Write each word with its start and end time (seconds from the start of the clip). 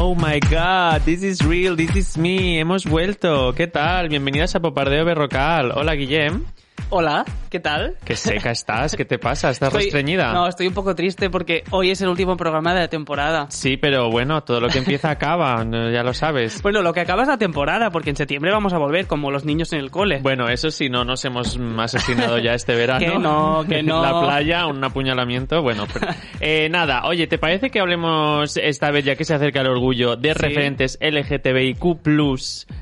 Oh 0.00 0.14
my 0.14 0.38
god, 0.38 1.04
this 1.04 1.24
is 1.24 1.44
real, 1.44 1.74
this 1.74 1.96
is 1.96 2.16
me, 2.16 2.60
hemos 2.60 2.84
vuelto. 2.84 3.52
¿Qué 3.52 3.66
tal? 3.66 4.08
Bienvenidas 4.08 4.54
a 4.54 4.60
Popardeo 4.60 5.04
Berrocal. 5.04 5.72
Hola, 5.72 5.96
Guillem. 5.96 6.44
Hola, 6.90 7.26
¿qué 7.50 7.60
tal? 7.60 7.96
Qué 8.02 8.16
seca 8.16 8.50
estás, 8.50 8.96
¿qué 8.96 9.04
te 9.04 9.18
pasa? 9.18 9.50
¿Estás 9.50 9.68
Estoy- 9.68 9.82
restreñida? 9.84 10.32
No, 10.32 10.48
estoy 10.48 10.68
un 10.68 10.72
poco 10.72 10.94
triste 10.94 11.28
porque 11.28 11.62
hoy 11.70 11.90
es 11.90 12.00
el 12.00 12.08
último 12.08 12.38
programa 12.38 12.72
de 12.72 12.80
la 12.80 12.88
temporada. 12.88 13.46
Sí, 13.50 13.76
pero 13.76 14.10
bueno, 14.10 14.42
todo 14.42 14.58
lo 14.58 14.68
que 14.68 14.78
empieza 14.78 15.10
acaba, 15.10 15.62
ya 15.92 16.02
lo 16.02 16.14
sabes. 16.14 16.62
Bueno, 16.62 16.80
lo 16.80 16.94
que 16.94 17.00
acaba 17.00 17.22
es 17.22 17.28
la 17.28 17.36
temporada, 17.36 17.90
porque 17.90 18.08
en 18.08 18.16
septiembre 18.16 18.50
vamos 18.52 18.72
a 18.72 18.78
volver 18.78 19.06
como 19.06 19.30
los 19.30 19.44
niños 19.44 19.70
en 19.74 19.80
el 19.80 19.90
cole. 19.90 20.20
Bueno, 20.22 20.48
eso 20.48 20.70
sí, 20.70 20.88
no 20.88 21.04
nos 21.04 21.22
hemos 21.26 21.58
asesinado 21.78 22.38
ya 22.38 22.54
este 22.54 22.74
verano. 22.74 23.00
Que 23.00 23.18
no, 23.18 23.64
que 23.68 23.82
no. 23.82 24.00
La 24.02 24.22
playa, 24.26 24.66
un 24.66 24.82
apuñalamiento, 24.82 25.60
bueno. 25.60 25.86
pero- 25.92 26.06
eh, 26.40 26.70
nada, 26.70 27.02
oye, 27.04 27.26
¿te 27.26 27.36
parece 27.36 27.68
que 27.68 27.80
hablemos 27.80 28.56
esta 28.56 28.90
vez, 28.90 29.04
ya 29.04 29.14
que 29.14 29.26
se 29.26 29.34
acerca 29.34 29.60
el 29.60 29.66
orgullo, 29.66 30.16
de 30.16 30.32
Sí. 30.32 30.38
referentes 30.38 30.98
LGTBIQ 31.02 31.98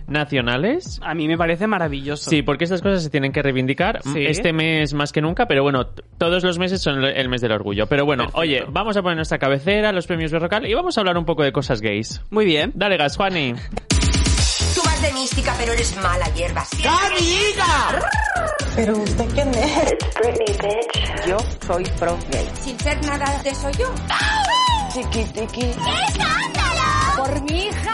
nacionales? 0.08 1.00
A 1.02 1.14
mí 1.14 1.28
me 1.28 1.36
parece 1.36 1.66
maravilloso. 1.66 2.30
Sí, 2.30 2.42
porque 2.42 2.64
estas 2.64 2.82
cosas 2.82 3.02
se 3.02 3.10
tienen 3.10 3.32
que 3.32 3.42
reivindicar 3.42 4.00
Sí. 4.02 4.24
este 4.26 4.52
mes 4.52 4.94
más 4.94 5.12
que 5.12 5.20
nunca, 5.20 5.46
pero 5.46 5.62
bueno, 5.62 5.86
todos 6.18 6.42
los 6.44 6.58
meses 6.58 6.80
son 6.82 7.04
el- 7.04 7.28
mes 7.28 7.40
del 7.40 7.52
orgullo. 7.52 7.86
Pero 7.86 8.04
bueno, 8.04 8.24
Perfecto. 8.24 8.40
oye, 8.40 8.64
vamos 8.68 8.96
a 8.96 9.02
poner 9.02 9.16
nuestra 9.16 9.38
cabecera, 9.38 9.92
los 9.92 10.06
premios 10.06 10.30
Berrocal, 10.32 10.66
y 10.66 10.74
vamos 10.74 10.96
a 10.96 11.00
hablar 11.00 11.16
un 11.18 11.24
poco 11.24 11.42
de 11.42 11.52
cosas 11.52 11.80
gays. 11.80 12.20
Muy 12.30 12.44
bien. 12.44 12.72
Dale 12.74 12.96
gas, 12.96 13.16
Juani. 13.16 13.54
Tú 14.74 14.82
vas 14.84 15.02
de 15.02 15.12
mística, 15.12 15.54
pero 15.58 15.72
eres 15.72 15.96
mala 15.96 16.26
hierba. 16.34 16.64
¿Pero 18.76 18.96
usted 18.98 19.24
quién 19.34 19.48
es? 19.48 19.94
Yo 21.26 21.38
soy 21.66 21.84
pro 21.98 22.16
gay. 22.30 22.46
Sin 22.60 22.78
ser 22.78 23.04
nada 23.06 23.42
de 23.42 23.50
eso 23.50 23.70
yo. 23.78 23.86
Chiqui, 24.92 25.24
chiqui. 25.32 25.66
Por 27.16 27.42
mi 27.50 27.58
hija. 27.66 27.85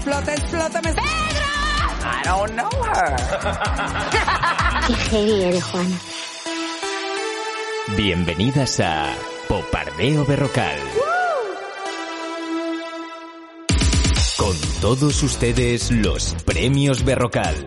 Explota, 0.00 0.32
explota, 0.32 0.80
me... 0.80 0.90
I 0.92 2.22
don't 2.24 2.56
know 2.56 2.70
her. 2.70 3.16
Qué 4.86 4.94
heavy 5.10 5.42
eres, 5.44 5.62
Juan. 5.64 6.00
Bienvenidas 7.98 8.80
a 8.80 9.12
Popardeo 9.46 10.24
Berrocal. 10.24 10.78
Con 14.38 14.56
todos 14.80 15.22
ustedes 15.22 15.90
los 15.90 16.34
premios 16.46 17.04
Berrocal. 17.04 17.66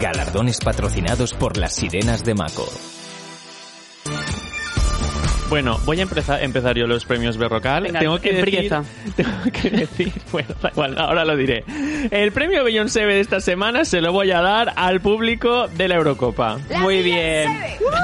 Galardones 0.00 0.60
patrocinados 0.60 1.34
por 1.34 1.58
las 1.58 1.74
sirenas 1.74 2.24
de 2.24 2.34
Maco. 2.34 2.66
Bueno, 5.48 5.78
voy 5.84 6.00
a 6.00 6.02
empezar, 6.02 6.42
empezar 6.42 6.76
yo 6.76 6.88
los 6.88 7.04
premios 7.04 7.36
Berrocal. 7.36 7.84
Venga, 7.84 8.00
tengo 8.00 8.18
que 8.20 8.36
empieza. 8.40 8.80
decir, 8.80 9.12
tengo 9.16 9.52
que 9.52 9.70
decir, 9.70 10.12
bueno, 10.32 10.48
da 10.60 10.70
igual, 10.70 10.98
ahora 10.98 11.24
lo 11.24 11.36
diré. 11.36 11.64
El 12.10 12.32
premio 12.32 12.64
Beyoncé 12.64 13.06
de 13.06 13.20
esta 13.20 13.40
semana 13.40 13.84
se 13.84 14.00
lo 14.00 14.12
voy 14.12 14.32
a 14.32 14.40
dar 14.40 14.72
al 14.74 15.00
público 15.00 15.68
de 15.68 15.86
la 15.86 15.94
Eurocopa. 15.94 16.58
Muy 16.80 17.00
bien. 17.02 17.48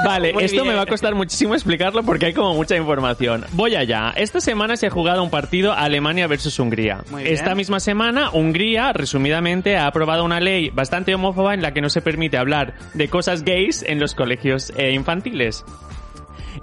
Vale, 0.05 0.31
Muy 0.31 0.45
esto 0.45 0.59
me 0.59 0.69
bien. 0.69 0.77
va 0.77 0.81
a 0.83 0.85
costar 0.85 1.15
muchísimo 1.15 1.53
explicarlo 1.53 2.03
porque 2.03 2.27
hay 2.27 2.33
como 2.33 2.53
mucha 2.53 2.77
información. 2.77 3.45
Voy 3.51 3.75
allá. 3.75 4.13
Esta 4.15 4.39
semana 4.39 4.77
se 4.77 4.87
ha 4.87 4.89
jugado 4.89 5.21
un 5.21 5.29
partido 5.29 5.73
Alemania 5.73 6.27
versus 6.27 6.57
Hungría. 6.59 7.03
Muy 7.11 7.23
bien. 7.23 7.33
Esta 7.35 7.55
misma 7.55 7.81
semana, 7.81 8.29
Hungría, 8.31 8.93
resumidamente, 8.93 9.75
ha 9.75 9.87
aprobado 9.87 10.23
una 10.23 10.39
ley 10.39 10.69
bastante 10.69 11.13
homófoba 11.13 11.53
en 11.53 11.61
la 11.61 11.73
que 11.73 11.81
no 11.81 11.89
se 11.89 12.01
permite 12.01 12.37
hablar 12.37 12.75
de 12.93 13.09
cosas 13.09 13.43
gays 13.43 13.83
en 13.83 13.99
los 13.99 14.15
colegios 14.15 14.71
eh, 14.77 14.91
infantiles. 14.91 15.65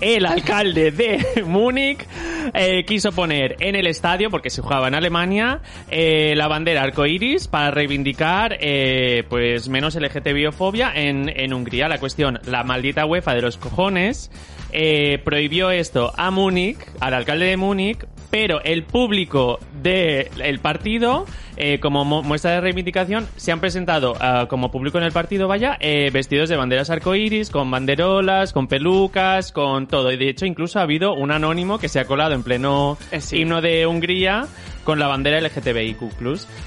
El 0.01 0.27
alcalde 0.27 0.91
de 0.91 1.43
Múnich 1.47 2.07
eh, 2.55 2.85
quiso 2.85 3.13
poner 3.13 3.57
en 3.61 3.77
el 3.77 3.87
estadio, 3.87 4.31
porque 4.31 4.51
se 4.51 4.63
jugaba 4.63 4.89
en 4.89 4.95
Alemania, 4.95 5.61
eh, 5.91 6.35
la 6.37 6.49
bandera 6.49 6.83
arcoiris 6.83 7.49
para 7.49 7.71
reivindicar 7.71 8.57
eh, 8.61 9.25
pues 9.29 9.69
menos 9.69 9.95
LGTBIofobia 9.95 10.93
en, 10.95 11.29
en 11.29 11.53
Hungría. 11.53 11.89
La 11.89 11.99
cuestión, 11.99 12.41
la 12.47 12.65
maldita 12.65 13.07
UEFA 13.07 13.35
de 13.35 13.43
los 13.43 13.57
cojones 13.57 14.31
eh, 14.73 15.19
prohibió 15.25 15.71
esto 15.71 16.13
a 16.17 16.31
Múnich, 16.31 16.79
al 17.01 17.15
alcalde 17.15 17.47
de 17.47 17.57
Múnich, 17.57 18.07
pero 18.31 18.63
el 18.63 18.85
público 18.85 19.59
del 19.83 20.61
partido, 20.61 21.27
eh, 21.61 21.79
como 21.81 22.05
mu- 22.05 22.23
muestra 22.23 22.53
de 22.53 22.61
reivindicación, 22.61 23.29
se 23.37 23.53
han 23.53 23.61
presentado 23.61 24.15
ah, 24.21 24.47
como 24.49 24.71
público 24.71 24.99
en 24.99 25.05
el 25.05 25.13
partido, 25.13 25.47
vaya, 25.49 25.77
eh, 25.81 26.11
vestidos 26.13 26.49
de 26.49 26.57
banderas 26.57 26.91
arcoíris, 26.91 27.51
con 27.51 27.71
banderolas, 27.71 28.53
con 28.53 28.67
pelucas, 28.67 29.53
con 29.53 29.87
todo. 29.87 30.11
Y 30.13 30.17
de 30.17 30.29
hecho, 30.31 30.47
incluso 30.47 30.79
ha 30.79 30.83
habido 30.83 31.15
un 31.15 31.31
anónimo 31.31 31.79
que 31.79 31.89
se 31.89 32.01
ha 32.01 32.05
colado 32.07 32.35
en 32.35 32.43
pleno 32.43 32.99
Eh, 33.11 33.21
sí. 33.21 33.39
himno 33.41 33.61
de 33.61 33.87
Hungría 33.87 34.47
con 34.85 34.99
la 34.99 35.07
bandera 35.09 35.41
LGTBIQ+. 35.41 36.01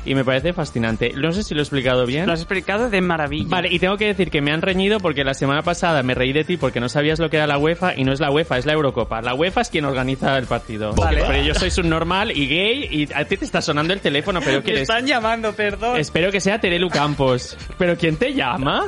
Y 0.06 0.16
me 0.16 0.24
parece 0.24 0.54
fascinante. 0.54 1.12
No 1.16 1.32
sé 1.32 1.44
si 1.44 1.54
lo 1.56 1.62
he 1.62 1.64
explicado 1.64 2.06
bien. 2.06 2.28
Lo 2.28 2.34
has 2.34 2.40
explicado 2.42 2.90
de 2.90 3.02
maravilla. 3.02 3.48
Vale, 3.50 3.70
y 3.72 3.80
tengo 3.80 3.98
que 3.98 4.06
decir 4.06 4.30
que 4.30 4.42
me 4.42 4.52
han 4.52 4.62
reñido 4.62 5.00
porque 5.00 5.24
la 5.24 5.34
semana 5.34 5.62
pasada 5.64 6.04
me 6.04 6.14
reí 6.14 6.32
de 6.32 6.44
ti 6.44 6.56
porque 6.58 6.80
no 6.80 6.90
sabías 6.90 7.20
lo 7.20 7.30
que 7.30 7.38
era 7.38 7.48
la 7.48 7.58
UEFA 7.58 7.96
y 7.98 8.04
no 8.04 8.14
es 8.14 8.20
la 8.20 8.32
UEFA, 8.32 8.58
es 8.60 8.66
la 8.66 8.74
Eurocopa. 8.74 9.22
La 9.22 9.34
UEFA 9.34 9.62
es 9.62 9.70
quien 9.70 9.86
organiza 9.86 10.38
el 10.38 10.46
partido. 10.46 10.94
Vale. 10.94 11.24
Pero 11.28 11.44
yo 11.44 11.54
soy 11.56 11.72
subnormal 11.72 12.32
y 12.32 12.48
gay 12.48 12.88
y 12.92 13.14
a 13.14 13.26
ti 13.26 13.36
te 13.38 13.46
está 13.46 13.62
sonando 13.62 13.94
el 13.94 14.00
teléfono, 14.00 14.40
pero 14.42 14.58
Me 14.60 14.64
¿quién 14.64 14.78
es? 14.78 14.83
Están 14.84 15.06
llamando, 15.08 15.54
perdón. 15.54 15.98
Espero 15.98 16.32
que 16.32 16.40
sea 16.40 16.60
Terelu 16.60 16.90
Campos. 16.90 17.58
¿Pero 17.78 17.98
quién 17.98 18.16
te 18.18 18.34
llama? 18.34 18.86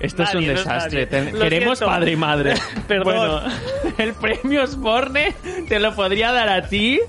Esto 0.00 0.22
es 0.24 0.34
un 0.34 0.40
Nadie, 0.40 0.46
no 0.48 0.52
es 0.54 0.64
desastre. 0.64 1.06
nadie. 1.10 1.24
Te- 1.26 1.32
Lo 1.32 1.44
Queremos 1.44 1.78
siento. 1.78 1.94
padre 1.94 2.12
y 2.12 2.16
madre. 2.16 2.54
Perdón. 2.88 3.04
Bueno, 3.04 3.40
el 3.98 4.12
premio 4.14 4.62
Osborne 4.64 5.34
te 5.68 5.78
lo 5.78 5.94
podría 5.94 6.32
dar 6.32 6.48
a 6.48 6.68
ti, 6.68 7.00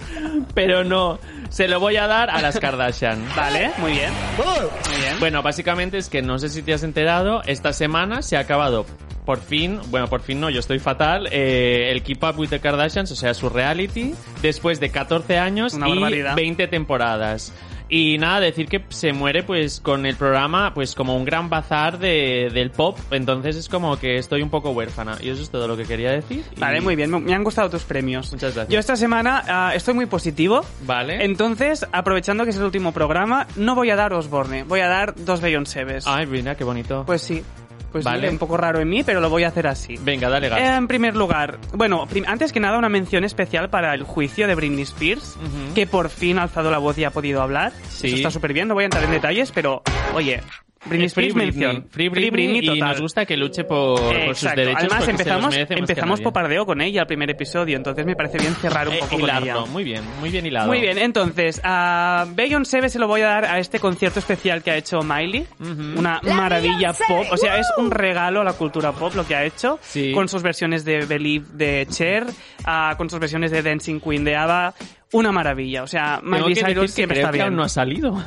pero 0.53 0.83
no. 0.83 1.19
Se 1.49 1.67
lo 1.67 1.79
voy 1.79 1.95
a 1.97 2.07
dar 2.07 2.29
a 2.29 2.41
las 2.41 2.59
Kardashian. 2.59 3.23
Vale, 3.35 3.71
muy 3.77 3.93
bien. 3.93 4.11
Muy 4.37 4.97
bien. 5.01 5.19
Bueno, 5.19 5.41
básicamente 5.41 5.97
es 5.97 6.09
que 6.09 6.21
no 6.21 6.37
sé 6.39 6.49
si 6.49 6.61
te 6.61 6.73
has 6.73 6.83
enterado, 6.83 7.41
esta 7.45 7.71
semana 7.73 8.21
se 8.21 8.35
ha 8.37 8.41
acabado 8.41 8.85
por 9.25 9.39
fin, 9.41 9.79
bueno, 9.87 10.07
por 10.07 10.21
fin 10.21 10.39
no, 10.39 10.49
yo 10.51 10.59
estoy 10.59 10.77
fatal, 10.79 11.27
eh, 11.31 11.89
el 11.91 12.03
Keep 12.03 12.23
Up 12.23 12.37
with 12.37 12.49
the 12.49 12.59
Kardashians, 12.59 13.11
o 13.11 13.15
sea, 13.15 13.33
su 13.33 13.49
reality, 13.49 14.13
después 14.43 14.79
de 14.79 14.91
14 14.91 15.39
años 15.39 15.73
Una 15.73 15.87
y 15.89 15.91
barbaridad. 15.93 16.35
20 16.35 16.67
temporadas. 16.67 17.51
Y 17.89 18.17
nada, 18.17 18.39
decir 18.39 18.67
que 18.67 18.83
se 18.89 19.13
muere 19.13 19.43
pues 19.43 19.79
con 19.79 20.05
el 20.05 20.15
programa 20.15 20.73
pues 20.73 20.95
como 20.95 21.15
un 21.15 21.23
gran 21.25 21.49
bazar 21.49 21.99
de, 21.99 22.49
del 22.53 22.71
pop, 22.71 22.97
entonces 23.11 23.55
es 23.55 23.69
como 23.69 23.97
que 23.99 24.17
estoy 24.17 24.41
un 24.41 24.49
poco 24.49 24.71
huérfana. 24.71 25.17
Y 25.21 25.29
eso 25.29 25.41
es 25.41 25.49
todo 25.49 25.67
lo 25.67 25.77
que 25.77 25.83
quería 25.83 26.11
decir. 26.11 26.43
Y- 26.55 26.59
Vale, 26.59 26.81
muy 26.81 26.95
bien. 26.95 27.11
Me 27.23 27.33
han 27.33 27.43
gustado 27.43 27.69
tus 27.69 27.83
premios. 27.83 28.31
Muchas 28.31 28.55
gracias. 28.55 28.73
Yo 28.73 28.79
esta 28.79 28.95
semana 28.95 29.43
ah, 29.47 29.71
estoy 29.75 29.93
muy 29.93 30.05
positivo. 30.07 30.61
Vale. 30.85 31.23
Entonces, 31.23 31.85
aprovechando 31.91 32.43
que 32.43 32.49
es 32.49 32.57
el 32.57 32.63
último 32.63 32.91
programa, 32.91 33.47
no 33.55 33.75
voy 33.75 33.89
a 33.91 33.95
dar 33.95 34.13
Osborne, 34.13 34.63
voy 34.63 34.79
a 34.79 34.87
dar 34.87 35.13
dos 35.15 35.41
Beyoncébes. 35.41 36.07
Ay, 36.07 36.25
mira, 36.25 36.55
qué 36.55 36.63
bonito. 36.63 37.03
Pues 37.05 37.21
sí. 37.21 37.43
Pues 37.91 38.03
Vale. 38.03 38.29
un 38.29 38.37
poco 38.37 38.57
raro 38.57 38.79
en 38.79 38.89
mí, 38.89 39.03
pero 39.03 39.21
lo 39.21 39.29
voy 39.29 39.43
a 39.43 39.47
hacer 39.47 39.67
así. 39.67 39.95
Venga, 40.01 40.29
dale 40.29 40.49
gas. 40.49 40.59
En 40.59 40.87
primer 40.87 41.15
lugar, 41.15 41.57
bueno, 41.73 42.07
antes 42.27 42.51
que 42.51 42.59
nada 42.59 42.77
una 42.77 42.89
mención 42.89 43.23
especial 43.23 43.69
para 43.69 43.93
el 43.93 44.03
juicio 44.03 44.47
de 44.47 44.55
Britney 44.55 44.83
Spears, 44.83 45.37
que 45.73 45.87
por 45.87 46.09
fin 46.09 46.39
ha 46.39 46.43
alzado 46.43 46.71
la 46.71 46.77
voz 46.77 46.97
y 46.97 47.03
ha 47.03 47.11
podido 47.11 47.41
hablar. 47.41 47.71
Sí. 47.89 48.07
Eso 48.07 48.15
está 48.17 48.31
súper 48.31 48.53
bien, 48.53 48.67
no 48.67 48.73
voy 48.73 48.83
a 48.83 48.85
entrar 48.85 49.03
en 49.03 49.11
detalles, 49.11 49.51
pero 49.51 49.81
oye, 50.13 50.41
Britney 50.85 51.09
Free 51.09 51.31
Britney. 51.31 51.45
mención. 51.45 51.87
Free 51.89 52.09
Britney, 52.09 52.57
y 52.59 52.65
total. 52.67 52.89
nos 52.89 53.01
gusta 53.01 53.25
que 53.25 53.35
luche 53.37 53.63
por, 53.63 53.99
por 53.99 54.35
sus 54.35 54.53
derechos. 54.55 54.75
Además 54.79 55.07
empezamos, 55.07 55.55
empezamos 55.69 56.21
popardeo 56.21 56.65
con 56.65 56.81
ella 56.81 57.01
el 57.01 57.07
primer 57.07 57.29
episodio, 57.31 57.75
entonces 57.77 58.05
me 58.05 58.15
parece 58.15 58.37
bien 58.37 58.53
cerrar 58.55 58.87
un 58.87 58.93
Eh, 58.95 58.97
poco 58.99 59.11
con 59.11 59.21
hilarlo. 59.21 59.45
ella. 59.61 59.71
Muy 59.71 59.83
bien, 59.83 60.03
muy 60.19 60.29
bien 60.29 60.45
hilado. 60.45 60.67
Muy 60.67 60.79
bien, 60.81 60.97
entonces, 60.97 61.59
a 61.63 62.25
Beyoncé 62.33 62.87
se 62.89 62.99
lo 62.99 63.07
voy 63.07 63.21
a 63.21 63.27
dar 63.27 63.45
a 63.45 63.59
este 63.59 63.79
concierto 63.79 64.19
especial 64.19 64.61
que 64.63 64.71
ha 64.71 64.77
hecho 64.77 65.01
Miley. 65.01 65.47
Ujú. 65.59 65.99
Una 65.99 66.19
maravilla 66.23 66.93
pop, 67.07 67.25
o 67.31 67.37
sea, 67.37 67.57
es 67.59 67.67
un 67.77 67.89
regalo 67.91 68.41
a 68.41 68.43
la 68.43 68.53
cultura 68.53 68.91
pop 68.91 69.13
lo 69.15 69.25
que 69.25 69.35
ha 69.35 69.43
hecho. 69.43 69.79
Sí. 69.81 70.11
Con 70.11 70.27
sus 70.29 70.43
versiones 70.43 70.85
de 70.85 71.05
Believe 71.05 71.45
de 71.53 71.87
Cher, 71.89 72.25
ah, 72.65 72.93
con 72.97 73.09
sus 73.09 73.19
versiones 73.19 73.51
de 73.51 73.61
Dancing 73.63 73.99
Queen 73.99 74.23
de 74.23 74.35
ABBA. 74.35 74.73
Una 75.13 75.31
maravilla, 75.31 75.83
o 75.83 75.87
sea, 75.87 76.19
Miley 76.21 76.55
Cyrus 76.55 76.55
decir 76.55 76.79
que 76.81 76.87
siempre 76.89 77.15
creo 77.17 77.25
está 77.27 77.31
que 77.31 77.37
bien. 77.37 77.47
aún 77.47 77.55
no 77.55 77.63
ha 77.63 77.69
salido. 77.69 78.21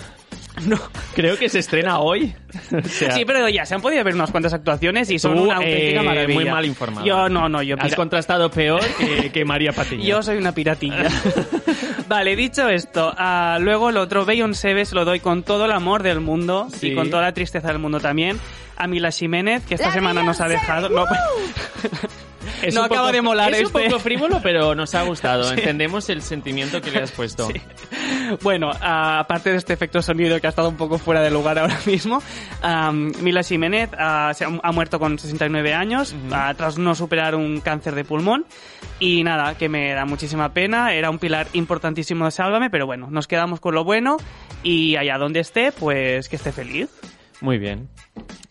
No. 0.66 0.78
Creo 1.14 1.37
que 1.37 1.49
se 1.49 1.58
estrena 1.60 1.99
hoy. 2.00 2.34
O 2.72 2.88
sea, 2.88 3.12
Sí, 3.12 3.25
pero 3.25 3.49
ya 3.49 3.64
se 3.66 3.75
han 3.75 3.81
podido 3.82 4.02
ver 4.05 4.14
unas 4.14 4.31
cuantas 4.31 4.52
actuaciones 4.55 5.10
y 5.10 5.19
son 5.19 5.37
Tú, 5.37 5.43
una 5.44 5.56
auténtica 5.56 6.00
eh, 6.00 6.05
maravilla. 6.05 6.34
muy 6.40 6.44
mal 6.50 6.64
informado. 6.64 7.06
Yo 7.06 7.28
no, 7.28 7.49
no, 7.49 7.62
yo 7.62 7.76
Has 7.78 7.94
contrastado 7.94 8.50
peor 8.50 8.81
que, 8.99 9.31
que 9.31 9.44
María 9.44 9.72
Patiño. 9.72 10.02
Yo 10.05 10.22
soy 10.22 10.38
una 10.38 10.52
piratilla. 10.52 11.08
vale, 12.08 12.34
dicho 12.37 12.69
esto, 12.69 13.12
ah, 13.16 13.58
luego 13.60 13.90
lo 13.90 14.00
otro 14.02 14.25
Beyoncé 14.25 14.84
se 14.84 14.94
lo 14.94 15.05
doy 15.05 15.20
con 15.20 15.43
todo 15.43 15.66
el 15.66 15.72
amor 15.72 16.02
del 16.02 16.20
mundo 16.20 16.69
Sí. 16.72 16.88
y 16.88 16.94
con 16.94 17.10
toda 17.10 17.22
la 17.22 17.32
tristeza 17.32 17.69
del 17.69 17.78
mundo 17.78 18.00
también. 18.00 18.38
A 18.76 18.87
Mila 18.87 19.10
Jiménez, 19.10 19.64
que 19.66 19.75
esta 19.75 19.88
¡La 19.88 19.93
semana 19.94 20.22
nos 20.22 20.40
ha 20.40 20.49
dejado... 20.49 20.88
No, 20.88 21.05
Es 22.62 22.75
no 22.75 22.82
acaba 22.84 23.02
poco- 23.02 23.12
de 23.12 23.22
molar 23.22 23.52
Es 23.55 23.62
este. 23.62 23.78
un 23.78 23.84
poco 23.88 24.00
frívolo, 24.00 24.40
pero 24.43 24.75
nos 24.75 24.94
ha 24.94 25.02
gustado. 25.02 25.52
Entendemos 25.52 26.08
el 26.08 26.22
sentimiento 26.22 26.81
que 26.81 26.90
le 26.90 27.02
has 27.02 27.10
puesto. 27.12 27.46
Sí. 27.49 27.60
Bueno, 28.43 28.70
aparte 28.81 29.50
de 29.50 29.56
este 29.56 29.72
efecto 29.72 30.02
sonido 30.02 30.40
que 30.40 30.46
ha 30.46 30.50
estado 30.50 30.69
un 30.69 30.76
poco 30.76 30.99
fuera 30.99 31.20
de 31.22 31.31
lugar 31.31 31.58
ahora 31.58 31.78
mismo, 31.87 32.22
Mila 33.20 33.43
Jiménez 33.43 33.90
se 33.90 34.44
ha, 34.44 34.60
ha 34.62 34.72
muerto 34.72 34.99
con 34.99 35.19
69 35.19 35.72
años 35.75 36.14
ah, 36.32 36.52
tras 36.56 36.78
no 36.78 36.94
superar 36.94 37.34
un 37.34 37.60
cáncer 37.60 37.94
de 37.94 38.05
pulmón. 38.05 38.44
Y 39.00 39.22
nada, 39.22 39.56
que 39.56 39.69
me 39.69 39.93
da 39.94 40.05
muchísima 40.05 40.52
pena. 40.52 40.93
Era 40.93 41.10
un 41.10 41.19
pilar 41.19 41.46
importantísimo 41.52 42.25
de 42.25 42.31
Sálvame, 42.32 42.69
pero 42.69 42.84
bueno, 42.87 43.08
nos 43.10 43.26
quedamos 43.28 43.60
con 43.60 43.75
lo 43.75 43.84
bueno 43.84 44.16
y 44.62 44.96
allá 44.96 45.19
donde 45.19 45.40
esté, 45.40 45.72
pues 45.72 46.28
que 46.28 46.37
esté 46.37 46.52
feliz. 46.52 46.88
Muy 47.40 47.58
bien. 47.58 47.88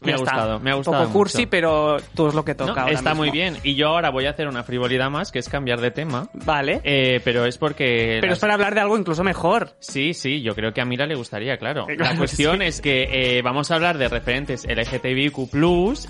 Me 0.01 0.13
ha 0.13 0.18
gustado, 0.18 0.60
me 0.60 0.72
ha 0.72 0.75
Un 0.75 0.80
gustado. 0.84 1.04
poco 1.04 1.13
cursi, 1.13 1.39
mucho. 1.39 1.50
pero 1.50 1.98
tú 2.16 2.28
es 2.28 2.34
lo 2.36 2.45
que 2.45 2.51
No, 2.54 2.68
toca. 2.68 2.81
ahora 2.84 2.94
está 2.94 3.13
muy 3.13 3.31
bien. 3.31 3.57
Y 3.63 3.75
yo 3.75 3.88
ahora 3.89 4.12
voy 4.12 4.25
a 4.28 4.30
hacer 4.30 4.48
una 4.48 4.63
frivolidad 4.63 5.10
más, 5.10 5.31
que 5.31 5.39
es 5.39 5.50
cambiar 5.50 5.81
de 5.81 5.92
tema. 5.92 6.30
Vale. 6.34 6.80
Eh, 6.84 7.19
pero 7.25 7.45
es 7.45 7.57
porque... 7.57 8.18
pero 8.22 8.28
las- 8.30 8.38
es 8.38 8.39
para 8.39 8.54
hablar 8.54 8.75
de 8.75 8.81
algo 8.81 8.98
incluso 8.98 9.24
mejor. 9.24 9.72
Sí, 9.80 10.13
sí, 10.13 10.42
yo 10.42 10.56
creo 10.56 10.72
que 10.72 10.80
a 10.81 10.86
Mira 10.86 11.06
le 11.07 11.16
gustaría, 11.16 11.57
claro. 11.57 11.88
La 11.98 12.16
cuestión 12.16 12.60
sí. 12.60 12.66
es 12.66 12.80
que 12.81 13.38
eh, 13.38 13.42
vamos 13.42 13.72
a 13.72 13.75
hablar 13.75 13.98
de 13.98 14.07
referentes 14.07 14.66
LGTBIQ+, 14.66 15.50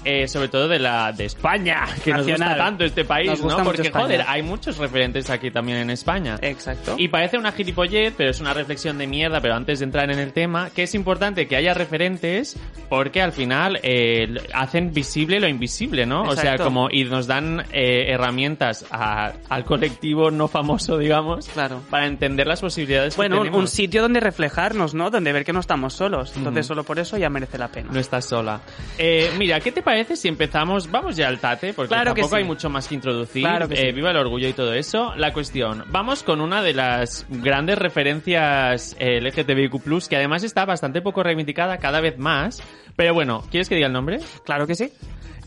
eh, 0.06 0.28
sobre 0.28 0.50
todo 0.50 0.68
de 0.68 0.80
la 0.80 1.12
de 1.14 1.26
España, 1.26 1.86
que 2.04 2.12
nos 2.14 2.28
gusta 2.28 2.56
tanto 2.58 2.84
este 2.84 3.06
país, 3.06 3.42
¿no? 3.44 3.64
Porque, 3.64 3.90
joder, 3.92 4.24
hay 4.28 4.44
muchos 4.44 4.78
referentes 4.78 5.30
aquí 5.30 5.50
también 5.50 5.80
en 5.80 5.90
España. 5.90 6.36
Exacto. 6.42 6.96
Y 6.98 7.08
parece 7.08 7.38
una 7.38 7.52
gilipollez, 7.52 8.14
pero 8.18 8.30
es 8.32 8.40
una 8.40 8.54
reflexión 8.54 8.98
de 8.98 9.08
mierda, 9.08 9.42
pero 9.42 9.56
antes 9.56 9.80
de 9.80 9.86
entrar 9.86 10.12
en 10.12 10.20
el 10.20 10.34
tema, 10.34 10.70
que 10.70 10.84
es 10.84 10.94
importante 10.94 11.48
que 11.48 11.56
haya 11.56 11.74
referentes 11.74 12.58
porque 12.90 13.22
al 13.22 13.32
final 13.34 13.80
eh, 13.84 14.34
hacen 14.54 14.94
visible 14.94 15.40
lo 15.40 15.48
invisible, 15.48 16.06
¿no? 16.06 16.24
O 16.24 16.36
sea, 16.36 16.58
como 16.58 16.88
y 16.92 17.04
nos 17.04 17.28
dan 17.28 17.66
eh, 17.72 18.06
herramientas 18.10 18.86
a- 18.92 19.34
al 19.50 19.64
colectivo 19.66 20.32
no 20.32 20.48
famoso, 20.48 20.98
digamos, 20.98 21.48
Claro. 21.50 21.82
para 21.90 22.06
entender 22.08 22.48
las 22.48 22.62
posibilidades 22.62 23.16
Bueno, 23.18 23.36
que 23.38 23.42
tenemos. 23.44 23.60
un 23.62 23.68
sitio 23.68 24.02
donde 24.02 24.20
reflejarnos, 24.20 24.94
¿no? 24.94 25.10
Donde 25.10 25.34
ver 25.34 25.44
que 25.44 25.54
no 25.54 25.60
estamos 25.60 25.94
solos. 25.94 26.34
Entonces, 26.38 26.66
solo 26.66 26.84
por 26.84 26.98
eso 27.00 27.18
ya 27.18 27.30
merece 27.30 27.58
la 27.58 27.68
pena. 27.68 27.90
No 27.92 28.00
estás 28.00 28.26
sola. 28.26 28.62
Eh, 28.98 29.32
mira, 29.38 29.60
¿qué 29.60 29.72
te 29.72 29.82
parece 29.82 30.16
si 30.16 30.28
empezamos? 30.28 30.90
Vamos 30.90 31.16
ya 31.18 31.28
al 31.28 31.40
tate, 31.40 31.74
porque 31.74 31.90
Claro 31.90 32.14
que 32.14 32.22
tampoco 32.22 32.36
sí. 32.38 32.42
hay 32.42 32.48
mucho 32.48 32.70
más 32.70 32.88
que 32.88 32.96
introducir. 32.96 33.42
Claro 33.44 33.68
que 33.68 33.74
Eh, 33.76 33.86
sí. 33.88 33.92
Viva 33.92 34.12
el 34.12 34.18
orgullo 34.18 34.48
y 34.48 34.54
todo 34.54 34.74
eso. 34.74 35.14
La 35.16 35.34
cuestión, 35.34 35.84
vamos 35.90 36.24
con 36.24 36.40
una 36.42 36.62
de 36.62 36.74
las 36.74 37.26
grandes 37.30 37.78
referencias 37.78 38.96
eh, 39.00 39.20
LGTBIQ+, 39.22 40.08
que 40.10 40.16
además 40.16 40.44
está 40.44 40.66
bastante 40.66 41.02
poco 41.02 41.24
reivindicada 41.24 41.78
cada 41.78 42.02
vez 42.02 42.18
más. 42.18 42.57
Pero 42.96 43.14
bueno, 43.14 43.44
¿quieres 43.52 43.70
que 43.70 43.76
diga 43.76 43.88
el 43.88 43.94
nombre? 43.94 44.20
Claro 44.46 44.66
que 44.68 44.76
sí. 44.76 44.92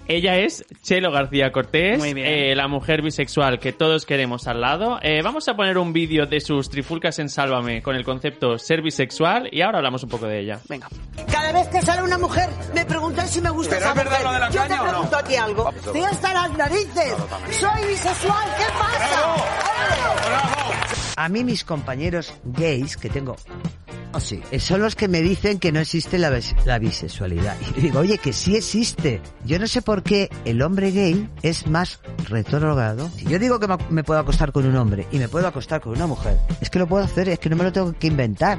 Ella 0.09 0.39
es 0.39 0.65
Chelo 0.83 1.12
García 1.12 1.53
Cortés, 1.53 1.99
Muy 2.01 2.15
bien. 2.15 2.27
eh, 2.27 2.57
la 2.57 2.67
mujer 2.67 3.01
bisexual 3.01 3.61
que 3.61 3.73
todos 3.73 4.07
queremos 4.07 4.49
al 4.49 4.61
lado. 4.61 4.99
Eh, 5.03 5.21
vamos 5.23 5.47
a 5.47 5.55
poner 5.55 5.79
un 5.79 5.93
vídeo 5.93 6.27
de 6.27 6.41
sus 6.41 6.69
trifulcas 6.69 7.21
en 7.21 7.29
Sálvame 7.29 7.81
con 7.81 7.95
el 7.95 8.03
concepto 8.05 8.59
ser 8.59 8.83
bisexual 8.83 9.49
y 9.53 9.62
ahora 9.62 9.79
hablamos 9.79 10.03
un 10.03 10.09
poco 10.09 10.27
de 10.27 10.41
ella. 10.41 10.59
Venga. 10.69 10.89
Cada 11.31 11.53
vez 11.53 11.69
que 11.69 11.81
sale 11.81 12.03
una 12.03 12.19
mujer, 12.19 12.49
me 12.75 12.85
preguntan 12.87 13.29
si 13.29 13.41
me 13.41 13.51
gusta 13.51 13.77
¿Pero 13.77 13.83
esa 13.83 13.91
es 13.91 13.97
verdad 14.05 14.11
mujer. 14.19 14.27
lo 14.27 14.33
de 14.33 14.39
la 14.41 14.51
Yo 14.51 14.61
caña 14.62 14.75
te 14.75 14.81
o 14.81 14.85
no? 14.85 14.91
pregunto 14.91 15.17
a 15.17 15.23
ti 15.23 15.37
algo. 15.37 15.71
Estoy 15.77 16.01
hasta 16.03 16.35
las 16.35 16.59
narices. 16.59 17.15
Soy 17.53 17.87
bisexual. 17.89 18.49
¿Qué 18.59 18.65
pasa? 18.81 19.37
A 21.23 21.29
mí 21.29 21.45
mis 21.45 21.65
compañeros 21.65 22.33
gays 22.45 22.97
que 22.97 23.11
tengo 23.11 23.37
Oh, 24.13 24.19
sí, 24.21 24.41
son 24.59 24.81
los 24.81 24.97
que 24.97 25.07
me 25.07 25.21
dicen 25.21 25.61
que 25.61 25.71
no 25.71 25.79
existe 25.79 26.19
la, 26.19 26.31
bis- 26.31 26.57
la 26.65 26.81
bisexualidad. 26.81 27.55
Y 27.77 27.81
digo, 27.83 28.01
oye, 28.01 28.19
que 28.19 28.33
sí 28.33 28.57
existe. 28.57 29.21
Yo 29.45 29.59
no 29.61 29.69
sé 29.69 29.83
por 29.83 30.03
qué 30.03 30.29
el 30.45 30.63
hombre 30.63 30.91
gay 30.91 31.29
es 31.43 31.69
más 31.69 32.01
retrógrado. 32.29 33.09
Si 33.11 33.27
yo 33.27 33.39
digo 33.39 33.61
que 33.61 33.69
me- 33.69 33.77
me 33.91 34.03
puedo 34.03 34.19
acostar 34.19 34.51
con 34.51 34.67
un 34.67 34.75
hombre 34.77 35.07
y 35.13 35.19
me 35.19 35.29
puedo 35.29 35.47
acostar 35.47 35.81
con 35.81 35.93
una 35.93 36.09
mujer, 36.09 36.39
es 36.61 36.71
que 36.71 36.81
lo 36.81 36.89
puedo 36.89 37.05
hacer, 37.05 37.29
es 37.29 37.39
que 37.39 37.51
no 37.51 37.55
me 37.57 37.63
lo 37.63 37.71
tengo 37.73 37.93
que 37.93 38.09
inventar. 38.09 38.59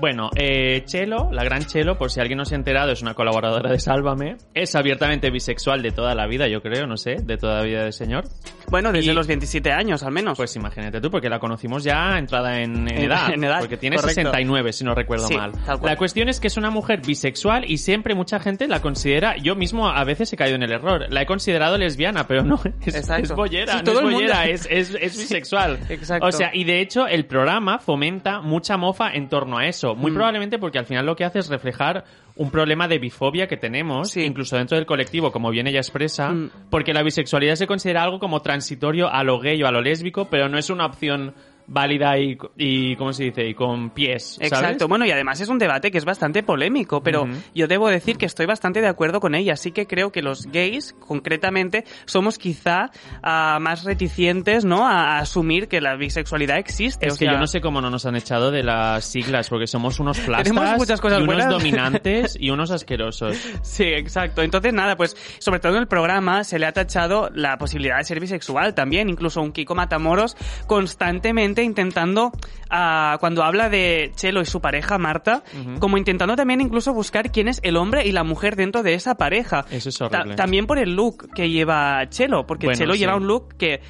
Bueno, 0.00 0.30
eh, 0.34 0.82
Chelo, 0.86 1.28
la 1.30 1.44
gran 1.44 1.66
Chelo, 1.66 1.98
por 1.98 2.10
si 2.10 2.20
alguien 2.20 2.38
no 2.38 2.46
se 2.46 2.54
ha 2.54 2.58
enterado, 2.58 2.90
es 2.90 3.02
una 3.02 3.12
colaboradora 3.12 3.70
de 3.70 3.78
Sálvame. 3.78 4.38
Es 4.54 4.74
abiertamente 4.74 5.30
bisexual 5.30 5.82
de 5.82 5.90
toda 5.92 6.14
la 6.14 6.26
vida, 6.26 6.48
yo 6.48 6.62
creo, 6.62 6.86
no 6.86 6.96
sé, 6.96 7.16
de 7.22 7.36
toda 7.36 7.58
la 7.58 7.62
vida 7.64 7.82
del 7.84 7.92
señor. 7.92 8.24
Bueno, 8.70 8.92
desde 8.92 9.10
Y- 9.10 9.14
los 9.14 9.26
27 9.26 9.72
años, 9.72 10.02
al 10.02 10.12
menos. 10.12 10.36
Pues 10.38 10.54
imagínate 10.56 11.00
tú, 11.00 11.10
porque 11.10 11.28
la 11.28 11.38
conocimos 11.38 11.82
ya 11.84 12.18
entrada 12.18 12.60
en, 12.60 12.88
edad, 12.88 13.30
en 13.34 13.44
edad, 13.44 13.58
Porque 13.60 13.76
tiene 13.76 13.96
correcto. 13.96 14.14
69, 14.14 14.72
si 14.72 14.84
no 14.84 14.94
recuerdo 14.94 15.26
Sí, 15.26 15.36
mal. 15.36 15.52
La 15.82 15.96
cuestión 15.96 16.28
es 16.28 16.40
que 16.40 16.46
es 16.46 16.56
una 16.56 16.70
mujer 16.70 17.00
bisexual 17.04 17.68
y 17.70 17.78
siempre 17.78 18.14
mucha 18.14 18.38
gente 18.40 18.68
la 18.68 18.80
considera. 18.80 19.36
Yo 19.36 19.56
mismo 19.56 19.88
a 19.88 20.04
veces 20.04 20.32
he 20.32 20.36
caído 20.36 20.56
en 20.56 20.62
el 20.62 20.72
error. 20.72 21.06
La 21.10 21.22
he 21.22 21.26
considerado 21.26 21.76
lesbiana, 21.78 22.26
pero 22.26 22.42
no, 22.44 22.60
es, 22.86 22.94
es 23.10 23.32
bollera, 23.32 23.72
Sí, 23.72 23.78
no 23.78 23.84
todo 23.84 23.94
es 23.94 23.98
el 24.00 24.04
mundo- 24.04 24.18
bollera, 24.20 24.46
es, 24.46 24.66
es, 24.70 24.94
es 25.00 25.18
bisexual. 25.18 25.78
exacto. 25.88 26.26
O 26.26 26.32
sea, 26.32 26.50
y 26.54 26.64
de 26.64 26.80
hecho 26.80 27.06
el 27.06 27.26
programa 27.26 27.78
fomenta 27.80 28.40
mucha 28.40 28.76
mofa 28.76 29.10
en 29.12 29.28
torno 29.28 29.58
a 29.58 29.66
eso. 29.66 29.94
Muy 29.96 30.10
Mm. 30.10 30.14
probablemente 30.14 30.58
porque 30.58 30.78
al 30.78 30.86
final 30.86 31.06
lo 31.06 31.16
que 31.16 31.24
hace 31.24 31.40
es 31.40 31.48
reflejar 31.48 32.04
un 32.40 32.50
problema 32.50 32.88
de 32.88 32.98
bifobia 32.98 33.46
que 33.48 33.58
tenemos, 33.58 34.12
Sí. 34.12 34.22
incluso 34.24 34.56
dentro 34.56 34.74
del 34.78 34.86
colectivo, 34.86 35.30
como 35.30 35.50
bien 35.50 35.66
ella 35.66 35.80
expresa, 35.80 36.30
Mm. 36.30 36.50
porque 36.70 36.94
la 36.94 37.02
bisexualidad 37.02 37.54
se 37.56 37.66
considera 37.66 38.02
algo 38.02 38.18
como 38.18 38.40
transitorio 38.40 39.12
a 39.12 39.22
lo 39.24 39.38
gay 39.40 39.62
o 39.62 39.66
a 39.66 39.70
lo 39.70 39.82
lésbico, 39.82 40.28
pero 40.30 40.48
no 40.48 40.56
es 40.56 40.70
una 40.70 40.86
opción 40.86 41.34
válida 41.70 42.18
y, 42.18 42.36
y 42.56 42.96
¿cómo 42.96 43.12
se 43.12 43.24
dice? 43.24 43.48
Y 43.48 43.54
con 43.54 43.90
pies, 43.90 44.34
¿sabes? 44.34 44.52
Exacto, 44.52 44.88
bueno, 44.88 45.06
y 45.06 45.12
además 45.12 45.40
es 45.40 45.48
un 45.48 45.58
debate 45.58 45.90
que 45.90 45.98
es 45.98 46.04
bastante 46.04 46.42
polémico, 46.42 47.02
pero 47.02 47.26
yo 47.54 47.68
debo 47.68 47.88
decir 47.88 48.18
que 48.18 48.26
estoy 48.26 48.46
bastante 48.46 48.80
de 48.80 48.88
acuerdo 48.88 49.20
con 49.20 49.34
ella. 49.34 49.56
Sí 49.56 49.70
que 49.72 49.86
creo 49.86 50.10
que 50.10 50.20
los 50.20 50.46
gays, 50.46 50.94
concretamente, 50.98 51.84
somos 52.06 52.38
quizá 52.38 52.90
ah, 53.22 53.58
más 53.60 53.84
reticentes, 53.84 54.64
¿no? 54.64 54.86
A, 54.86 55.16
a 55.16 55.18
asumir 55.20 55.68
que 55.68 55.80
la 55.80 55.94
bisexualidad 55.96 56.58
existe. 56.58 57.06
Es 57.06 57.14
o 57.14 57.16
que 57.16 57.26
sea, 57.26 57.34
yo 57.34 57.38
no 57.38 57.46
sé 57.46 57.60
cómo 57.60 57.80
no 57.80 57.88
nos 57.88 58.04
han 58.04 58.16
echado 58.16 58.50
de 58.50 58.64
las 58.64 59.04
siglas, 59.04 59.48
porque 59.48 59.66
somos 59.66 60.00
unos 60.00 60.18
plastas 60.26 60.52
Tenemos 60.52 60.76
muchas 60.76 61.00
cosas 61.00 61.20
y 61.20 61.22
unos 61.22 61.36
buenas. 61.36 61.52
dominantes 61.52 62.36
y 62.38 62.50
unos 62.50 62.70
asquerosos. 62.72 63.36
Sí, 63.62 63.84
exacto. 63.84 64.42
Entonces, 64.42 64.72
nada, 64.72 64.96
pues, 64.96 65.16
sobre 65.38 65.60
todo 65.60 65.74
en 65.74 65.82
el 65.82 65.88
programa 65.88 66.42
se 66.42 66.58
le 66.58 66.66
ha 66.66 66.72
tachado 66.72 67.30
la 67.32 67.58
posibilidad 67.58 67.98
de 67.98 68.04
ser 68.04 68.18
bisexual 68.18 68.74
también. 68.74 69.08
Incluso 69.08 69.40
un 69.40 69.52
Kiko 69.52 69.74
Matamoros 69.76 70.36
constantemente 70.66 71.59
intentando, 71.62 72.32
ah, 72.70 73.16
cuando 73.20 73.42
habla 73.42 73.68
de 73.68 74.12
Chelo 74.14 74.40
y 74.40 74.46
su 74.46 74.60
pareja, 74.60 74.98
Marta, 74.98 75.42
como 75.78 75.96
intentando 75.98 76.36
también 76.36 76.60
incluso 76.60 76.92
buscar 76.92 77.30
quién 77.32 77.48
es 77.48 77.60
el 77.62 77.76
hombre 77.76 78.06
y 78.06 78.12
la 78.12 78.24
mujer 78.24 78.56
dentro 78.56 78.82
de 78.82 78.94
esa 78.94 79.16
pareja. 79.16 79.64
Eso 79.70 79.88
es 79.88 79.98
Ta- 79.98 80.06
horrible. 80.06 80.34
también 80.36 80.66
por 80.66 80.78
el 80.78 80.94
look 80.94 81.28
que 81.34 81.50
lleva 81.50 82.08
Chelo, 82.08 82.46
porque 82.46 82.66
Bueno, 82.66 82.78
Chelo 82.78 82.92
sí. 82.94 82.98
lleva 83.00 83.16
un 83.16 83.26
look 83.26 83.54
que 83.56 83.80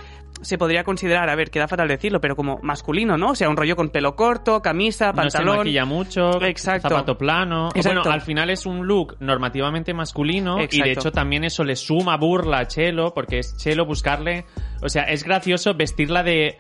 se 0.43 0.57
podría 0.57 0.85
considerar, 0.85 1.29
a 1.29 1.35
ver, 1.35 1.51
queda 1.51 1.69
fatal 1.69 1.87
decirlo, 1.87 2.19
pero 2.19 2.35
como 2.35 2.61
masculino, 2.63 3.19
¿no? 3.19 3.33
O 3.33 3.35
sea, 3.35 3.51
un 3.51 3.59
rollo 3.59 3.77
con 3.77 3.91
pelo 3.91 4.17
corto, 4.17 4.63
camisa, 4.63 5.13
No 5.13 5.25
se 5.29 5.37
pantalón. 5.37 5.59
maquilla 5.59 5.85
mucho, 5.85 6.41
Exacto. 6.43 6.89
zapato 6.89 7.19
plano. 7.19 7.69
Exacto. 7.75 8.01
Bueno, 8.01 8.15
al 8.15 8.23
final 8.23 8.49
es 8.49 8.65
un 8.65 8.87
look 8.87 9.17
normativamente 9.21 9.93
masculino 9.93 10.57
y 10.71 10.81
de 10.81 10.93
hecho 10.93 11.13
también 11.13 11.45
eso 11.45 11.63
le 11.63 11.77
suma 11.77 12.17
burla 12.17 12.61
a 12.61 12.67
Chelo, 12.69 13.13
porque 13.13 13.41
es 13.41 13.55
Chelo 13.59 13.85
buscarle... 13.85 14.47
O 14.83 14.89
sea, 14.89 15.03
es 15.03 15.25
gracioso 15.25 15.75
vestirla 15.75 16.23
de... 16.23 16.57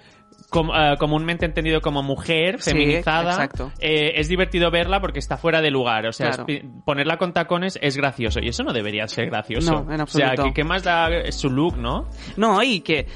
com- 0.50 0.70
eh, 0.74 0.96
comúnmente 0.98 1.46
entendido 1.46 1.80
como 1.80 2.02
mujer, 2.02 2.60
Sí, 2.60 2.70
feminizada, 2.72 3.48
eh, 3.78 4.12
es 4.16 4.28
divertido 4.28 4.70
verla 4.70 5.00
porque 5.00 5.18
está 5.18 5.36
fuera 5.36 5.60
de 5.62 5.70
lugar. 5.70 6.06
O 6.06 6.12
sea, 6.12 6.28
Claro. 6.30 6.44
es 6.48 6.60
pi- 6.60 6.68
ponerla 6.84 7.16
con 7.16 7.32
tacones 7.32 7.78
es 7.80 7.96
gracioso. 7.96 8.40
Y 8.40 8.48
eso 8.48 8.62
no 8.64 8.72
debería 8.72 9.06
ser 9.08 9.26
gracioso. 9.26 9.84
No, 9.84 9.92
en 9.94 10.00
O 10.00 10.06
sea, 10.06 10.28
absoluto. 10.30 10.42
¿qué, 10.44 10.52
qué 10.54 10.64
más 10.64 10.82
da 10.82 11.08
su 11.32 11.48
look, 11.50 11.76
no? 11.78 12.08
No, 12.36 12.62
y 12.62 12.80
que, 12.80 13.06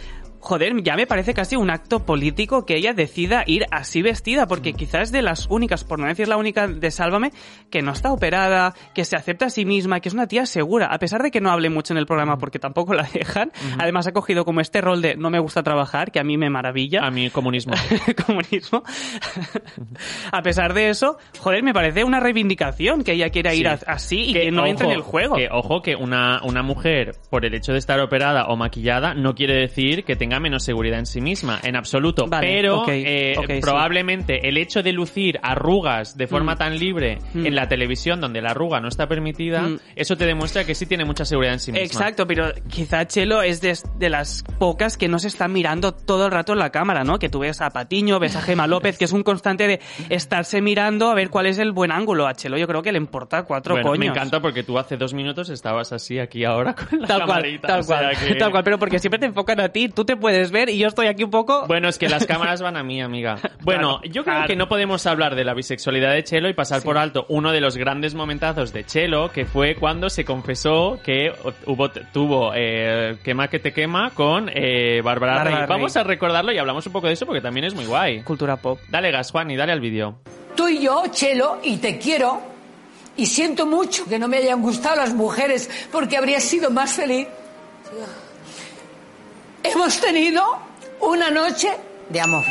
joder, 0.45 0.75
ya 0.83 0.95
me 0.95 1.07
parece 1.07 1.35
casi 1.35 1.57
un 1.57 1.71
acto 1.71 2.05
político 2.05 2.67
que 2.67 2.77
ella 2.77 2.93
decida 2.93 3.45
ir 3.47 3.65
así 3.71 4.03
vestida, 4.03 4.47
porque 4.47 4.75
quizás 4.75 5.05
es 5.05 5.13
de 5.13 5.23
las 5.23 5.47
únicas, 5.49 5.85
por 5.85 5.99
no 5.99 6.07
decir 6.07 6.29
la 6.29 6.37
única 6.37 6.69
de 6.69 6.91
Sálvame, 6.91 7.33
que 7.71 7.83
no 7.83 7.93
está 7.93 8.13
operada, 8.13 8.75
que 8.95 9.05
se 9.05 9.17
acepta 9.17 9.47
a 9.47 9.51
sí 9.51 9.65
misma, 9.65 10.01
que 10.01 10.09
es 10.09 10.15
una 10.15 10.27
tía 10.27 10.47
segura, 10.47 10.87
a 10.87 10.99
pesar 10.99 11.23
de 11.23 11.31
que 11.31 11.41
no 11.41 11.51
hable 11.51 11.71
mucho 11.71 11.95
en 11.95 11.99
el 11.99 12.07
programa 12.07 12.37
porque 12.39 12.59
tampoco 12.59 12.95
la 12.95 13.09
dejan. 13.13 13.53
Además 13.79 14.07
ha 14.07 14.13
cogido 14.13 14.45
como 14.45 14.61
este 14.61 14.81
rol 14.81 15.01
de 15.03 15.17
no 15.17 15.31
me 15.31 15.39
gusta 15.39 15.63
trabajar, 15.63 16.13
que 16.13 16.21
a 16.21 16.25
mí 16.25 16.37
me 16.37 16.51
maravilla. 16.51 17.01
A 17.05 17.11
mí, 17.11 17.31
comunismo. 17.31 17.73
comunismo. 18.27 18.83
a 20.33 20.43
pesar 20.43 20.75
de 20.75 20.91
eso, 20.91 21.19
joder, 21.39 21.63
me 21.63 21.73
parece 21.73 22.05
una 22.05 22.21
reivindicación 22.21 23.03
que 23.03 23.13
ella 23.13 23.31
quiera 23.31 23.55
ir 23.55 23.65
Sí. 23.65 23.85
así 23.87 24.21
y 24.29 24.33
que, 24.35 24.51
no 24.51 24.67
entre 24.67 24.89
en 24.89 24.93
el 24.93 25.01
juego. 25.01 25.37
Que, 25.37 25.49
ojo, 25.51 25.81
que 25.81 25.97
una, 25.97 26.41
una 26.45 26.63
mujer, 26.63 27.17
por 27.31 27.47
el 27.47 27.55
hecho 27.55 27.73
de 27.73 27.79
estar 27.79 27.99
operada 28.01 28.47
o 28.49 28.57
maquillada, 28.57 29.15
no 29.15 29.35
quiere 29.35 29.55
decir 29.55 30.05
que 30.05 30.17
tenga 30.17 30.34
tenga 30.35 30.41
menos 30.41 30.65
seguridad 30.65 30.99
en 30.99 31.07
sí 31.07 31.21
misma, 31.21 31.61
en 31.63 31.77
absoluto. 31.77 32.27
Vale, 32.27 32.47
Pero 32.49 32.85
eh, 32.89 33.35
sí. 33.47 33.61
probablemente 33.61 34.49
el 34.49 34.57
hecho 34.57 34.83
de 34.83 34.93
lucir 34.93 35.39
arrugas 35.43 36.17
de 36.17 36.27
forma 36.27 36.55
Mm. 36.55 36.59
tan 36.59 36.79
libre 36.79 37.19
Mm. 37.35 37.47
en 37.47 37.55
la 37.55 37.69
televisión, 37.69 38.21
donde 38.21 38.43
la 38.43 38.51
arruga 38.51 38.81
no 38.81 38.89
está 38.89 39.07
permitida, 39.07 39.63
Mm. 39.63 39.79
eso 39.95 40.17
te 40.17 40.27
demuestra 40.27 40.65
que 40.65 40.75
sí 40.75 40.87
tiene 40.87 41.05
mucha 41.05 41.25
seguridad 41.25 41.53
en 41.55 41.61
sí 41.61 41.71
misma. 41.71 41.85
Exacto, 41.87 42.27
pero 42.27 42.47
quizá 42.69 43.07
Chelo 43.07 43.43
es 43.43 43.61
de, 43.61 43.79
de 43.97 44.11
las 44.11 44.43
pocas 44.59 44.97
que 44.97 45.07
no 45.09 45.19
se 45.21 45.29
está 45.29 45.47
mirando 45.47 45.93
todo 45.93 46.27
el 46.27 46.33
rato 46.33 46.53
en 46.53 46.59
la 46.59 46.71
cámara, 46.71 47.05
¿no? 47.05 47.19
Que 47.19 47.29
tú 47.29 47.41
ves 47.41 47.61
a 47.61 47.71
Patiño, 47.71 48.19
ves 48.19 48.35
a 48.37 48.43
Gema 48.43 48.67
López, 48.67 48.99
que 48.99 49.05
es 49.05 49.13
un 49.13 49.23
constante 49.23 49.69
de 49.69 49.81
estarse 50.11 50.61
mirando 50.61 51.11
a 51.11 51.15
ver 51.15 51.31
cuál 51.31 51.47
es 51.47 51.59
el 51.59 51.71
buen 51.73 51.93
ángulo. 51.93 52.27
A 52.27 52.35
Chelo 52.35 52.59
yo 52.59 52.67
creo 52.67 52.83
que 52.83 52.91
le 52.93 52.99
importa 52.99 53.45
cuatro 53.45 53.75
Bueno, 53.75 53.91
coños. 53.91 54.01
me 54.01 54.07
encanta 54.07 54.41
porque 54.41 54.63
tú 54.65 54.79
hace 54.79 54.97
dos 54.97 55.15
minutos 55.15 55.49
estabas 55.49 55.93
así 55.93 56.19
aquí 56.19 56.45
ahora 56.45 56.75
con 56.75 57.01
la 57.01 57.07
Tal 57.07 57.19
cual, 57.19 57.29
camarita, 57.29 57.69
tal 57.69 57.81
o 57.81 57.83
sea 57.85 57.99
cual, 57.99 58.17
que- 58.19 58.35
tal 58.35 58.51
cual, 58.51 58.65
pero 58.65 58.79
porque 58.79 58.99
siempre 58.99 59.19
te 59.21 59.27
enfocan 59.27 59.61
a 59.61 59.69
ti, 59.69 59.89
tú 59.89 60.05
te 60.05 60.17
puedes 60.25 60.51
ver 60.51 60.71
y 60.71 60.79
yo 60.79 60.89
estoy 60.89 61.07
aquí 61.09 61.23
un 61.23 61.31
poco... 61.31 61.67
Bueno, 61.67 61.87
es 61.87 61.99
que 61.99 62.09
las 62.09 62.25
cámaras 62.25 62.63
van 62.63 62.79
a 62.79 62.83
mí, 62.83 63.03
amiga. 63.03 63.37
Bueno, 63.63 63.99
Claro, 63.99 64.15
yo 64.15 64.25
creo 64.25 64.37
claro. 64.37 64.47
que 64.47 64.57
no 64.57 64.69
podemos 64.69 65.05
hablar 65.07 65.35
de 65.35 65.45
la 65.45 65.53
bisexualidad 65.53 66.15
de 66.15 66.25
Chelo 66.25 66.49
y 66.49 66.55
pasar 66.55 66.81
por 66.83 66.97
alto 66.97 67.27
uno 67.29 67.53
de 67.53 67.61
los 67.61 67.77
grandes 67.77 68.15
momentazos 68.15 68.73
de 68.73 68.85
Chelo, 68.87 69.31
que 69.31 69.45
fue 69.45 69.75
cuando 69.75 70.09
se 70.09 70.25
confesó 70.25 70.99
que 71.05 71.31
hubo, 71.67 71.91
tuvo 71.91 72.53
eh, 72.55 73.19
Quema 73.23 73.49
que 73.49 73.59
te 73.59 73.75
quema 73.75 74.13
con 74.15 74.49
eh, 74.49 75.03
Bárbara 75.05 75.33
Bárbara 75.35 75.45
Rey. 75.45 75.55
Rey. 75.57 75.67
Vamos 75.69 75.95
a 75.99 76.05
recordarlo 76.05 76.53
y 76.53 76.57
hablamos 76.59 76.87
un 76.87 76.93
poco 76.95 77.07
de 77.09 77.13
eso 77.13 77.27
porque 77.27 77.43
también 77.43 77.67
es 77.67 77.75
muy 77.75 77.85
guay. 77.85 78.23
Cultura 78.23 78.57
pop. 78.57 78.81
Dale 78.89 79.11
gas, 79.11 79.31
Juan, 79.31 79.51
y 79.51 79.57
dale 79.57 79.73
al 79.73 79.81
vídeo. 79.81 80.21
Tú 80.57 80.69
y 80.69 80.81
yo, 80.81 81.03
Chelo, 81.11 81.59
y 81.63 81.77
te 81.77 81.99
quiero. 81.99 82.41
Y 83.19 83.27
siento 83.27 83.67
mucho 83.67 84.07
que 84.07 84.19
no 84.19 84.27
me 84.27 84.39
hayan 84.39 84.63
gustado 84.63 84.97
las 84.97 85.13
mujeres 85.13 85.69
porque 85.93 86.17
habría 86.17 86.41
sido 86.41 86.71
más 86.71 86.95
feliz. 86.95 87.29
Hemos 89.67 89.99
tenido 89.99 90.43
una 91.01 91.31
noche 91.31 91.69
de 92.11 92.21
amor. 92.21 92.45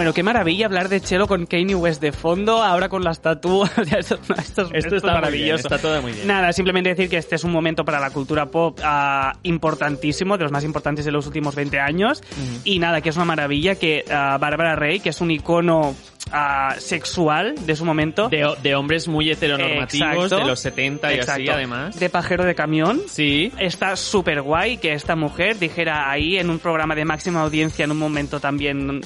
Bueno, 0.00 0.14
qué 0.14 0.22
maravilla 0.22 0.64
hablar 0.64 0.88
de 0.88 1.02
Chelo 1.02 1.26
con 1.26 1.44
Kanye 1.44 1.74
West 1.74 2.00
de 2.00 2.12
fondo, 2.12 2.62
ahora 2.62 2.88
con 2.88 3.04
las 3.04 3.20
tatúas. 3.20 3.70
esto, 3.76 4.14
esto, 4.14 4.34
Esto 4.34 4.62
esto 4.72 4.88
es 4.88 4.92
está 4.94 5.12
maravilloso. 5.12 5.44
bien, 5.44 5.56
está 5.56 5.76
todo 5.76 6.00
muy 6.00 6.12
bien. 6.12 6.26
Nada, 6.26 6.54
simplemente 6.54 6.88
decir 6.88 7.10
que 7.10 7.18
este 7.18 7.34
es 7.34 7.44
un 7.44 7.52
momento 7.52 7.84
para 7.84 8.00
la 8.00 8.08
cultura 8.08 8.46
pop 8.46 8.78
ah, 8.82 9.34
importantísimo, 9.42 10.38
de 10.38 10.44
los 10.44 10.52
más 10.52 10.64
importantes 10.64 11.04
de 11.04 11.12
los 11.12 11.26
últimos 11.26 11.54
20 11.54 11.78
años. 11.80 12.22
Y 12.64 12.78
nada, 12.78 13.02
que 13.02 13.10
es 13.10 13.16
una 13.16 13.26
maravilla 13.26 13.74
que 13.74 14.06
ah, 14.10 14.38
Bárbara 14.40 14.74
Rey, 14.74 15.00
que 15.00 15.10
es 15.10 15.20
un 15.20 15.32
icono 15.32 15.94
ah, 16.32 16.76
sexual 16.78 17.54
de 17.66 17.76
su 17.76 17.84
momento. 17.84 18.30
De, 18.30 18.50
de 18.62 18.74
hombres 18.74 19.06
muy 19.06 19.30
heteronormativos 19.30 20.14
Exacto. 20.14 20.36
de 20.38 20.44
los 20.46 20.60
70 20.60 21.14
y 21.14 21.18
así, 21.18 21.46
además. 21.46 22.00
De 22.00 22.08
pajero 22.08 22.46
de 22.46 22.54
camión. 22.54 23.02
Sí. 23.06 23.52
Está 23.58 23.96
súper 23.96 24.40
guay 24.40 24.78
que 24.78 24.94
esta 24.94 25.14
mujer 25.14 25.58
dijera 25.58 26.10
ahí 26.10 26.38
en 26.38 26.48
un 26.48 26.58
programa 26.58 26.94
de 26.94 27.04
máxima 27.04 27.42
audiencia 27.42 27.84
en 27.84 27.90
un 27.90 27.98
momento 27.98 28.40
también 28.40 29.02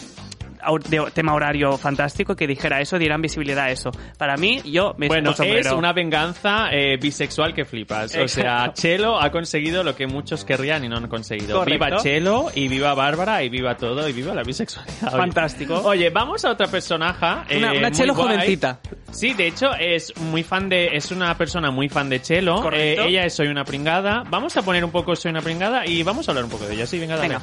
de 0.88 1.11
tema 1.12 1.35
horario 1.35 1.76
fantástico 1.78 2.35
que 2.37 2.47
dijera 2.47 2.80
eso, 2.80 2.99
dieran 2.99 3.21
visibilidad 3.23 3.64
a 3.66 3.71
eso. 3.71 3.90
Para 4.18 4.37
mí, 4.37 4.61
yo 4.64 4.94
me 4.99 5.09
Bueno, 5.09 5.35
es 5.38 5.71
una 5.73 5.92
venganza 5.92 6.68
eh, 6.73 6.97
bisexual 7.00 7.54
que 7.54 7.64
flipas. 7.64 8.14
O 8.16 8.28
sea. 8.28 8.73
Chelo 8.73 9.21
ha 9.21 9.30
conseguido 9.30 9.83
lo 9.85 9.94
que 9.94 10.06
muchos 10.06 10.44
querrían 10.44 10.85
y 10.85 10.88
no 10.88 10.97
han 10.97 11.09
conseguido. 11.09 11.59
Correcto. 11.59 11.85
Viva 11.87 11.97
Chelo 12.02 12.47
y 12.54 12.68
viva 12.68 12.94
Bárbara 12.94 13.42
y 13.42 13.49
viva 13.49 13.76
todo 13.76 14.09
y 14.09 14.12
viva 14.12 14.35
la 14.35 14.42
bisexualidad. 14.42 15.11
Fantástico. 15.16 15.80
Oye, 15.85 16.11
vamos 16.11 16.44
a 16.44 16.50
otra 16.50 16.66
personaje. 16.66 17.26
eh, 17.54 17.59
Una- 17.59 17.73
muy 17.75 17.90
Chelo 17.92 18.14
guay. 18.14 18.28
jovencita. 18.37 18.80
Sí, 19.11 19.33
de 19.35 19.47
hecho 19.47 19.73
es 19.78 20.12
muy 20.18 20.42
fan 20.42 20.68
de, 20.68 20.88
es 20.97 21.11
una 21.12 21.37
persona 21.37 21.71
muy 21.71 21.88
fan 21.88 22.09
de 22.09 22.21
Chelo. 22.21 22.61
Correcto. 22.61 23.02
Eh, 23.02 23.09
ella 23.09 23.25
es 23.25 23.35
Soy 23.35 23.49
una 23.49 23.64
pringada. 23.64 24.25
Vamos 24.28 24.56
a 24.56 24.62
poner 24.62 24.85
un 24.85 24.90
poco 24.90 25.14
Soy 25.16 25.30
una 25.30 25.40
pringada 25.42 25.87
y 25.87 26.02
vamos 26.02 26.28
a 26.28 26.33
hablar 26.33 26.44
un 26.44 26.50
poco 26.50 26.66
de 26.66 26.75
ella. 26.75 26.87
Sí, 26.87 26.99
venga, 26.99 27.16
dale. 27.16 27.28
Venga. 27.28 27.42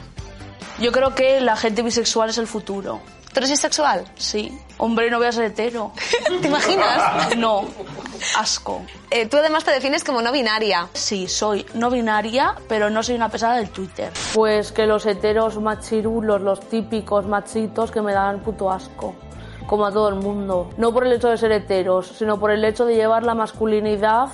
Yo 0.81 0.91
creo 0.91 1.13
que 1.13 1.39
la 1.41 1.55
gente 1.55 1.83
bisexual 1.83 2.31
es 2.31 2.39
el 2.39 2.47
futuro. 2.47 3.01
¿Tú 3.31 3.39
eres 3.39 3.51
bisexual? 3.51 4.03
Sí. 4.17 4.51
Hombre, 4.79 5.11
no 5.11 5.19
voy 5.19 5.27
a 5.27 5.31
ser 5.31 5.45
hetero. 5.45 5.91
¿Te 6.41 6.47
imaginas? 6.47 7.35
No. 7.37 7.65
Asco. 8.35 8.81
Eh, 9.11 9.27
tú 9.27 9.37
además 9.37 9.63
te 9.63 9.71
defines 9.71 10.03
como 10.03 10.23
no 10.23 10.31
binaria. 10.31 10.87
Sí, 10.93 11.27
soy 11.27 11.67
no 11.75 11.91
binaria, 11.91 12.55
pero 12.67 12.89
no 12.89 13.03
soy 13.03 13.13
una 13.15 13.29
pesada 13.29 13.57
del 13.57 13.69
Twitter. 13.69 14.11
Pues 14.33 14.71
que 14.71 14.87
los 14.87 15.05
heteros 15.05 15.61
machirulos, 15.61 16.41
los 16.41 16.59
típicos 16.61 17.27
machitos 17.27 17.91
que 17.91 18.01
me 18.01 18.13
dan 18.13 18.41
puto 18.41 18.71
asco. 18.71 19.13
Como 19.67 19.85
a 19.85 19.91
todo 19.91 20.09
el 20.09 20.15
mundo. 20.15 20.71
No 20.77 20.91
por 20.91 21.05
el 21.05 21.13
hecho 21.13 21.29
de 21.29 21.37
ser 21.37 21.51
heteros, 21.51 22.07
sino 22.17 22.39
por 22.39 22.49
el 22.49 22.65
hecho 22.65 22.85
de 22.85 22.95
llevar 22.95 23.21
la 23.23 23.35
masculinidad 23.35 24.29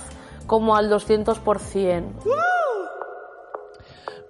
como 0.46 0.74
al 0.74 0.90
200%. 0.90 2.04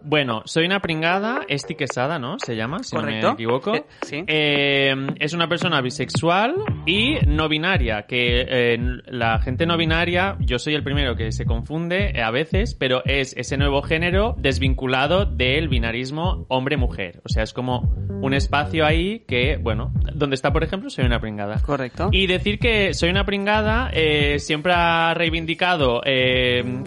Bueno, 0.02 0.43
soy 0.45 0.67
una 0.67 0.81
pringada, 0.81 1.40
Esti 1.49 1.75
Quesada, 1.75 2.19
¿no? 2.19 2.38
Se 2.38 2.57
llama, 2.57 2.83
si 2.83 2.95
no 2.97 3.02
me 3.02 3.21
equivoco. 3.21 3.75
Eh, 3.75 3.85
sí. 4.02 4.25
Eh, 4.26 4.95
es 5.19 5.33
una 5.33 5.49
persona 5.49 5.81
bisexual 5.81 6.55
y 6.87 7.17
no 7.26 7.49
binaria, 7.49 8.02
que 8.02 8.47
eh, 8.49 8.78
la 9.07 9.40
gente 9.40 9.67
no 9.67 9.76
binaria, 9.76 10.37
yo 10.40 10.59
soy 10.59 10.75
el 10.75 10.83
primero 10.83 11.17
que 11.17 11.33
se 11.33 11.45
confunde 11.45 12.23
a 12.23 12.31
veces, 12.31 12.75
pero 12.75 13.02
es 13.05 13.35
ese 13.37 13.57
nuevo 13.57 13.83
género 13.83 14.35
desvinculado 14.38 15.25
del 15.25 15.69
binarismo 15.69 16.47
hombre-mujer. 16.49 17.21
O 17.25 17.28
sea, 17.28 17.43
es 17.43 17.52
como 17.52 17.95
un 18.21 18.35
espacio 18.35 18.85
ahí 18.87 19.25
que, 19.26 19.57
bueno, 19.57 19.93
donde 20.14 20.35
está, 20.35 20.52
por 20.52 20.64
ejemplo, 20.64 20.90
soy 20.90 21.05
una 21.05 21.21
pringada. 21.21 21.61
Correcto. 21.61 22.09
Y 22.12 22.26
decir 22.26 22.59
que 22.59 22.95
soy 22.95 23.11
una 23.11 23.25
pringada 23.25 23.90
eh, 23.93 24.38
siempre 24.38 24.73
ha 24.75 25.14
reivindicado 25.14 26.02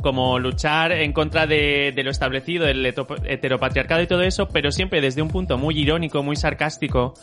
como 0.01 0.39
luchar 0.39 0.91
en 0.91 1.13
contra 1.13 1.45
de, 1.45 1.91
de 1.95 2.03
lo 2.03 2.11
establecido, 2.11 2.65
del 2.65 2.93
heteropatriarcado 3.25 4.01
y 4.01 4.07
todo 4.07 4.21
eso, 4.21 4.47
pero 4.47 4.71
siempre 4.71 5.01
desde 5.01 5.21
un 5.21 5.29
punto 5.29 5.57
muy 5.57 5.77
irónico, 5.79 6.23
muy 6.23 6.35
sarcástico, 6.35 7.13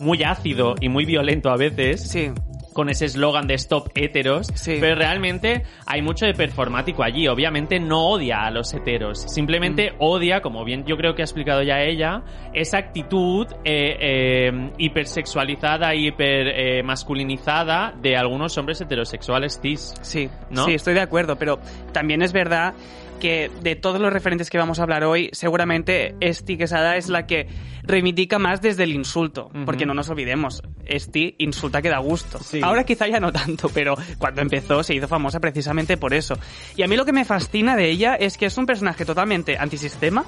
muy 0.00 0.22
ácido 0.22 0.74
y 0.80 0.88
muy 0.88 1.04
violento 1.04 1.50
a 1.50 1.56
veces. 1.56 2.08
Sí. 2.10 2.30
Con 2.72 2.88
ese 2.88 3.04
eslogan 3.06 3.48
de 3.48 3.54
stop 3.54 3.88
heteros, 3.96 4.46
Sí. 4.54 4.76
pero 4.80 4.94
realmente 4.94 5.64
hay 5.86 6.02
mucho 6.02 6.24
de 6.24 6.34
performático 6.34 7.02
allí. 7.02 7.26
Obviamente 7.26 7.80
no 7.80 8.06
odia 8.10 8.42
a 8.46 8.50
los 8.52 8.72
heteros, 8.72 9.20
simplemente 9.20 9.92
odia, 9.98 10.40
como 10.40 10.64
bien 10.64 10.84
yo 10.86 10.96
creo 10.96 11.16
que 11.16 11.22
ha 11.22 11.24
explicado 11.24 11.62
ya 11.62 11.80
ella, 11.82 12.22
esa 12.54 12.78
actitud 12.78 13.48
eh, 13.64 13.96
eh, 14.00 14.70
hipersexualizada, 14.78 15.94
hiper 15.96 16.46
eh, 16.46 16.82
masculinizada 16.84 17.92
de 18.00 18.16
algunos 18.16 18.56
hombres 18.56 18.80
heterosexuales 18.80 19.58
cis. 19.60 19.92
Sí, 20.02 20.30
¿No? 20.50 20.64
sí, 20.64 20.74
estoy 20.74 20.94
de 20.94 21.00
acuerdo, 21.00 21.36
pero 21.36 21.58
también 21.92 22.22
es 22.22 22.32
verdad 22.32 22.74
que 23.20 23.50
de 23.62 23.76
todos 23.76 24.00
los 24.00 24.12
referentes 24.12 24.50
que 24.50 24.58
vamos 24.58 24.80
a 24.80 24.82
hablar 24.82 25.04
hoy, 25.04 25.30
seguramente 25.32 26.16
Esti 26.20 26.56
Quesada 26.56 26.96
es 26.96 27.08
la 27.08 27.26
que 27.26 27.46
reivindica 27.82 28.38
más 28.38 28.60
desde 28.60 28.84
el 28.84 28.92
insulto, 28.92 29.50
porque 29.64 29.86
no 29.86 29.94
nos 29.94 30.08
olvidemos, 30.10 30.62
Esti 30.86 31.36
insulta 31.38 31.80
que 31.82 31.88
da 31.88 31.98
gusto. 31.98 32.38
Sí. 32.42 32.60
Ahora 32.62 32.84
quizá 32.84 33.06
ya 33.06 33.20
no 33.20 33.32
tanto, 33.32 33.68
pero 33.68 33.94
cuando 34.18 34.42
empezó 34.42 34.82
se 34.82 34.94
hizo 34.94 35.06
famosa 35.06 35.38
precisamente 35.40 35.96
por 35.96 36.14
eso. 36.14 36.34
Y 36.76 36.82
a 36.82 36.88
mí 36.88 36.96
lo 36.96 37.04
que 37.04 37.12
me 37.12 37.24
fascina 37.24 37.76
de 37.76 37.90
ella 37.90 38.16
es 38.16 38.36
que 38.36 38.46
es 38.46 38.58
un 38.58 38.66
personaje 38.66 39.04
totalmente 39.04 39.56
antisistema, 39.58 40.24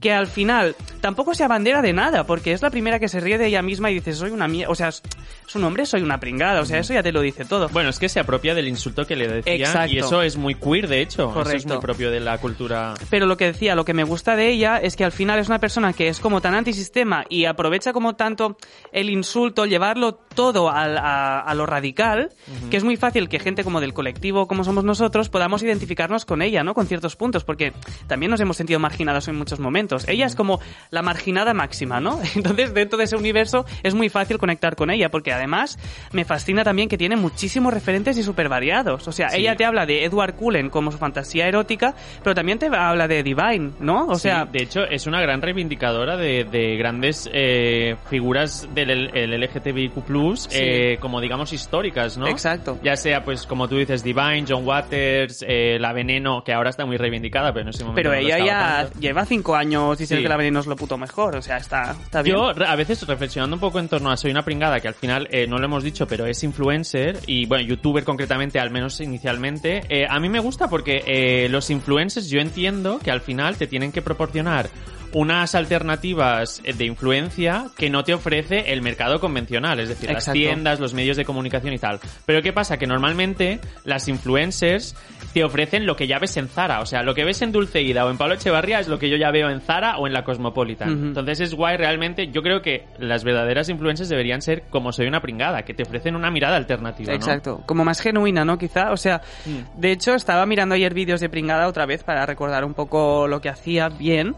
que 0.00 0.12
al 0.12 0.26
final 0.26 0.76
tampoco 1.00 1.34
se 1.34 1.44
abandera 1.44 1.80
de 1.80 1.92
nada, 1.92 2.26
porque 2.26 2.52
es 2.52 2.62
la 2.62 2.70
primera 2.70 2.98
que 2.98 3.08
se 3.08 3.20
ríe 3.20 3.38
de 3.38 3.46
ella 3.46 3.62
misma 3.62 3.90
y 3.90 3.94
dice, 3.94 4.12
soy 4.12 4.30
una 4.30 4.48
mierda, 4.48 4.70
o 4.70 4.74
sea, 4.74 4.90
un 5.54 5.64
hombre, 5.64 5.86
soy 5.86 6.02
una 6.02 6.18
pringada, 6.18 6.60
o 6.60 6.64
sea, 6.64 6.80
eso 6.80 6.92
ya 6.92 7.02
te 7.02 7.12
lo 7.12 7.20
dice 7.20 7.44
todo. 7.44 7.68
Bueno, 7.68 7.90
es 7.90 7.98
que 7.98 8.08
se 8.08 8.18
apropia 8.18 8.54
del 8.54 8.66
insulto 8.66 9.06
que 9.06 9.14
le 9.14 9.28
decía 9.28 9.54
Exacto. 9.54 9.92
y 9.92 9.98
eso 9.98 10.22
es 10.22 10.36
muy 10.36 10.56
queer, 10.56 10.88
de 10.88 11.00
hecho. 11.00 11.30
Eso 11.30 11.40
es 11.40 11.46
Correcto. 11.46 11.68
muy 11.68 11.78
propio 11.80 12.10
de 12.10 12.20
la 12.24 12.38
cultura. 12.38 12.94
Pero 13.10 13.26
lo 13.26 13.36
que 13.36 13.46
decía, 13.46 13.74
lo 13.74 13.84
que 13.84 13.94
me 13.94 14.04
gusta 14.04 14.36
de 14.36 14.48
ella 14.48 14.78
es 14.78 14.96
que 14.96 15.04
al 15.04 15.12
final 15.12 15.38
es 15.38 15.48
una 15.48 15.60
persona 15.60 15.92
que 15.92 16.08
es 16.08 16.20
como 16.20 16.40
tan 16.40 16.54
antisistema 16.54 17.24
y 17.28 17.44
aprovecha 17.44 17.92
como 17.92 18.14
tanto 18.16 18.56
el 18.92 19.10
insulto, 19.10 19.66
llevarlo 19.66 20.14
todo 20.34 20.70
al- 20.70 20.98
a, 20.98 21.40
a 21.40 21.54
lo 21.54 21.66
radical, 21.66 22.30
que 22.70 22.76
es 22.76 22.84
muy 22.84 22.96
fácil 22.96 23.28
que 23.28 23.38
gente 23.38 23.64
como 23.64 23.80
del 23.80 23.94
colectivo, 23.94 24.46
como 24.46 24.64
somos 24.64 24.84
nosotros, 24.84 25.28
podamos 25.28 25.62
identificarnos 25.62 26.24
con 26.24 26.42
ella, 26.42 26.62
¿no? 26.64 26.74
Con 26.74 26.86
ciertos 26.86 27.16
puntos, 27.16 27.44
porque 27.44 27.72
también 28.06 28.30
nos 28.30 28.40
hemos 28.40 28.56
sentido 28.56 28.78
marginados 28.80 29.28
en 29.28 29.36
muchos 29.36 29.60
momentos. 29.60 30.06
Ella 30.08 30.26
es 30.26 30.34
como 30.34 30.60
la 30.90 31.02
marginada 31.02 31.54
máxima, 31.54 32.00
¿no? 32.00 32.20
Entonces, 32.34 32.74
dentro 32.74 32.98
de 32.98 33.04
ese 33.04 33.16
universo 33.16 33.64
es 33.82 33.94
muy 33.94 34.08
fácil 34.08 34.38
conectar 34.38 34.76
con 34.76 34.90
ella, 34.90 35.10
porque 35.10 35.32
además 35.32 35.78
me 36.12 36.24
fascina 36.24 36.64
también 36.64 36.88
que 36.88 36.98
tiene 36.98 37.16
muchísimos 37.16 37.72
referentes 37.72 38.16
y 38.18 38.22
súper 38.22 38.48
variados. 38.48 39.06
O 39.08 39.12
sea, 39.12 39.28
Sí. 39.30 39.40
ella 39.40 39.56
te 39.56 39.64
habla 39.64 39.86
de 39.86 40.04
Edward 40.04 40.34
Cullen 40.34 40.70
como 40.70 40.90
su 40.92 40.98
fantasía 40.98 41.46
erótica, 41.46 41.94
pero 42.22 42.34
también 42.34 42.58
te 42.58 42.66
habla 42.66 43.08
de 43.08 43.22
Divine, 43.22 43.72
¿no? 43.80 44.06
O 44.06 44.14
Sí, 44.16 44.22
sea, 44.22 44.44
de 44.44 44.62
hecho, 44.62 44.80
es 44.84 45.06
una 45.06 45.20
gran 45.20 45.40
reivindicadora 45.42 46.16
de, 46.16 46.44
de 46.44 46.76
grandes 46.76 47.28
eh, 47.32 47.96
figuras 48.10 48.68
del 48.74 48.90
el 49.14 49.40
LGTBIQ+, 49.40 50.04
Sí. 50.32 50.58
eh, 50.60 50.98
como 51.00 51.20
digamos 51.20 51.52
históricas, 51.52 52.16
¿no? 52.18 52.26
Exacto. 52.26 52.78
Ya 52.82 52.96
sea, 52.96 53.24
pues, 53.24 53.46
como 53.46 53.68
tú 53.68 53.76
dices, 53.76 54.02
Divine, 54.02 54.44
John 54.48 54.66
Waters, 54.66 55.44
eh, 55.46 55.78
La 55.80 55.92
Veneno, 55.92 56.42
que 56.44 56.52
ahora 56.52 56.70
está 56.70 56.84
muy 56.86 56.96
reivindicada, 56.96 57.52
pero 57.52 57.62
en 57.62 57.68
ese 57.68 57.84
momento 57.84 57.96
Pero 57.96 58.10
no 58.10 58.16
ella 58.16 58.38
ya 58.44 58.82
tanto. 58.84 59.00
lleva 59.00 59.24
cinco 59.26 59.54
años 59.56 59.98
diciendo 59.98 60.20
Sí. 60.20 60.22
que 60.24 60.28
la 60.28 60.36
veneno 60.36 60.60
es 60.60 60.66
lo 60.66 60.76
puto 60.76 60.96
mejor. 60.98 61.36
O 61.36 61.42
sea, 61.42 61.56
está, 61.58 61.94
está 62.02 62.22
bien. 62.22 62.36
Yo 62.36 62.48
a 62.48 62.76
veces 62.76 63.06
reflexionando 63.06 63.56
un 63.56 63.60
poco 63.60 63.78
en 63.78 63.88
torno 63.88 64.10
a 64.10 64.16
Soy 64.16 64.30
una 64.30 64.44
pringada, 64.44 64.80
que 64.80 64.88
al 64.88 64.94
final 64.94 65.28
eh, 65.30 65.46
no 65.46 65.58
lo 65.58 65.64
hemos 65.66 65.82
dicho, 65.84 66.06
pero 66.06 66.26
es 66.26 66.42
influencer 66.44 67.18
y 67.26 67.46
bueno, 67.46 67.64
youtuber 67.64 68.04
concretamente, 68.04 68.58
al 68.58 68.70
menos 68.70 69.00
inicialmente. 69.00 69.82
eh, 69.88 70.06
a 70.08 70.20
mí 70.20 70.28
me 70.28 70.40
gusta 70.40 70.68
porque 70.68 71.46
los 71.50 71.70
influencers 71.70 72.28
yo 72.28 72.40
entiendo 72.40 72.98
que 72.98 73.10
al 73.10 73.20
final 73.20 73.56
te 73.56 73.66
tienen 73.66 73.92
que 73.92 74.02
proporcionar 74.02 74.68
unas 75.14 75.54
alternativas 75.54 76.60
eh, 76.64 76.72
de 76.72 76.84
influencia 76.86 77.66
que 77.76 77.88
no 77.88 78.04
te 78.04 78.12
ofrece 78.14 78.72
el 78.72 78.82
mercado 78.82 79.20
convencional, 79.20 79.80
es 79.80 79.88
decir, 79.88 80.10
las 80.10 80.24
Exacto. 80.24 80.38
tiendas, 80.38 80.80
los 80.80 80.92
medios 80.94 81.16
de 81.16 81.24
comunicación 81.24 81.72
y 81.72 81.78
tal. 81.78 82.00
Pero 82.26 82.42
¿qué 82.42 82.52
pasa? 82.52 82.76
Que 82.78 82.86
normalmente 82.86 83.60
las 83.84 84.08
influencers 84.08 84.96
te 85.32 85.42
ofrecen 85.44 85.86
lo 85.86 85.96
que 85.96 86.06
ya 86.06 86.18
ves 86.18 86.36
en 86.36 86.48
Zara, 86.48 86.80
o 86.80 86.86
sea, 86.86 87.02
lo 87.02 87.14
que 87.14 87.24
ves 87.24 87.42
en 87.42 87.52
Dulceida 87.52 88.04
o 88.06 88.10
en 88.10 88.18
Pablo 88.18 88.34
Echevarría 88.34 88.80
es 88.80 88.88
lo 88.88 88.98
que 88.98 89.08
yo 89.08 89.16
ya 89.16 89.30
veo 89.30 89.50
en 89.50 89.60
Zara 89.60 89.96
o 89.98 90.06
en 90.06 90.12
la 90.12 90.24
Cosmopolitan. 90.24 90.92
Ujú. 90.94 91.04
Entonces 91.06 91.40
es 91.40 91.54
guay 91.54 91.76
realmente, 91.76 92.28
yo 92.28 92.42
creo 92.42 92.60
que 92.62 92.84
las 92.98 93.24
verdaderas 93.24 93.68
influencers 93.68 94.08
deberían 94.08 94.42
ser 94.42 94.62
como 94.70 94.92
soy 94.92 95.06
una 95.06 95.20
pringada, 95.20 95.62
que 95.64 95.74
te 95.74 95.82
ofrecen 95.84 96.16
una 96.16 96.30
mirada 96.30 96.56
alternativa, 96.56 97.10
¿no? 97.12 97.16
Exacto, 97.16 97.62
como 97.66 97.84
más 97.84 98.00
genuina, 98.00 98.44
¿no? 98.44 98.58
Quizá, 98.58 98.92
o 98.92 98.96
sea, 98.96 99.22
Mm. 99.46 99.80
de 99.80 99.92
hecho 99.92 100.14
estaba 100.14 100.44
mirando 100.46 100.74
ayer 100.74 100.94
vídeos 100.94 101.20
de 101.20 101.28
Pringada 101.28 101.68
otra 101.68 101.86
vez 101.86 102.02
para 102.04 102.26
recordar 102.26 102.64
un 102.64 102.74
poco 102.74 103.26
lo 103.28 103.40
que 103.40 103.48
hacía 103.48 103.88
bien 103.88 104.34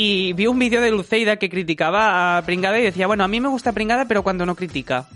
y 0.00 0.32
vi 0.32 0.46
un 0.46 0.58
vídeo 0.58 0.80
de 0.80 0.90
Luceida 0.90 1.36
que 1.36 1.50
criticaba 1.50 2.38
a 2.38 2.42
Pringada 2.42 2.78
y 2.78 2.82
decía, 2.82 3.06
bueno, 3.06 3.22
a 3.22 3.28
mí 3.28 3.38
me 3.38 3.48
gusta 3.48 3.72
Pringada 3.72 4.06
pero 4.06 4.22
cuando 4.22 4.46
no 4.46 4.54
critica. 4.54 5.06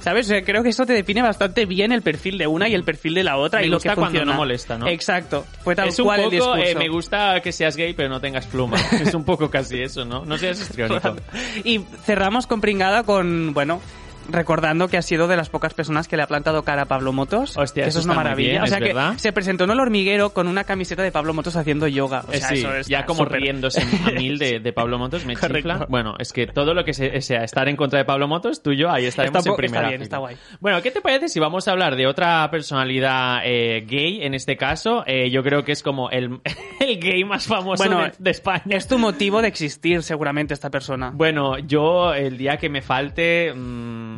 ¿Sabes? 0.00 0.26
O 0.26 0.28
sea, 0.30 0.42
creo 0.44 0.62
que 0.64 0.68
eso 0.70 0.84
te 0.86 0.92
define 0.92 1.22
bastante 1.22 1.64
bien 1.64 1.90
el 1.92 2.02
perfil 2.02 2.36
de 2.38 2.46
una 2.46 2.68
y 2.68 2.74
el 2.74 2.82
perfil 2.84 3.14
de 3.14 3.24
la 3.24 3.36
otra 3.36 3.60
Me 3.60 3.66
y 3.66 3.68
lo 3.70 3.78
que 3.78 3.88
cuando 3.88 4.04
funciona. 4.06 4.32
no 4.32 4.38
molesta, 4.38 4.78
¿no? 4.78 4.86
Exacto. 4.88 5.44
Fue 5.62 5.74
tal 5.74 5.88
es 5.88 5.98
un 5.98 6.06
cual 6.06 6.20
el 6.20 6.24
poco, 6.26 6.54
discurso. 6.54 6.64
eh, 6.64 6.74
me 6.74 6.88
gusta 6.88 7.40
que 7.40 7.52
seas 7.52 7.76
gay 7.76 7.92
pero 7.92 8.08
no 8.08 8.20
tengas 8.20 8.46
pluma. 8.46 8.76
es 9.00 9.14
un 9.14 9.24
poco 9.24 9.48
casi 9.48 9.80
eso, 9.82 10.04
¿no? 10.04 10.24
No 10.24 10.38
seas 10.38 10.60
histriónico. 10.60 11.16
Y 11.64 11.80
cerramos 12.04 12.46
con 12.46 12.60
Pringada 12.60 13.02
con, 13.04 13.52
bueno, 13.54 13.80
recordando 14.28 14.88
que 14.88 14.96
ha 14.96 15.02
sido 15.02 15.28
de 15.28 15.36
las 15.36 15.48
pocas 15.50 15.74
personas 15.74 16.08
que 16.08 16.16
le 16.16 16.22
ha 16.22 16.26
plantado 16.26 16.62
cara 16.62 16.82
a 16.82 16.84
Pablo 16.86 17.12
Motos. 17.12 17.56
Hostia, 17.56 17.84
que 17.84 17.88
eso 17.90 17.98
eso 17.98 18.00
es 18.00 18.04
una 18.06 18.14
maravilla. 18.14 18.50
bien, 18.50 18.62
o 18.62 18.66
sea 18.66 18.78
es 18.78 18.82
que 18.84 18.88
verdad. 18.92 19.14
se 19.18 19.32
presentó 19.32 19.64
en 19.64 19.70
el 19.70 19.80
hormiguero 19.80 20.30
con 20.30 20.48
una 20.48 20.64
camiseta 20.64 21.02
de 21.02 21.12
Pablo 21.12 21.32
Motos 21.34 21.56
haciendo 21.56 21.86
yoga. 21.86 22.24
O 22.28 22.32
Eh, 22.32 22.38
sea, 22.38 22.48
sí, 22.48 22.54
eso 22.58 22.88
ya 22.88 23.04
como 23.06 23.24
riéndose 23.24 23.80
a 24.06 24.10
mil 24.12 24.38
de, 24.38 24.60
de 24.60 24.72
Pablo 24.72 24.98
Motos 24.98 25.24
me 25.24 25.34
chifla. 25.36 25.86
Bueno, 25.88 26.14
es 26.18 26.32
que 26.32 26.46
todo 26.46 26.74
lo 26.74 26.84
que 26.84 26.92
se- 26.94 27.20
sea 27.20 27.44
estar 27.44 27.68
en 27.68 27.76
contra 27.76 27.98
de 27.98 28.04
Pablo 28.04 28.28
Motos, 28.28 28.62
tú 28.62 28.72
y 28.72 28.78
yo 28.78 28.90
ahí 28.90 29.06
estaremos 29.06 29.38
Está 29.38 29.50
en 29.50 29.56
primera 29.56 29.80
está 29.82 29.88
bien, 29.90 30.02
está 30.02 30.18
guay. 30.18 30.36
Bueno, 30.60 30.82
¿qué 30.82 30.90
te 30.90 31.00
parece 31.00 31.28
si 31.28 31.40
vamos 31.40 31.68
a 31.68 31.72
hablar 31.72 31.96
de 31.96 32.06
otra 32.06 32.48
personalidad 32.50 33.40
eh, 33.44 33.84
gay 33.88 34.22
en 34.22 34.34
este 34.34 34.56
caso? 34.56 35.04
Eh, 35.06 35.30
yo 35.30 35.42
creo 35.42 35.64
que 35.64 35.72
es 35.72 35.82
como 35.82 36.10
el, 36.10 36.40
el 36.80 36.98
gay 37.00 37.24
más 37.24 37.46
famoso 37.46 37.84
Bueno, 37.84 38.02
de, 38.04 38.12
de 38.18 38.30
España. 38.30 38.62
Es 38.70 38.88
tu 38.88 38.98
motivo 38.98 39.42
de 39.42 39.48
existir, 39.48 40.02
seguramente, 40.02 40.54
esta 40.54 40.70
persona. 40.70 41.10
Bueno, 41.14 41.58
yo 41.58 42.12
el 42.14 42.36
día 42.36 42.56
que 42.56 42.68
me 42.68 42.82
falte 42.82 43.52
mm, 43.54 44.15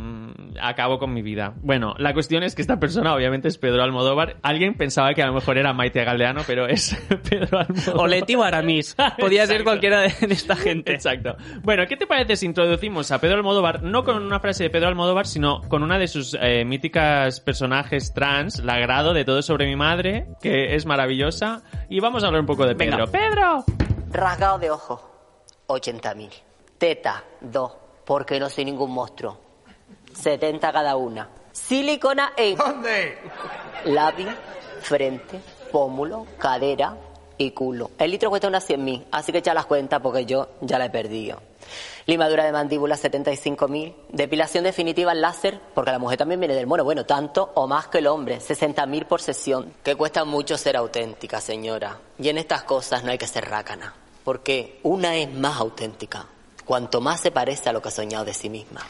acabo 0.60 0.98
con 0.98 1.12
mi 1.12 1.22
vida. 1.22 1.54
Bueno, 1.62 1.94
la 1.98 2.12
cuestión 2.14 2.42
es 2.42 2.54
que 2.54 2.62
esta 2.62 2.78
persona 2.78 3.14
obviamente 3.14 3.48
es 3.48 3.58
Pedro 3.58 3.82
Almodóvar. 3.82 4.36
Alguien 4.42 4.74
pensaba 4.74 5.14
que 5.14 5.22
a 5.22 5.26
lo 5.26 5.34
mejor 5.34 5.58
era 5.58 5.72
Maite 5.72 6.04
Galdeano, 6.04 6.42
pero 6.46 6.66
es 6.66 6.96
Pedro 7.30 7.58
Almodóvar. 7.58 7.96
O 7.96 8.06
Leti 8.06 8.34
o 8.34 8.42
Aramis. 8.42 8.96
Podía 9.18 9.46
ser 9.46 9.64
cualquiera 9.64 10.00
de, 10.00 10.12
esta 10.28 10.56
gente. 10.56 10.92
Exacto. 10.92 11.36
Bueno, 11.62 11.86
¿qué 11.88 11.96
te 11.96 12.06
parece 12.06 12.36
si 12.36 12.46
introducimos 12.46 13.10
a 13.10 13.20
Pedro 13.20 13.36
Almodóvar, 13.36 13.82
no 13.82 14.04
con 14.04 14.22
una 14.22 14.40
frase 14.40 14.64
de 14.64 14.70
Pedro 14.70 14.88
Almodóvar, 14.88 15.26
sino 15.26 15.62
con 15.68 15.82
una 15.82 15.98
de 15.98 16.08
sus 16.08 16.36
eh, 16.40 16.64
míticas 16.64 17.40
personajes 17.40 18.12
trans, 18.14 18.62
la 18.64 18.78
grado 18.78 19.12
de 19.14 19.24
Todo 19.24 19.42
sobre 19.42 19.66
mi 19.66 19.76
madre, 19.76 20.26
que 20.40 20.74
es 20.74 20.86
maravillosa? 20.86 21.62
Y 21.88 22.00
vamos 22.00 22.22
a 22.22 22.26
hablar 22.26 22.40
un 22.40 22.46
poco 22.46 22.66
de 22.66 22.74
Venga. 22.74 23.06
Pedro. 23.06 23.10
¡Pedro! 23.10 23.64
Rasgado 24.10 24.58
de 24.58 24.70
ojo, 24.70 25.08
80.000. 25.66 26.30
Teta, 26.78 27.24
2, 27.40 27.72
porque 28.06 28.38
no 28.38 28.48
soy 28.48 28.64
ningún 28.64 28.92
monstruo. 28.92 29.47
70 30.20 30.72
cada 30.72 30.96
una. 30.96 31.28
Silicona 31.52 32.32
en... 32.36 32.56
¿Dónde? 32.56 33.18
Labio, 33.84 34.28
frente, 34.80 35.40
pómulo, 35.70 36.26
cadera 36.38 36.96
y 37.36 37.52
culo. 37.52 37.90
El 37.98 38.10
litro 38.10 38.30
cuesta 38.30 38.48
unas 38.48 38.68
100.000, 38.68 39.04
así 39.12 39.32
que 39.32 39.38
echa 39.38 39.54
las 39.54 39.66
cuentas 39.66 40.00
porque 40.00 40.26
yo 40.26 40.48
ya 40.60 40.78
la 40.78 40.86
he 40.86 40.90
perdido. 40.90 41.40
Limadura 42.06 42.44
de 42.44 42.52
mandíbula 42.52 42.96
75.000. 42.96 43.94
Depilación 44.08 44.64
definitiva 44.64 45.12
en 45.12 45.20
láser, 45.20 45.60
porque 45.74 45.92
la 45.92 45.98
mujer 45.98 46.16
también 46.16 46.40
viene 46.40 46.54
del 46.54 46.66
mono. 46.66 46.82
Bueno, 46.82 47.04
tanto 47.04 47.52
o 47.54 47.66
más 47.66 47.88
que 47.88 47.98
el 47.98 48.06
hombre. 48.06 48.38
60.000 48.38 49.04
por 49.04 49.20
sesión. 49.20 49.74
Que 49.82 49.94
cuesta 49.94 50.24
mucho 50.24 50.56
ser 50.56 50.78
auténtica, 50.78 51.40
señora. 51.40 51.98
Y 52.18 52.30
en 52.30 52.38
estas 52.38 52.62
cosas 52.62 53.04
no 53.04 53.10
hay 53.10 53.18
que 53.18 53.26
ser 53.26 53.44
rácana. 53.44 53.94
Porque 54.24 54.80
una 54.84 55.16
es 55.16 55.30
más 55.30 55.58
auténtica. 55.58 56.24
Cuanto 56.64 57.02
más 57.02 57.20
se 57.20 57.30
parece 57.30 57.68
a 57.68 57.72
lo 57.74 57.82
que 57.82 57.88
ha 57.88 57.92
soñado 57.92 58.24
de 58.24 58.32
sí 58.32 58.48
misma. 58.48 58.86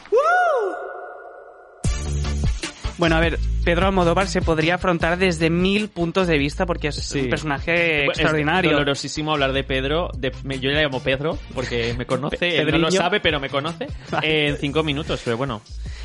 Bueno, 2.99 3.15
a 3.15 3.19
ver, 3.21 3.39
Pedro 3.63 3.87
Almodóvar 3.87 4.27
se 4.27 4.41
podría 4.41 4.75
afrontar 4.75 5.17
desde 5.17 5.49
mil 5.49 5.87
puntos 5.89 6.27
de 6.27 6.37
vista 6.37 6.65
porque 6.65 6.89
es 6.89 6.95
Sí. 6.95 7.21
un 7.21 7.29
personaje 7.29 8.03
Es 8.03 8.09
extraordinario. 8.09 8.71
dolorosísimo 8.71 9.31
hablar 9.31 9.53
de 9.53 9.63
Pedro. 9.63 10.11
de- 10.17 10.31
me- 10.43 10.59
yo 10.59 10.69
le 10.69 10.83
llamo 10.83 11.01
Pedro 11.01 11.37
porque 11.55 11.95
me 11.97 12.05
conoce. 12.05 12.37
Pe- 12.37 12.57
Él 12.61 12.69
no 12.71 12.77
lo 12.77 12.91
sabe, 12.91 13.19
pero 13.21 13.39
me 13.39 13.49
conoce. 13.49 13.87
en 14.21 14.57
cinco 14.57 14.83
minutos, 14.83 15.21
pero 15.23 15.37
bueno. 15.37 15.61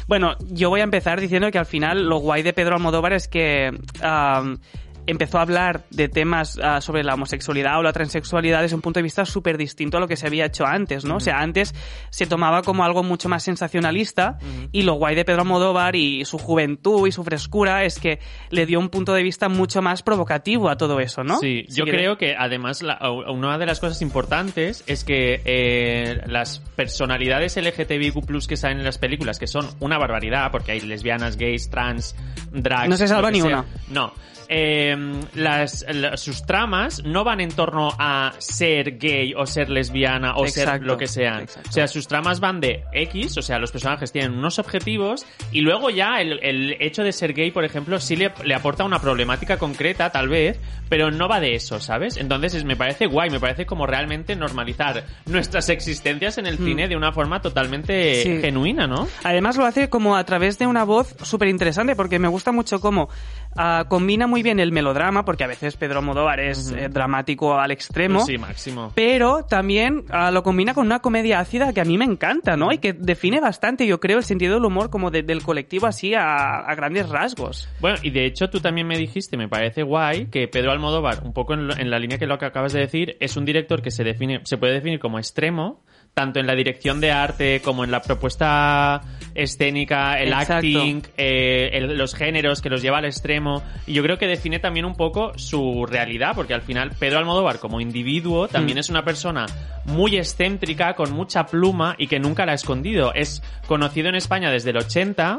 Bueno, 0.06 0.36
yo 0.50 0.68
voy 0.70 0.80
a 0.80 0.84
empezar 0.84 1.20
diciendo 1.20 1.50
que 1.50 1.58
al 1.58 1.66
final 1.66 2.06
lo 2.08 2.18
guay 2.18 2.42
de 2.42 2.52
Pedro 2.52 2.76
Almodóvar 2.76 3.12
es 3.12 3.26
que 3.26 3.70
am, 4.02 4.58
empezó 5.06 5.38
a 5.38 5.42
hablar 5.42 5.84
de 5.90 6.08
temas 6.08 6.58
ah, 6.62 6.80
sobre 6.80 7.02
la 7.04 7.14
homosexualidad 7.14 7.78
o 7.78 7.82
la 7.82 7.92
transexualidad 7.92 8.62
desde 8.62 8.74
un 8.76 8.82
punto 8.82 8.98
de 8.98 9.02
vista 9.04 9.24
súper 9.24 9.58
distinto 9.58 9.96
a 9.96 10.00
lo 10.00 10.08
que 10.08 10.16
se 10.16 10.26
había 10.26 10.46
hecho 10.46 10.64
antes, 10.66 11.04
¿no? 11.04 11.16
O 11.16 11.20
sea, 11.20 11.40
antes 11.40 11.74
se 12.10 12.26
tomaba 12.26 12.62
como 12.62 12.84
algo 12.84 13.02
mucho 13.02 13.28
más 13.28 13.42
sensacionalista 13.42 14.38
y 14.72 14.82
lo 14.82 14.94
guay 14.94 15.14
de 15.14 15.24
Pedro 15.24 15.42
Almodóvar 15.42 15.96
y 15.96 16.24
su 16.24 16.38
juventud 16.38 17.06
y 17.06 17.12
su 17.12 17.24
frescura 17.24 17.84
es 17.84 17.98
que 17.98 18.18
le 18.50 18.66
dio 18.66 18.78
un 18.80 18.88
punto 18.88 19.12
de 19.14 19.22
vista 19.22 19.48
mucho 19.48 19.82
más 19.82 20.02
provocativo 20.02 20.68
a 20.68 20.76
todo 20.76 21.00
eso, 21.00 21.24
¿no? 21.24 21.38
Sí, 21.38 21.64
Si 21.68 21.76
yo 21.76 21.84
creo 21.84 22.16
que 22.18 22.34
además 22.38 22.82
la- 22.82 22.98
una 23.10 23.58
de 23.58 23.66
las 23.66 23.80
cosas 23.80 24.00
importantes 24.02 24.84
es 24.86 25.04
que 25.04 25.40
eh, 25.44 26.20
las 26.26 26.60
personalidades 26.76 27.56
LGTBIQ 27.56 28.46
que 28.48 28.56
salen 28.56 28.78
en 28.78 28.84
las 28.84 28.98
películas, 28.98 29.38
que 29.38 29.46
son 29.46 29.66
una 29.80 29.98
barbaridad, 29.98 30.50
porque 30.50 30.72
hay 30.72 30.80
lesbianas, 30.80 31.36
gays, 31.36 31.70
trans, 31.70 32.14
drags... 32.52 32.88
No 32.88 32.96
se 32.96 33.08
salva 33.08 33.30
ni 33.30 33.40
sea. 33.40 33.46
una. 33.50 33.64
No. 33.88 34.12
Eh, 34.56 34.96
las, 35.34 35.84
la- 35.92 36.16
sus 36.16 36.46
tramas 36.46 37.02
no 37.04 37.24
van 37.24 37.40
en 37.40 37.50
torno 37.50 37.90
a 37.98 38.34
ser 38.38 38.98
gay 38.98 39.34
o 39.34 39.46
ser 39.46 39.68
lesbiana 39.68 40.36
o 40.36 40.46
ser 40.46 40.64
Exacto, 40.68 40.86
lo 40.86 40.96
que 40.96 41.08
sean. 41.08 41.46
O 41.68 41.72
sea, 41.72 41.88
sus 41.88 42.06
tramas 42.06 42.38
van 42.38 42.60
de 42.60 42.84
X, 42.92 43.36
o 43.36 43.42
sea, 43.42 43.58
los 43.58 43.72
personajes 43.72 44.12
tienen 44.12 44.32
unos 44.32 44.60
objetivos 44.60 45.26
y 45.50 45.62
luego 45.62 45.90
ya 45.90 46.20
el, 46.20 46.38
el 46.40 46.76
hecho 46.78 47.02
de 47.02 47.10
ser 47.10 47.32
gay, 47.34 47.50
por 47.50 47.64
ejemplo, 47.64 47.98
sí 47.98 48.14
le, 48.14 48.32
le 48.44 48.54
aporta 48.54 48.84
una 48.84 49.00
problemática 49.00 49.56
concreta, 49.58 50.10
tal 50.10 50.28
vez, 50.28 50.60
pero 50.88 51.10
no 51.10 51.26
va 51.28 51.40
de 51.40 51.56
eso, 51.56 51.80
¿sabes? 51.80 52.16
Entonces 52.16 52.54
es- 52.54 52.64
me 52.64 52.76
parece 52.76 53.06
guay, 53.06 53.30
me 53.30 53.40
parece 53.40 53.66
como 53.66 53.86
realmente 53.88 54.36
normalizar 54.36 55.04
nuestras 55.26 55.68
existencias 55.68 56.38
en 56.38 56.46
el 56.46 56.60
Mm. 56.60 56.64
cine 56.64 56.86
de 56.88 56.94
una 56.96 57.10
forma 57.10 57.40
totalmente 57.40 58.22
Sí. 58.22 58.38
genuina, 58.40 58.86
¿no? 58.86 59.08
Además 59.24 59.56
lo 59.56 59.64
hace 59.66 59.88
como 59.90 60.14
a 60.16 60.22
través 60.24 60.60
de 60.60 60.68
una 60.68 60.84
voz 60.84 61.16
súper 61.24 61.48
interesante 61.48 61.96
porque 61.96 62.20
me 62.20 62.28
gusta 62.28 62.52
mucho 62.52 62.78
cómo 62.80 63.08
ah, 63.56 63.84
combina 63.88 64.26
muy 64.26 64.42
bien 64.42 64.60
el 64.60 64.72
melodrama, 64.72 65.24
porque 65.24 65.44
a 65.44 65.46
veces 65.46 65.76
Pedro 65.76 66.00
Almodóvar 66.00 66.40
es 66.40 66.70
eh, 66.72 66.88
dramático 66.88 67.58
al 67.58 67.70
extremo. 67.70 68.20
Sí, 68.20 68.38
máximo. 68.38 68.92
Pero 68.94 69.44
también 69.44 70.04
ah, 70.10 70.30
lo 70.30 70.42
combina 70.42 70.74
con 70.74 70.86
una 70.86 71.00
comedia 71.00 71.40
ácida 71.40 71.72
que 71.72 71.80
a 71.80 71.84
mí 71.84 71.98
me 71.98 72.04
encanta, 72.04 72.56
¿no? 72.56 72.72
Y 72.72 72.78
que 72.78 72.92
define 72.92 73.40
bastante, 73.40 73.86
yo 73.86 74.00
creo, 74.00 74.18
el 74.18 74.24
sentido 74.24 74.54
del 74.54 74.64
humor 74.64 74.90
como 74.90 75.10
de- 75.10 75.22
del 75.22 75.42
colectivo 75.42 75.86
así 75.86 76.14
a, 76.14 76.58
a 76.58 76.74
grandes 76.74 77.08
rasgos. 77.08 77.68
Bueno, 77.80 77.98
y 78.02 78.10
de 78.10 78.24
hecho 78.26 78.48
tú 78.50 78.60
también 78.60 78.86
me 78.86 78.96
dijiste, 78.98 79.36
me 79.36 79.48
parece 79.48 79.82
guay, 79.82 80.26
que 80.26 80.48
Pedro 80.48 80.72
Almodóvar, 80.72 81.22
un 81.24 81.32
poco 81.32 81.54
en, 81.54 81.66
lo- 81.68 81.76
en 81.76 81.90
la 81.90 81.98
línea 81.98 82.18
que 82.18 82.26
lo 82.26 82.38
que 82.38 82.46
acabas 82.46 82.72
de 82.72 82.80
decir, 82.80 83.16
es 83.20 83.36
un 83.36 83.44
director 83.44 83.82
que 83.82 83.90
se 83.90 84.04
define, 84.04 84.40
se 84.44 84.56
puede 84.58 84.74
definir 84.74 84.98
como 84.98 85.18
extremo, 85.18 85.82
tanto 86.14 86.38
en 86.38 86.46
la 86.46 86.54
dirección 86.54 87.00
de 87.00 87.10
arte 87.10 87.60
como 87.64 87.82
en 87.84 87.90
la 87.90 88.00
propuesta 88.00 89.00
escénica, 89.34 90.20
el 90.20 90.28
Exacto. 90.28 90.54
acting, 90.54 91.02
eh, 91.16 91.70
el- 91.72 91.96
los 91.98 92.14
géneros 92.14 92.60
que 92.62 92.70
los 92.70 92.82
lleva 92.82 92.98
al 92.98 93.04
extremo. 93.04 93.62
Y 93.86 93.92
yo 93.92 94.02
creo 94.02 94.18
que 94.18 94.26
define 94.26 94.58
también 94.58 94.84
un 94.86 94.94
poco 94.94 95.32
su 95.36 95.86
realidad, 95.86 96.32
porque 96.34 96.54
al 96.54 96.62
final 96.62 96.92
Pedro 96.98 97.18
Almodóvar 97.18 97.58
como 97.58 97.80
individuo 97.80 98.48
también 98.48 98.76
Mm. 98.76 98.80
es 98.80 98.90
una 98.90 99.04
persona 99.04 99.46
muy 99.86 100.16
excéntrica, 100.16 100.94
con 100.94 101.12
mucha 101.12 101.44
pluma 101.46 101.94
y 101.98 102.06
que 102.06 102.18
nunca 102.18 102.46
la 102.46 102.52
ha 102.52 102.54
escondido. 102.54 103.12
Es 103.14 103.42
conocido 103.66 104.08
en 104.08 104.14
España 104.14 104.50
desde 104.50 104.70
el 104.70 104.78
80 104.78 105.38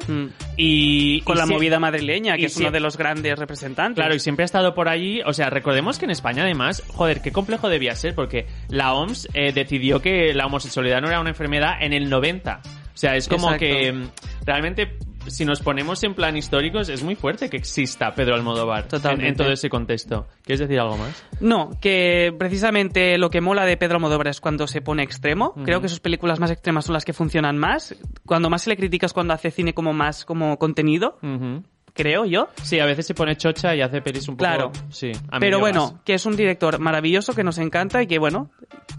y... 0.58 1.20
Mm. 1.22 1.24
Con 1.26 1.36
y 1.36 1.40
la 1.40 1.46
sí- 1.48 1.54
movida 1.54 1.80
madrileña, 1.80 2.36
y 2.38 2.42
que 2.42 2.46
es 2.48 2.58
uno 2.58 2.72
de 2.72 2.80
los 2.80 2.98
grandes 2.98 3.38
representantes. 3.40 3.96
Claro, 4.02 4.16
y 4.16 4.20
siempre 4.20 4.44
ha 4.44 4.46
estado 4.46 4.74
por 4.76 4.88
allí. 4.90 5.22
O 5.26 5.34
sea, 5.34 5.50
recordemos 5.50 5.98
que 6.00 6.06
en 6.06 6.12
España, 6.12 6.44
además, 6.44 6.84
joder, 6.88 7.22
qué 7.22 7.32
complejo 7.32 7.70
debía 7.70 7.96
ser, 7.96 8.14
porque 8.16 8.46
la 8.70 8.94
OMS 8.94 9.28
eh, 9.34 9.52
decidió 9.54 10.02
que 10.02 10.34
la 10.34 10.46
homosexualidad 10.46 11.02
no 11.02 11.08
era 11.08 11.20
una 11.20 11.30
enfermedad 11.30 11.74
en 11.82 11.94
el 11.94 12.10
90. 12.10 12.62
O 12.96 12.98
sea, 12.98 13.16
es 13.18 13.28
como 13.28 13.54
Exacto. 13.54 13.66
que, 13.66 14.08
realmente 14.46 14.98
si 15.28 15.44
nos 15.44 15.60
ponemos 15.60 16.02
en 16.04 16.14
plan 16.14 16.38
históricos, 16.38 16.88
es 16.88 17.04
muy 17.04 17.16
fuerte 17.16 17.50
que 17.50 17.58
exista 17.58 18.14
Pedro 18.14 18.36
Almodóvar 18.36 18.88
en 19.20 19.36
todo 19.36 19.52
ese 19.52 19.70
contexto. 19.70 20.28
¿Quieres 20.44 20.62
decir 20.62 20.80
algo 20.80 20.98
más? 20.98 21.26
No, 21.42 21.72
que 21.82 22.34
precisamente 22.38 23.18
lo 23.18 23.30
que 23.30 23.42
mola 23.42 23.66
de 23.66 23.76
Pedro 23.76 23.96
Almodóvar 23.96 24.30
es 24.30 24.40
cuando 24.40 24.66
se 24.68 24.82
pone 24.82 25.04
extremo. 25.04 25.54
Creo 25.66 25.82
que 25.82 25.90
sus 25.90 26.00
películas 26.00 26.40
más 26.40 26.52
extremas 26.52 26.86
son 26.86 26.94
las 26.94 27.06
que 27.06 27.14
funcionan 27.14 27.58
más. 27.58 27.96
Cuando 28.26 28.50
más 28.50 28.64
se 28.64 28.70
le 28.70 28.78
critica 28.78 29.06
es 29.06 29.14
cuando 29.14 29.34
hace 29.34 29.52
cine 29.52 29.74
como 29.74 29.94
más 29.94 30.26
como 30.26 30.58
contenido, 30.58 31.18
creo 31.96 32.26
yo. 32.26 32.50
Sí, 32.62 32.80
a 32.80 32.86
veces 32.86 33.08
se 33.08 33.14
pone 33.16 33.36
chocha 33.38 33.74
y 33.76 33.82
hace 33.82 34.02
pelis 34.02 34.28
un 34.28 34.36
poco... 34.36 34.46
Claro. 34.48 34.72
Sí, 34.90 35.12
a 35.32 35.40
Pero 35.40 35.60
bueno, 35.60 36.02
que 36.06 36.14
es 36.14 36.26
un 36.28 36.36
director 36.36 36.78
maravilloso 36.80 37.34
que 37.34 37.44
nos 37.44 37.58
encanta 37.58 38.02
y 38.04 38.08
que 38.08 38.20
bueno, 38.20 38.52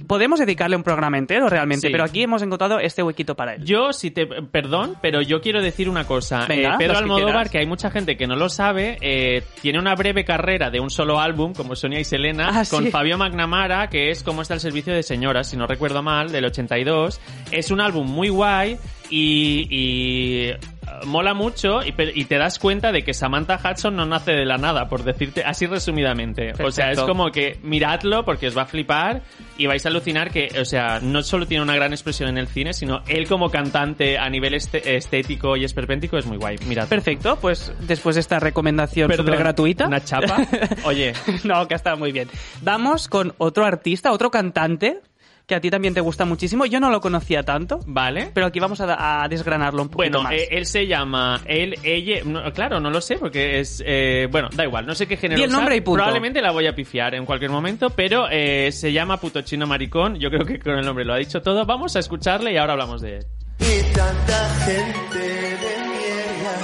podemos 0.08 0.40
dedicarle 0.40 0.74
un 0.76 0.82
programa 0.82 1.18
entero 1.18 1.48
realmente, 1.48 1.86
Sí. 1.88 1.92
pero 1.92 2.04
aquí 2.04 2.22
hemos 2.22 2.42
encontrado 2.42 2.80
este 2.80 3.02
huequito 3.02 3.36
para 3.36 3.54
él. 3.54 3.64
Yo, 3.64 3.92
si 3.92 4.10
te... 4.10 4.26
Perdón, 4.26 4.96
pero 5.02 5.20
yo 5.22 5.40
quiero 5.40 5.60
decir 5.62 5.88
una 5.88 6.04
cosa. 6.06 6.46
Venga, 6.48 6.70
Eh, 6.74 6.78
Pedro 6.78 6.94
que 6.94 6.98
Almodóvar, 7.00 7.50
que 7.50 7.58
hay 7.58 7.66
mucha 7.66 7.90
gente 7.90 8.16
que 8.16 8.26
no 8.26 8.34
lo 8.34 8.48
sabe, 8.48 8.96
eh, 9.02 9.42
tiene 9.60 9.78
una 9.78 9.94
breve 9.94 10.24
carrera 10.24 10.70
de 10.70 10.80
un 10.80 10.88
solo 10.90 11.20
álbum, 11.20 11.52
como 11.52 11.76
Sonia 11.76 12.00
y 12.00 12.04
Selena, 12.04 12.48
Ah, 12.50 12.62
con 12.70 12.84
sí. 12.84 12.90
Fabio 12.90 13.18
McNamara, 13.18 13.88
que 13.88 14.10
es 14.10 14.22
Cómo 14.22 14.40
está 14.42 14.54
el 14.54 14.60
servicio 14.60 14.94
de 14.94 15.02
señoras, 15.02 15.50
si 15.50 15.56
no 15.58 15.66
recuerdo 15.66 16.02
mal, 16.02 16.32
del 16.32 16.46
82. 16.46 17.20
Es 17.52 17.70
un 17.70 17.80
álbum 17.82 18.06
muy 18.08 18.30
guay 18.30 18.78
y... 19.10 19.66
y 19.70 20.48
eh, 20.48 20.58
mola 21.04 21.34
mucho 21.34 21.80
y, 21.84 21.92
te 22.24 22.38
das 22.38 22.58
cuenta 22.58 22.92
de 22.92 23.02
que 23.02 23.14
Samantha 23.14 23.60
Hudson 23.62 23.96
no 23.96 24.06
nace 24.06 24.32
de 24.32 24.44
la 24.44 24.56
nada, 24.56 24.88
por 24.88 25.04
decirte 25.04 25.42
así 25.44 25.66
resumidamente. 25.66 26.52
O 26.62 26.70
sea, 26.70 26.90
es 26.90 27.00
como 27.00 27.30
que 27.30 27.58
miradlo 27.62 28.24
porque 28.24 28.48
os 28.48 28.56
va 28.56 28.62
a 28.62 28.66
flipar 28.66 29.22
y 29.58 29.66
vais 29.66 29.84
a 29.86 29.88
alucinar 29.88 30.30
que, 30.30 30.48
o 30.60 30.64
sea, 30.64 31.00
no 31.00 31.22
solo 31.22 31.46
tiene 31.46 31.62
una 31.62 31.74
gran 31.74 31.92
expresión 31.92 32.28
en 32.28 32.38
el 32.38 32.48
cine, 32.48 32.72
sino 32.72 33.02
él 33.06 33.26
como 33.28 33.50
cantante 33.50 34.18
a 34.18 34.28
nivel 34.28 34.54
este- 34.54 34.96
estético 34.96 35.56
y 35.56 35.64
esperpéntico 35.64 36.18
es 36.18 36.26
muy 36.26 36.36
guay. 36.36 36.56
Mirad. 36.66 36.88
Perfecto, 36.88 37.38
pues 37.40 37.72
después 37.80 38.16
de 38.16 38.20
esta 38.20 38.38
recomendación 38.38 39.12
súper 39.12 39.36
gratuita. 39.36 39.86
¿Una 39.86 40.02
chapa? 40.02 40.38
Oye. 40.84 41.12
no, 41.44 41.66
que 41.68 41.74
está 41.74 41.96
muy 41.96 42.12
bien. 42.12 42.28
Vamos 42.62 43.08
con 43.08 43.34
otro 43.38 43.64
artista, 43.64 44.12
otro 44.12 44.30
cantante, 44.30 45.00
que 45.46 45.54
a 45.54 45.60
ti 45.60 45.70
también 45.70 45.94
te 45.94 46.00
gusta 46.00 46.24
muchísimo. 46.24 46.66
Yo 46.66 46.80
no 46.80 46.90
lo 46.90 47.00
conocía 47.00 47.44
tanto. 47.44 47.78
Vale. 47.86 48.30
Pero 48.34 48.46
aquí 48.46 48.58
vamos 48.58 48.80
a, 48.80 49.22
a 49.22 49.28
desgranarlo 49.28 49.80
un 49.82 49.88
poquito 49.88 50.18
Bueno, 50.18 50.22
más. 50.24 50.32
eh, 50.32 50.48
él 50.50 50.66
se 50.66 50.86
llama, 50.88 51.40
él, 51.46 51.76
ella, 51.84 52.22
no, 52.24 52.52
claro, 52.52 52.80
no 52.80 52.90
lo 52.90 53.00
sé 53.00 53.16
porque 53.16 53.60
es, 53.60 53.80
eh, 53.86 54.26
bueno, 54.30 54.48
da 54.54 54.64
igual, 54.64 54.86
no 54.86 54.94
sé 54.96 55.06
qué 55.06 55.16
género 55.16 55.36
Di 55.38 55.44
el 55.44 55.50
usar. 55.50 55.60
nombre 55.60 55.76
y 55.76 55.80
punto. 55.82 55.98
Probablemente 55.98 56.42
la 56.42 56.50
voy 56.50 56.66
a 56.66 56.74
pifiar 56.74 57.14
en 57.14 57.24
cualquier 57.24 57.52
momento, 57.52 57.90
pero 57.90 58.26
eh, 58.30 58.72
se 58.72 58.92
llama 58.92 59.18
Puto 59.20 59.40
Chino 59.42 59.66
Maricón, 59.68 60.16
yo 60.16 60.30
creo 60.30 60.44
que 60.44 60.58
con 60.58 60.74
el 60.78 60.84
nombre 60.84 61.04
lo 61.04 61.14
ha 61.14 61.18
dicho 61.18 61.40
todo. 61.40 61.64
Vamos 61.64 61.94
a 61.94 62.00
escucharle 62.00 62.52
y 62.52 62.56
ahora 62.56 62.72
hablamos 62.72 63.00
de 63.02 63.18
él. 63.18 63.26
Y 63.60 63.82
tanta 63.94 64.48
gente 64.64 65.18
de 65.18 65.76
mierda 65.86 66.56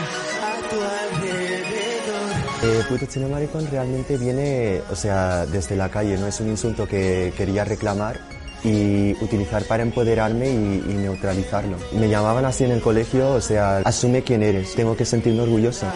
a 0.43 0.69
tu 0.69 0.77
alrededor. 1.31 2.33
Eh, 2.65 2.83
puto 2.89 3.07
chino 3.07 3.29
maricón 3.29 3.67
realmente 3.71 4.17
viene, 4.19 4.81
o 4.91 4.97
sea, 4.97 5.47
desde 5.47 5.77
la 5.77 5.89
calle, 5.89 6.17
no 6.19 6.27
es 6.27 6.41
un 6.41 6.49
insulto 6.49 6.87
que 6.89 7.33
quería 7.37 7.65
reclamar 7.65 8.19
y 8.65 9.13
utilizar 9.23 9.65
para 9.65 9.83
empoderarme 9.83 10.49
y, 10.49 10.95
neutralizarlo. 11.03 11.77
Me 11.93 12.09
llamaban 12.09 12.45
así 12.45 12.65
en 12.65 12.71
el 12.71 12.81
colegio, 12.81 13.31
o 13.31 13.41
sea, 13.41 13.79
asume 13.79 14.23
quién 14.23 14.43
eres, 14.43 14.75
tengo 14.75 14.97
que 14.97 15.05
sentirme 15.05 15.43
orgulloso. 15.43 15.87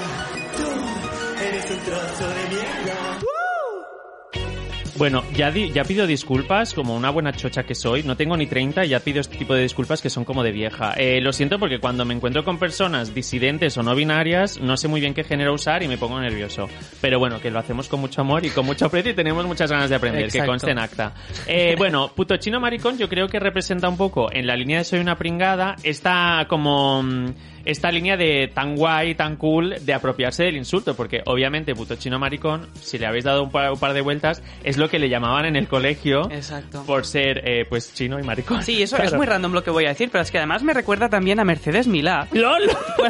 Bueno, 4.99 5.23
ya, 5.35 5.51
di- 5.51 5.71
ya 5.73 5.85
pido 5.85 6.07
disculpas 6.07 6.73
como 6.73 6.97
una 6.97 7.11
buena 7.11 7.31
chocha 7.33 7.65
que 7.65 7.75
soy. 7.75 8.03
No 8.03 8.17
tengo 8.17 8.35
ni 8.37 8.47
30 8.47 8.87
y 8.87 8.89
ya 8.89 9.01
pido 9.01 9.21
este 9.21 9.37
tipo 9.37 9.55
de 9.55 9.61
disculpas 9.63 10.01
que 10.01 10.09
son 10.09 10.25
como 10.25 10.43
de 10.43 10.53
vieja. 10.53 10.95
Eh, 10.97 11.21
lo 11.21 11.35
siento 11.35 11.59
porque 11.59 11.79
cuando 11.81 12.07
me 12.07 12.15
encuentro 12.15 12.45
con 12.45 12.59
personas 12.59 13.15
disidentes 13.15 13.77
o 13.77 13.83
no 13.83 13.95
binarias, 13.95 14.59
no 14.59 14.77
sé 14.79 14.89
muy 14.89 15.01
bien 15.01 15.13
qué 15.13 15.23
género 15.23 15.53
usar 15.53 15.83
y 15.83 15.89
me 15.89 15.99
pongo 15.99 16.19
nervioso. 16.19 16.69
Pero 17.03 17.19
bueno, 17.19 17.41
que 17.41 17.51
lo 17.51 17.59
hacemos 17.59 17.89
con 17.89 18.01
mucho 18.01 18.23
amor 18.23 18.47
y 18.47 18.51
con 18.51 18.65
mucho 18.65 18.87
aprecio 18.87 19.13
y 19.13 19.15
tenemos 19.15 19.45
muchas 19.45 19.71
ganas 19.71 19.91
de 19.91 19.97
aprender, 19.97 20.31
que 20.31 20.47
conste 20.47 20.71
en 20.71 20.79
acta. 20.79 21.13
Eh, 21.47 21.75
bueno, 21.77 22.11
puto 22.15 22.37
chino 22.39 22.59
maricón 22.59 22.97
yo 22.97 23.09
creo 23.09 23.29
que 23.29 23.39
representa 23.39 23.89
un 23.91 23.99
poco 23.99 24.33
en 24.33 24.47
la 24.47 24.57
línea 24.57 24.79
de 24.79 24.85
soy 24.85 25.01
una 25.01 25.17
pringada 25.19 25.77
esta 25.83 26.47
como... 26.49 27.03
mm, 27.03 27.27
esta 27.66 27.90
línea 27.90 28.16
de 28.16 28.50
tan 28.52 28.76
guay, 28.76 29.14
tan 29.14 29.37
cool 29.37 29.74
de 29.85 29.92
apropiarse 29.92 30.44
del 30.44 30.57
insulto, 30.57 30.94
porque 30.96 31.22
obviamente 31.26 31.74
puto 31.74 31.96
chino 31.96 32.18
maricón, 32.18 32.68
si 32.81 32.98
le 32.98 33.07
habéis 33.07 33.24
dado 33.24 33.42
un 33.42 33.50
par, 33.50 33.70
un 33.72 33.79
par 33.79 33.92
de 33.92 34.00
vueltas, 34.00 34.42
es 34.64 34.79
lo 34.79 34.88
que 34.88 34.98
le 34.98 35.09
llamaban 35.09 35.44
en 35.44 35.57
el 35.57 35.68
colegio 35.68 36.31
Exacto. 36.31 36.85
por 36.87 37.05
ser 37.05 37.42
eh, 37.46 37.66
pues 37.68 37.92
chino 37.92 38.18
y 38.18 38.22
maricón. 38.22 38.62
Sí, 38.62 38.83
eso 38.83 38.96
es 38.96 39.12
muy 39.14 39.26
random 39.26 39.52
lo 39.52 39.62
que 39.62 39.70
voy 39.70 39.85
a 39.85 39.88
decir, 39.88 40.09
pero 40.11 40.22
es 40.22 40.31
que 40.31 40.38
además 40.38 40.62
me 40.62 40.72
recuerda 40.72 41.09
también 41.09 41.40
a 41.40 41.44
Mercedes 41.44 41.87
Milá. 41.87 42.29
¡Lol! 42.33 42.62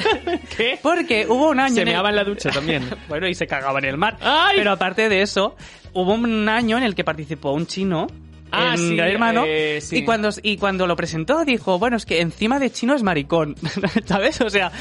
¿Qué? 0.56 0.78
Porque 0.82 1.26
hubo 1.28 1.50
un 1.50 1.60
año... 1.60 1.74
Se 1.74 1.82
en 1.82 1.88
el- 1.88 1.94
meaba 1.94 2.10
en 2.10 2.16
la 2.16 2.24
ducha 2.24 2.50
también. 2.50 2.82
bueno, 3.08 3.28
y 3.28 3.34
se 3.34 3.46
cagaba 3.46 3.78
en 3.78 3.84
el 3.86 3.96
mar. 3.96 4.16
Pero 4.54 4.70
aparte 4.72 5.08
de 5.08 5.22
eso, 5.22 5.56
hubo 5.92 6.14
un 6.14 6.48
año 6.48 6.76
en 6.78 6.84
el 6.84 6.94
que 6.94 7.04
participó 7.04 7.52
un 7.52 7.66
chino. 7.66 8.06
Ah, 8.50 8.74
en 8.74 8.78
sí, 8.78 8.96
Gran 8.96 9.08
Hermano 9.10 9.44
eh, 9.46 9.80
sí. 9.80 9.98
y 9.98 10.04
cuando 10.04 10.30
y 10.42 10.56
cuando 10.56 10.86
lo 10.86 10.96
presentó 10.96 11.44
dijo 11.44 11.78
bueno 11.78 11.96
es 11.96 12.06
que 12.06 12.20
encima 12.20 12.58
de 12.58 12.70
chino 12.70 12.94
es 12.94 13.02
maricón 13.02 13.56
sabes 14.06 14.40
o 14.40 14.50
sea 14.50 14.72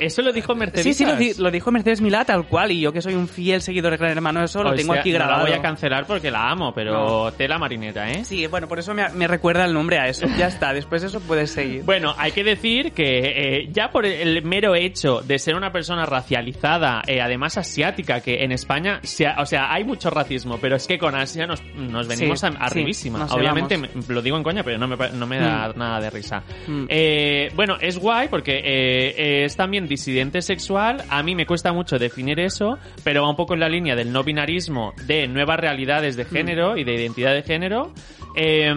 Eso 0.00 0.22
lo 0.22 0.32
dijo 0.32 0.54
Mercedes. 0.54 0.84
Sí, 0.84 0.94
sí, 0.94 1.04
lo, 1.04 1.16
di- 1.16 1.34
lo 1.38 1.50
dijo 1.50 1.70
Mercedes 1.70 2.00
Milá 2.00 2.24
tal 2.24 2.46
cual. 2.46 2.72
Y 2.72 2.80
yo 2.80 2.92
que 2.92 3.02
soy 3.02 3.14
un 3.14 3.28
fiel 3.28 3.60
seguidor 3.62 3.92
de 3.92 3.98
Gran 3.98 4.12
Hermano, 4.12 4.42
eso 4.42 4.62
lo 4.62 4.70
O 4.70 4.74
tengo 4.74 4.92
sea, 4.94 5.00
aquí 5.00 5.10
no 5.12 5.18
grabado. 5.18 5.44
la 5.44 5.50
voy 5.50 5.58
a 5.58 5.62
cancelar 5.62 6.06
porque 6.06 6.30
la 6.30 6.50
amo, 6.50 6.72
pero 6.74 7.32
tela 7.32 7.58
marineta, 7.58 8.10
¿eh? 8.10 8.24
Sí, 8.24 8.46
bueno, 8.46 8.66
por 8.68 8.78
eso 8.78 8.94
me, 8.94 9.08
me 9.10 9.26
recuerda 9.26 9.64
el 9.64 9.72
nombre 9.74 9.98
a 9.98 10.08
eso. 10.08 10.26
Ya 10.38 10.46
está, 10.48 10.72
después 10.72 11.02
de 11.02 11.08
eso 11.08 11.20
puedes 11.20 11.50
seguir. 11.50 11.82
Bueno, 11.84 12.14
hay 12.18 12.32
que 12.32 12.42
decir 12.44 12.92
que 12.92 13.18
eh, 13.62 13.68
ya 13.72 13.90
por 13.90 14.06
el 14.06 14.42
mero 14.42 14.74
hecho 14.74 15.20
de 15.20 15.38
ser 15.38 15.54
una 15.54 15.70
persona 15.72 16.06
racializada, 16.06 17.02
eh, 17.06 17.20
además 17.20 17.58
asiática, 17.58 18.20
que 18.20 18.42
en 18.44 18.52
España, 18.52 19.00
o 19.38 19.46
sea, 19.46 19.72
hay 19.72 19.84
mucho 19.84 20.10
racismo, 20.10 20.58
pero 20.60 20.76
es 20.76 20.86
que 20.86 20.98
con 20.98 21.14
Asia 21.14 21.46
nos, 21.46 21.62
nos 21.76 22.06
venimos 22.08 22.40
Sí, 22.40 23.10
Obviamente, 23.30 23.76
me- 23.76 23.88
lo 24.08 24.22
digo 24.22 24.36
en 24.36 24.42
coña, 24.42 24.62
pero 24.62 24.78
no 24.78 24.88
me, 24.88 24.96
no 24.96 25.26
da 25.26 25.68
Mm. 25.74 25.78
nada 25.78 26.00
de 26.00 26.10
risa. 26.10 26.42
Mm. 26.66 26.84
Eh, 26.88 27.50
bueno, 27.54 27.76
es 27.80 27.98
guay 27.98 28.28
porque 28.28 28.60
eh, 28.64 29.44
es 29.44 29.56
también 29.56 29.86
disidente 29.90 30.40
sexual. 30.40 31.04
A 31.10 31.22
mí 31.22 31.34
me 31.34 31.44
cuesta 31.44 31.72
mucho 31.74 31.98
definir 31.98 32.40
eso, 32.40 32.78
pero 33.04 33.22
va 33.22 33.28
un 33.28 33.36
poco 33.36 33.52
en 33.52 33.60
la 33.60 33.68
línea 33.68 33.94
del 33.94 34.10
no 34.10 34.24
binarismo, 34.24 34.94
de 35.06 35.28
nuevas 35.28 35.60
realidades 35.60 36.16
de 36.16 36.24
género 36.24 36.78
y 36.78 36.84
de 36.84 36.94
identidad 36.94 37.34
de 37.34 37.42
género. 37.42 37.92
Eh, 38.36 38.72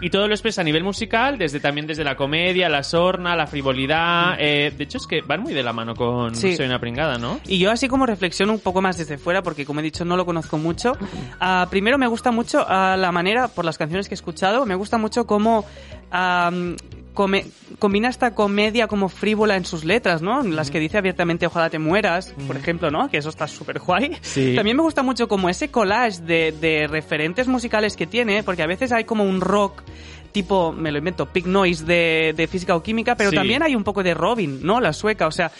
y 0.00 0.10
todo 0.10 0.26
lo 0.26 0.34
expresa 0.34 0.60
a 0.60 0.64
nivel 0.64 0.82
musical, 0.82 1.38
desde 1.38 1.60
también 1.60 1.86
desde 1.86 2.02
la 2.04 2.16
comedia, 2.16 2.68
la 2.68 2.82
sorna, 2.82 3.36
la 3.36 3.46
frivolidad. 3.46 4.34
eh, 4.38 4.72
de 4.76 4.84
hecho, 4.84 4.98
es 4.98 5.06
que 5.06 5.20
van 5.22 5.40
muy 5.40 5.54
de 5.54 5.62
la 5.62 5.72
mano 5.72 5.94
con 5.94 6.34
Sí. 6.34 6.56
Soy 6.56 6.66
una 6.66 6.80
pringada, 6.80 7.16
¿no? 7.16 7.40
Y 7.46 7.58
yo 7.58 7.70
así 7.70 7.88
como 7.88 8.04
reflexiono 8.06 8.52
un 8.52 8.60
poco 8.60 8.82
más 8.82 8.98
desde 8.98 9.18
fuera, 9.18 9.42
porque 9.42 9.64
como 9.64 9.80
he 9.80 9.82
dicho 9.82 10.04
no 10.04 10.16
lo 10.16 10.26
conozco 10.26 10.58
mucho. 10.58 10.96
Ah, 11.40 11.68
primero 11.70 11.96
me 11.96 12.08
gusta 12.08 12.32
mucho 12.32 12.64
ah, 12.68 12.96
la 12.98 13.12
manera, 13.12 13.48
por 13.48 13.64
las 13.64 13.78
canciones 13.78 14.08
que 14.08 14.14
he 14.14 14.16
escuchado, 14.16 14.66
me 14.66 14.74
gusta 14.74 14.98
mucho 14.98 15.26
cómo 15.26 15.64
come- 17.14 17.46
combina 17.78 18.08
esta 18.08 18.34
comedia 18.34 18.86
como 18.88 19.08
frívola 19.08 19.56
en 19.56 19.64
sus 19.64 19.84
letras, 19.84 20.22
¿no? 20.22 20.42
Las 20.42 20.70
que 20.70 20.78
dice 20.78 20.98
abiertamente 20.98 21.46
ojalá 21.46 21.70
te 21.70 21.78
mueras, 21.78 22.34
por 22.46 22.56
ejemplo, 22.56 22.90
¿no? 22.90 23.08
Que 23.10 23.18
eso 23.18 23.28
está 23.28 23.46
súper 23.48 23.78
guay. 23.80 24.16
Sí. 24.22 24.54
También 24.54 24.76
me 24.76 24.82
gusta 24.82 25.02
mucho 25.02 25.28
como 25.28 25.48
ese 25.48 25.70
collage 25.70 26.20
de, 26.22 26.52
de 26.52 26.86
referentes 26.88 27.48
musicales 27.48 27.96
que 27.96 28.06
tiene, 28.06 28.42
porque 28.42 28.62
a 28.62 28.66
veces 28.66 28.92
hay 28.92 29.04
como 29.04 29.24
un 29.24 29.40
rock 29.40 29.82
tipo, 30.32 30.72
me 30.72 30.90
lo 30.90 30.98
invento, 30.98 31.26
Pig 31.26 31.46
Noise 31.46 31.84
de, 31.84 32.34
de 32.36 32.46
física 32.46 32.74
o 32.74 32.82
química, 32.82 33.14
pero 33.14 33.30
Sí. 33.30 33.36
también 33.36 33.62
hay 33.62 33.74
un 33.76 33.84
poco 33.84 34.02
de 34.02 34.14
Robin, 34.14 34.60
¿no? 34.62 34.80
La 34.80 34.92
sueca, 34.92 35.26
o 35.26 35.30
sea, 35.30 35.52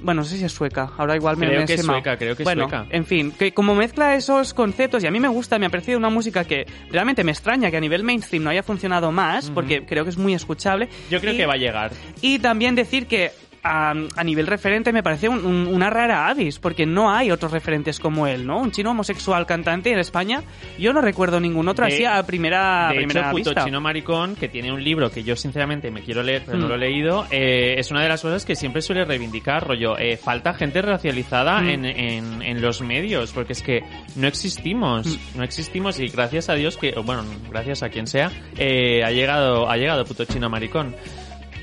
bueno, 0.00 0.20
no 0.22 0.24
sé 0.26 0.36
si 0.38 0.44
es 0.44 0.52
sueca, 0.52 0.90
ahora 0.98 1.16
igual 1.16 1.36
me 1.36 1.46
Creo 1.46 1.60
me 1.60 1.66
que 1.66 1.74
es 1.74 1.82
sueca, 1.84 2.16
creo 2.16 2.36
que 2.36 2.42
es 2.42 2.44
bueno, 2.44 2.68
sueca. 2.68 2.86
en 2.90 3.04
fin, 3.06 3.32
que 3.32 3.52
como 3.52 3.74
mezcla 3.74 4.14
esos 4.14 4.54
conceptos 4.54 5.02
y 5.02 5.06
a 5.06 5.10
mí 5.10 5.18
me 5.20 5.28
gusta, 5.28 5.58
me 5.58 5.66
ha 5.66 5.70
parecido 5.70 5.98
una 5.98 6.10
música 6.10 6.44
que 6.44 6.66
realmente 6.90 7.24
me 7.24 7.32
extraña 7.32 7.70
que 7.70 7.76
a 7.76 7.80
nivel 7.80 8.02
mainstream 8.04 8.44
no 8.44 8.50
haya 8.50 8.62
funcionado 8.62 9.10
más, 9.12 9.50
porque 9.50 9.84
creo 9.84 10.04
que 10.04 10.10
es 10.10 10.18
muy 10.18 10.34
escuchable. 10.34 10.88
Yo 11.10 11.20
creo 11.20 11.34
Y- 11.34 11.36
que 11.36 11.46
va 11.46 11.54
a 11.54 11.58
llegar. 11.58 11.90
y 12.20 12.38
también 12.38 12.74
decir 12.74 13.06
que 13.06 13.32
a, 13.62 13.90
a 14.16 14.24
nivel 14.24 14.46
referente 14.46 14.92
me 14.92 15.02
parece 15.02 15.28
un- 15.28 15.44
un- 15.44 15.66
una 15.66 15.90
rara 15.90 16.28
avis, 16.28 16.58
porque 16.58 16.86
no 16.86 17.10
hay 17.10 17.30
otros 17.30 17.52
referentes 17.52 17.98
como 18.00 18.26
él, 18.26 18.46
¿no? 18.46 18.58
Un 18.60 18.70
chino 18.72 18.90
homosexual 18.92 19.46
cantante 19.46 19.92
en 19.92 19.98
España, 19.98 20.42
yo 20.78 20.92
no 20.92 21.00
recuerdo 21.00 21.40
ningún 21.40 21.68
otro 21.68 21.86
De- 21.86 21.92
así 21.94 22.04
a 22.04 22.22
primera, 22.24 22.88
de 22.90 22.98
hecho, 23.00 23.08
primera 23.08 23.30
Puto 23.30 23.50
vista. 23.50 23.64
Chino 23.64 23.80
Maricón, 23.80 24.36
que 24.36 24.48
tiene 24.48 24.72
un 24.72 24.82
libro 24.82 25.10
que 25.10 25.22
yo 25.22 25.36
sinceramente 25.36 25.90
me 25.90 26.02
quiero 26.02 26.22
leer, 26.22 26.42
pero 26.46 26.58
no 26.58 26.66
Mm. 26.66 26.68
lo 26.68 26.74
he 26.74 26.78
leído, 26.78 27.26
eh, 27.30 27.74
es 27.78 27.90
una 27.90 28.02
de 28.02 28.08
las 28.08 28.22
cosas 28.22 28.44
que 28.44 28.54
siempre 28.56 28.82
suele 28.82 29.04
reivindicar, 29.04 29.66
rollo. 29.66 29.98
eh, 29.98 30.16
falta 30.16 30.54
gente 30.54 30.80
racializada 30.82 31.60
Mm. 31.60 31.68
en, 31.68 31.84
en- 31.84 32.42
en 32.42 32.60
los 32.62 32.80
medios, 32.82 33.32
porque 33.32 33.52
es 33.52 33.62
que 33.62 33.82
no 34.16 34.26
existimos, 34.28 35.06
Mm. 35.06 35.38
no 35.38 35.44
existimos 35.44 35.98
y 36.00 36.08
gracias 36.08 36.48
a 36.48 36.54
Dios 36.54 36.76
que, 36.76 36.92
bueno, 37.04 37.24
gracias 37.50 37.82
a 37.82 37.88
quien 37.88 38.06
sea, 38.06 38.30
eh, 38.56 39.02
ha 39.04 39.10
llegado, 39.10 39.70
ha 39.70 39.76
llegado 39.76 40.04
Puto 40.04 40.24
Chino 40.24 40.48
Maricón. 40.48 40.94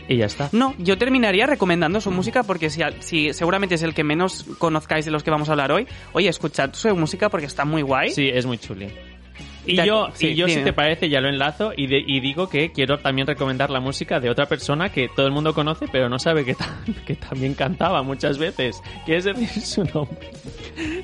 Y 0.07 0.17
ya 0.17 0.25
está. 0.25 0.49
No, 0.51 0.75
yo 0.77 0.97
terminaría 0.97 1.47
recomendando 1.47 1.99
su 2.01 2.11
música 2.11 2.43
porque 2.43 2.69
si, 2.69 2.81
si 2.99 3.33
seguramente 3.33 3.75
es 3.75 3.81
el 3.81 3.93
que 3.93 4.03
menos 4.03 4.45
conozcáis 4.57 5.05
de 5.05 5.11
los 5.11 5.23
que 5.23 5.31
vamos 5.31 5.49
a 5.49 5.53
hablar 5.53 5.71
hoy, 5.71 5.87
oye, 6.13 6.29
escuchad 6.29 6.73
su 6.73 6.95
música 6.95 7.29
porque 7.29 7.47
está 7.47 7.65
muy 7.65 7.81
guay. 7.81 8.11
Sí, 8.11 8.29
es 8.31 8.45
muy 8.45 8.57
chuli. 8.57 8.89
Y 9.65 9.75
Ya- 9.75 9.86
yo, 9.86 10.10
sí, 10.13 10.28
y 10.28 10.36
yo 10.36 10.47
si 10.47 10.62
te 10.62 10.73
parece, 10.73 11.10
ya 11.10 11.21
lo 11.21 11.30
enlazo 11.30 11.71
y, 11.75 11.88
de- 11.88 12.04
y 12.06 12.19
digo 12.19 12.49
que 12.49 12.71
quiero 12.71 12.99
también 12.99 13.28
recomendar 13.28 13.69
la 13.69 13.80
música 13.80 14.19
de 14.19 14.30
otra 14.30 14.45
persona 14.47 14.89
que 14.89 15.10
todo 15.15 15.25
el 15.25 15.32
mundo 15.32 15.54
conoce, 15.54 15.88
pero 15.91 16.08
no 16.10 16.19
sabe 16.19 16.45
que, 16.45 16.54
ta- 16.56 16.80
que 17.06 17.15
también 17.15 17.54
cantaba 17.54 18.04
muchas 18.04 18.38
veces. 18.38 18.82
¿Quieres 19.06 19.23
decir 19.25 19.49
su 19.63 19.84
nombre? 19.84 20.30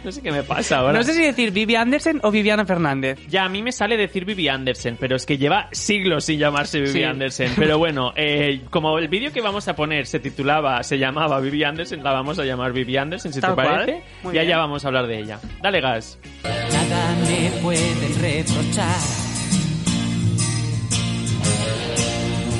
No 0.04 0.12
sé 0.12 0.21
qué 0.21 0.32
me 0.32 0.43
pasa 0.43 0.80
ahora. 0.80 0.93
No 0.97 1.04
sé 1.04 1.13
si 1.13 1.21
decir 1.21 1.52
Vivi 1.52 1.76
Anderson 1.76 2.19
o 2.24 2.32
Viviana 2.32 2.65
Fernández. 2.65 3.19
Ya, 3.30 3.45
a 3.45 3.50
mí 3.50 3.62
me 3.63 3.71
sale 3.71 3.95
decir 3.97 4.26
Vivi 4.26 4.47
Anderson, 4.50 4.97
pero 5.00 5.15
es 5.15 5.26
que 5.26 5.38
lleva 5.38 5.69
siglos 5.71 6.26
sin 6.26 6.39
llamarse 6.39 6.80
Vivi 6.82 6.91
Sí. 6.91 7.04
Anderson. 7.04 7.47
Pero 7.56 7.78
bueno, 7.78 8.12
eh, 8.15 8.62
como 8.69 8.97
el 9.00 9.08
vídeo 9.08 9.32
que 9.32 9.41
vamos 9.41 9.67
a 9.67 9.76
poner 9.76 10.06
se 10.08 10.19
titulaba, 10.19 10.84
se 10.84 10.97
llamaba 10.97 11.39
Vivi 11.39 11.63
Anderson, 11.63 12.04
la 12.04 12.12
vamos 12.12 12.38
a 12.39 12.43
llamar 12.43 12.74
Vivi 12.74 12.97
Anderson, 12.97 13.32
si 13.34 13.39
Tal 13.39 13.52
te 13.52 13.56
parece. 13.56 14.04
Bien. 14.30 14.47
ya 14.47 14.58
vamos 14.58 14.84
a 14.84 14.88
hablar 14.89 15.08
de 15.08 15.19
ella. 15.19 15.39
Dale 15.62 15.80
gas. 15.80 16.19
Nada 16.43 17.15
me 17.28 17.50
pueden 17.62 18.02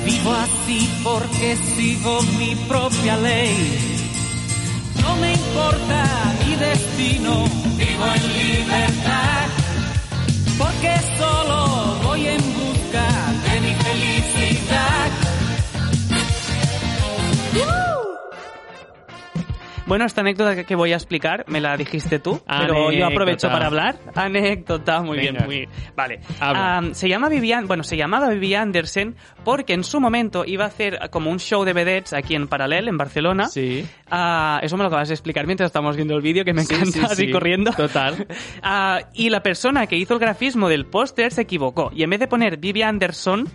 Vivo 0.04 0.32
así 0.32 0.88
porque 1.04 1.56
sigo 1.76 2.22
mi 2.38 2.54
propia 2.68 3.16
ley. 3.16 3.98
No 5.00 5.16
me 5.16 5.32
importa 5.32 6.04
mi 6.44 6.54
destino, 6.56 7.44
vivo 7.76 8.06
en 8.14 8.22
libertad. 8.38 9.46
Porque 10.58 10.92
solo 11.18 11.98
voy 12.04 12.26
en 12.26 12.42
busca 12.54 12.71
Bueno, 19.92 20.06
esta 20.06 20.22
anécdota 20.22 20.64
que- 20.64 20.74
voy 20.74 20.94
a 20.94 20.96
explicar 20.96 21.44
me 21.48 21.60
la 21.60 21.76
dijiste 21.76 22.18
tú, 22.18 22.40
pero 22.48 22.90
yo 22.92 23.04
aprovecho 23.06 23.48
para 23.48 23.66
hablar. 23.66 23.96
Anécdota, 24.14 25.02
muy 25.02 25.18
Venga. 25.18 25.44
bien, 25.46 25.66
muy 25.68 25.68
Vale. 25.94 26.20
Habla. 26.40 26.76
Am, 26.78 26.94
se 26.94 27.10
llama 27.10 27.28
Vivian, 27.28 27.66
bueno, 27.66 27.82
se 27.84 27.98
llamaba 27.98 28.30
Vivi 28.30 28.54
Anderson 28.54 29.14
porque 29.44 29.74
en 29.74 29.84
su 29.84 30.00
momento 30.00 30.44
iba 30.46 30.64
a 30.64 30.68
hacer 30.68 30.98
como 31.10 31.30
un 31.30 31.38
show 31.38 31.64
de 31.66 31.74
vedettes 31.74 32.14
aquí 32.14 32.34
en 32.34 32.48
Paralel, 32.48 32.88
en 32.88 32.96
Barcelona. 32.96 33.48
Sí. 33.48 33.84
Ah, 34.10 34.60
eso 34.62 34.78
me 34.78 34.82
lo 34.82 34.86
acabas 34.88 35.08
de 35.08 35.14
explicar 35.14 35.44
mientras 35.46 35.66
estamos 35.66 35.94
viendo 35.94 36.16
el 36.16 36.22
vídeo, 36.22 36.42
que 36.42 36.54
me 36.54 36.62
encanta 36.62 36.86
sí, 36.86 37.00
así 37.04 37.26
sí. 37.26 37.30
corriendo. 37.30 37.70
Total. 37.72 38.26
Ah, 38.62 39.00
y 39.12 39.28
la 39.28 39.42
persona 39.42 39.86
que 39.86 39.96
hizo 39.96 40.14
el 40.14 40.20
grafismo 40.20 40.70
del 40.70 40.86
póster 40.86 41.32
se 41.32 41.42
equivocó. 41.42 41.90
Y 41.94 42.02
en 42.02 42.08
vez 42.08 42.20
de 42.20 42.28
poner 42.28 42.56
Vivi 42.56 42.80
Anderson 42.80 43.46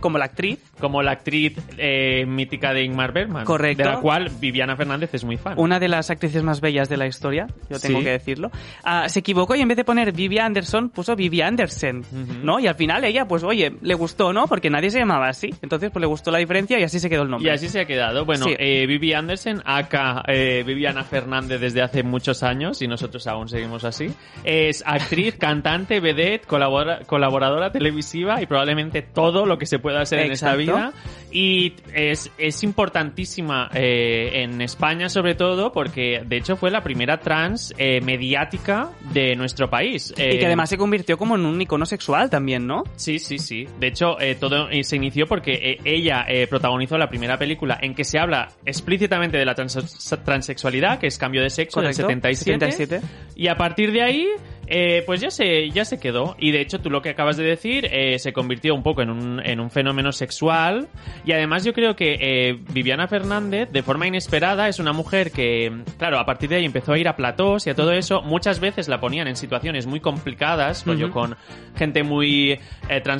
como 0.00 0.18
la 0.18 0.24
actriz, 0.26 0.58
Como 0.80 1.02
la 1.02 1.12
actriz 1.12 1.56
eh, 1.78 2.24
mítica 2.26 2.72
de 2.72 2.84
Ingmar 2.84 3.12
Bergman. 3.12 3.44
Correcto. 3.44 3.82
De 3.82 3.88
la 3.88 4.00
cual 4.00 4.30
Viviana 4.40 4.76
Fernández 4.76 5.10
es 5.14 5.24
muy 5.24 5.36
fan. 5.36 5.54
una 5.58 5.78
de 5.78 5.88
las 5.88 6.10
actrices 6.10 6.42
más 6.42 6.60
bellas 6.60 6.88
de 6.88 6.96
la 6.96 7.06
historia, 7.06 7.46
yo 7.68 7.78
tengo 7.78 7.98
Sí. 7.98 8.04
que 8.04 8.10
decirlo, 8.10 8.50
ah, 8.84 9.08
se 9.08 9.20
equivocó 9.20 9.54
y 9.54 9.60
en 9.60 9.68
vez 9.68 9.76
de 9.76 9.84
poner 9.84 10.12
Vivi 10.12 10.38
Anderson 10.38 10.88
puso 10.90 11.14
Vivi 11.16 11.42
Andersen, 11.42 12.04
¿no? 12.42 12.58
Y 12.60 12.66
al 12.66 12.74
final 12.74 13.04
ella, 13.04 13.26
pues 13.26 13.42
oye, 13.44 13.72
le 13.82 13.94
gustó, 13.94 14.32
¿no? 14.32 14.46
Porque 14.46 14.70
nadie 14.70 14.90
se 14.90 14.98
llamaba 14.98 15.28
así. 15.28 15.50
Entonces, 15.62 15.90
pues 15.90 16.00
le 16.00 16.06
gustó 16.06 16.30
la 16.30 16.38
diferencia 16.38 16.78
y 16.78 16.82
así 16.82 16.98
se 16.98 17.08
quedó 17.10 17.22
el 17.22 17.28
Y 17.28 17.30
nombre. 17.32 17.52
así 17.52 17.68
se 17.68 17.80
ha 17.80 17.84
quedado. 17.84 18.24
Bueno, 18.24 18.46
Sí. 18.46 18.54
eh, 18.58 18.86
Vivi 18.86 19.12
Anderson, 19.12 19.62
acá 19.64 20.22
eh, 20.28 20.62
Viviana 20.66 21.04
Fernández 21.04 21.60
desde 21.60 21.82
hace 21.82 22.02
muchos 22.02 22.42
años 22.42 22.80
y 22.82 22.88
nosotros 22.88 23.26
aún 23.26 23.48
seguimos 23.48 23.84
así. 23.84 24.06
Es 24.44 24.82
actriz, 24.86 25.36
cantante, 25.36 26.00
vedette, 26.00 26.46
colabora- 26.46 27.04
colaboradora 27.06 27.70
televisiva 27.70 28.40
y 28.42 28.46
probablemente 28.46 29.02
todo 29.02 29.46
lo 29.46 29.58
que 29.58 29.66
se 29.66 29.78
pueda 29.90 30.02
hacer 30.02 30.20
en 30.20 30.32
esta 30.32 30.54
vida. 30.56 30.92
Y 31.32 31.74
es, 31.94 32.28
es 32.38 32.64
importantísima 32.64 33.70
eh, 33.72 34.42
en 34.42 34.60
España 34.60 35.08
sobre 35.08 35.36
todo 35.36 35.70
porque 35.72 36.22
de 36.26 36.36
hecho 36.38 36.56
fue 36.56 36.72
la 36.72 36.82
primera 36.82 37.20
trans 37.20 37.72
eh, 37.78 38.00
mediática 38.00 38.90
de 39.12 39.36
nuestro 39.36 39.70
país. 39.70 40.12
Y 40.16 40.22
Eh, 40.22 40.38
que 40.38 40.46
además 40.46 40.68
se 40.70 40.76
convirtió 40.76 41.16
como 41.16 41.36
en 41.36 41.46
un 41.46 41.60
icono 41.60 41.86
sexual 41.86 42.30
también, 42.30 42.66
¿no? 42.66 42.82
Sí, 42.96 43.18
sí, 43.20 43.38
sí. 43.38 43.66
De 43.78 43.86
hecho, 43.88 44.20
eh, 44.20 44.34
todo 44.34 44.68
eh, 44.70 44.82
se 44.82 44.96
inició 44.96 45.26
porque 45.28 45.52
eh, 45.52 45.78
ella 45.84 46.24
eh, 46.28 46.46
protagonizó 46.48 46.98
la 46.98 47.08
primera 47.08 47.38
película 47.38 47.78
en 47.80 47.94
que 47.94 48.02
se 48.04 48.18
habla 48.18 48.48
explícitamente 48.66 49.36
de 49.38 49.44
la 49.44 49.54
trans- 49.54 50.18
transexualidad, 50.24 50.98
que 50.98 51.06
es 51.06 51.16
Cambio 51.18 51.42
de 51.42 51.50
Sexo 51.50 51.80
Correcto, 51.80 52.08
del 52.08 52.20
77. 52.36 52.72
77. 52.72 53.06
Y 53.36 53.46
a 53.48 53.54
partir 53.56 53.92
de 53.92 54.02
ahí, 54.02 54.26
eh, 54.70 55.02
pues 55.04 55.20
ya 55.20 55.30
se, 55.30 55.68
ya 55.70 55.84
se 55.84 55.98
quedó. 56.00 56.36
Y 56.38 56.52
de 56.52 56.60
hecho, 56.60 56.80
tú 56.80 56.88
lo 56.90 57.02
que 57.02 57.10
acabas 57.10 57.36
de 57.36 57.44
decir, 57.44 57.86
eh, 57.90 58.18
se 58.18 58.32
convirtió 58.32 58.74
un 58.74 58.82
poco 58.82 59.02
en 59.02 59.10
un, 59.10 59.40
en 59.44 59.60
un 59.60 59.70
fenómeno 59.70 60.12
sexual. 60.12 60.88
Y 61.26 61.32
además 61.32 61.64
yo 61.64 61.72
creo 61.72 61.96
que 61.96 62.16
eh, 62.20 62.58
Viviana 62.72 63.08
Fernández, 63.08 63.70
de 63.72 63.82
forma 63.82 64.06
inesperada, 64.06 64.68
es 64.68 64.78
una 64.78 64.92
mujer 64.92 65.32
que, 65.32 65.72
claro, 65.98 66.18
a 66.18 66.24
partir 66.24 66.48
de 66.48 66.56
ahí 66.56 66.64
empezó 66.64 66.92
a 66.92 66.98
ir 66.98 67.08
a 67.08 67.16
platós 67.16 67.66
y 67.66 67.70
a 67.70 67.74
todo 67.74 67.92
eso. 67.92 68.22
Muchas 68.22 68.60
veces 68.60 68.88
la 68.88 69.00
ponían 69.00 69.26
en 69.28 69.36
situaciones 69.36 69.86
muy 69.86 70.00
complicadas, 70.00 70.86
rollo 70.86 71.06
Ujú. 71.06 71.14
con 71.14 71.36
gente 71.76 72.02
muy 72.02 72.58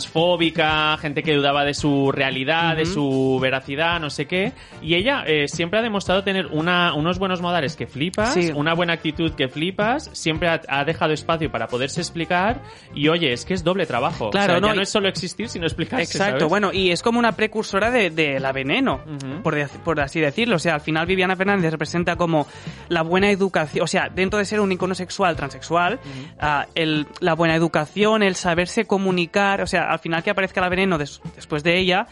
transfóbica, 0.05 0.97
gente 0.99 1.23
que 1.23 1.35
dudaba 1.35 1.65
de 1.65 1.75
su 1.75 2.13
realidad, 2.13 2.77
de 2.77 2.87
su 2.87 3.39
veracidad, 3.41 4.01
no 4.01 4.11
sé 4.11 4.27
qué. 4.27 4.53
Y 4.83 4.95
ella 4.95 5.25
siempre 5.47 5.79
ha 5.79 5.83
demostrado 5.83 6.23
tener 6.25 6.47
una, 6.47 6.95
unos 6.95 7.19
buenos 7.19 7.41
modales 7.41 7.77
que 7.77 7.87
flipas, 7.87 8.35
Sí. 8.35 8.51
una 8.55 8.75
buena 8.75 8.93
actitud 8.93 9.33
que 9.33 9.49
flipas, 9.49 10.11
siempre 10.13 10.49
ha, 10.49 10.61
ha 10.69 10.85
dejado 10.85 11.13
espacio 11.13 11.40
para 11.49 11.67
poderse 11.69 12.01
explicar. 12.01 12.61
Y 12.95 13.09
oye, 13.09 13.33
es 13.33 13.45
que 13.45 13.55
es 13.55 13.65
doble 13.65 13.87
trabajo. 13.87 14.31
Claro, 14.31 14.53
O 14.55 14.57
sea, 14.57 14.61
no, 14.61 14.67
ya 14.69 14.75
no 14.75 14.83
es 14.83 14.89
solo 14.89 15.09
existir, 15.09 15.49
sino 15.49 15.67
explicarse. 15.67 16.03
Exacto, 16.05 16.41
¿sabes? 16.41 16.49
bueno, 16.51 16.71
y 16.73 16.91
es 16.91 17.03
como 17.03 17.19
una 17.19 17.33
precursora 17.33 17.91
de, 17.91 18.11
de 18.11 18.41
la 18.41 18.53
veneno, 18.53 19.01
por, 19.43 19.55
de- 19.55 19.67
por 19.85 20.01
así 20.01 20.21
decirlo. 20.21 20.57
O 20.57 20.59
sea, 20.59 20.75
al 20.75 20.81
final 20.81 21.07
Viviana 21.07 21.37
Fernández 21.37 21.71
representa 21.71 22.17
como 22.17 22.47
la 22.89 23.03
buena 23.03 23.31
educación, 23.31 23.85
o 23.85 23.87
sea, 23.87 24.09
dentro 24.09 24.39
de 24.39 24.45
ser 24.45 24.61
un 24.61 24.71
icono 24.73 24.95
sexual, 24.95 25.37
transexual, 25.37 25.99
ah, 26.39 26.67
el, 26.75 27.07
la 27.21 27.35
buena 27.35 27.55
educación, 27.55 28.23
el 28.23 28.35
saberse 28.35 28.85
comunicar, 28.85 29.63
o 29.63 29.67
sea, 29.67 29.91
al 29.91 29.99
final 29.99 30.23
que 30.23 30.31
aparezca 30.31 30.61
la 30.61 30.69
veneno 30.69 30.99
des- 30.99 31.21
después 31.37 31.63
de 31.63 31.79
ella, 31.79 32.07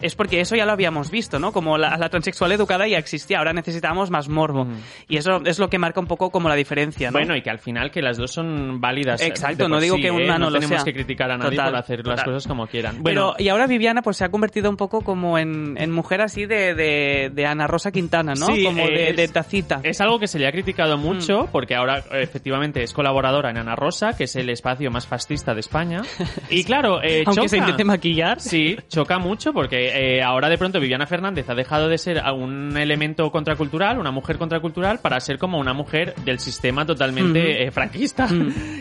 es 0.00 0.14
porque 0.14 0.40
eso 0.40 0.56
ya 0.56 0.64
lo 0.66 0.72
habíamos 0.72 1.10
visto, 1.10 1.38
¿no? 1.38 1.52
Como 1.52 1.78
la, 1.78 1.96
la 1.96 2.08
transexual 2.08 2.52
educada 2.52 2.86
ya 2.88 2.98
existía, 2.98 3.38
ahora 3.38 3.52
necesitamos 3.52 4.10
más 4.10 4.28
morbo. 4.28 4.66
Y 5.08 5.16
eso 5.16 5.40
es 5.44 5.58
lo 5.58 5.68
que 5.68 5.78
marca 5.78 6.00
un 6.00 6.06
poco 6.06 6.30
como 6.30 6.48
la 6.48 6.54
diferencia, 6.54 7.10
¿no? 7.10 7.18
Bueno, 7.18 7.36
y 7.36 7.42
que 7.42 7.50
al 7.50 7.58
final 7.58 7.90
que 7.90 8.02
las 8.02 8.16
dos 8.16 8.32
son 8.32 8.71
válidas. 8.80 9.20
Exacto, 9.22 9.68
no 9.68 9.80
digo 9.80 9.96
sí, 9.96 10.02
que 10.02 10.08
¿eh? 10.08 10.10
una 10.12 10.38
no 10.38 10.50
lo 10.50 10.58
tenemos 10.58 10.76
sea. 10.76 10.84
que 10.84 10.92
criticar 10.94 11.30
a 11.30 11.38
nadie 11.38 11.56
Total, 11.56 11.70
por 11.70 11.78
hacer 11.80 12.06
las 12.06 12.22
cosas 12.24 12.46
como 12.46 12.66
quieran. 12.66 13.02
Bueno, 13.02 13.32
Pero, 13.34 13.44
y 13.44 13.48
ahora 13.48 13.66
Viviana 13.66 14.02
pues 14.02 14.16
se 14.16 14.24
ha 14.24 14.30
convertido 14.30 14.70
un 14.70 14.76
poco 14.76 15.02
como 15.02 15.38
en, 15.38 15.76
en 15.78 15.90
mujer 15.90 16.20
así 16.20 16.46
de, 16.46 16.74
de, 16.74 17.30
de 17.32 17.46
Ana 17.46 17.66
Rosa 17.66 17.90
Quintana, 17.92 18.34
¿no? 18.34 18.46
Sí, 18.46 18.64
como 18.64 18.84
de, 18.86 19.10
es- 19.10 19.16
de 19.16 19.28
tacita. 19.28 19.80
Es 19.82 20.00
algo 20.00 20.18
que 20.18 20.26
se 20.28 20.38
le 20.38 20.46
ha 20.46 20.52
criticado 20.52 20.96
Mm. 20.96 21.00
mucho 21.02 21.48
porque 21.52 21.74
ahora 21.74 22.02
efectivamente 22.12 22.82
es 22.82 22.92
colaboradora 22.92 23.50
en 23.50 23.58
Ana 23.58 23.76
Rosa, 23.76 24.16
que 24.16 24.24
es 24.24 24.36
el 24.36 24.48
espacio 24.50 24.90
más 24.90 25.06
fascista 25.06 25.54
de 25.54 25.60
España. 25.60 26.02
Y 26.50 26.64
claro, 26.64 27.02
eh, 27.02 27.22
Aunque 27.26 27.42
choca. 27.42 27.48
se 27.48 27.56
intente 27.58 27.84
maquillar. 27.84 28.40
Sí, 28.40 28.76
choca 28.88 29.18
mucho 29.18 29.52
porque 29.52 29.88
eh, 30.18 30.22
ahora 30.22 30.48
de 30.48 30.58
pronto 30.58 30.80
Viviana 30.80 31.06
Fernández 31.06 31.48
ha 31.48 31.54
dejado 31.54 31.88
de 31.88 31.98
ser 31.98 32.22
un 32.34 32.76
elemento 32.76 33.30
contracultural, 33.30 33.98
una 33.98 34.10
mujer 34.10 34.38
contracultural, 34.38 34.98
para 35.00 35.18
ser 35.20 35.38
como 35.38 35.58
una 35.58 35.72
mujer 35.72 36.14
del 36.24 36.38
sistema 36.38 36.84
totalmente 36.86 37.40
Mm. 37.40 37.68
eh, 37.68 37.70
franquista. 37.70 38.28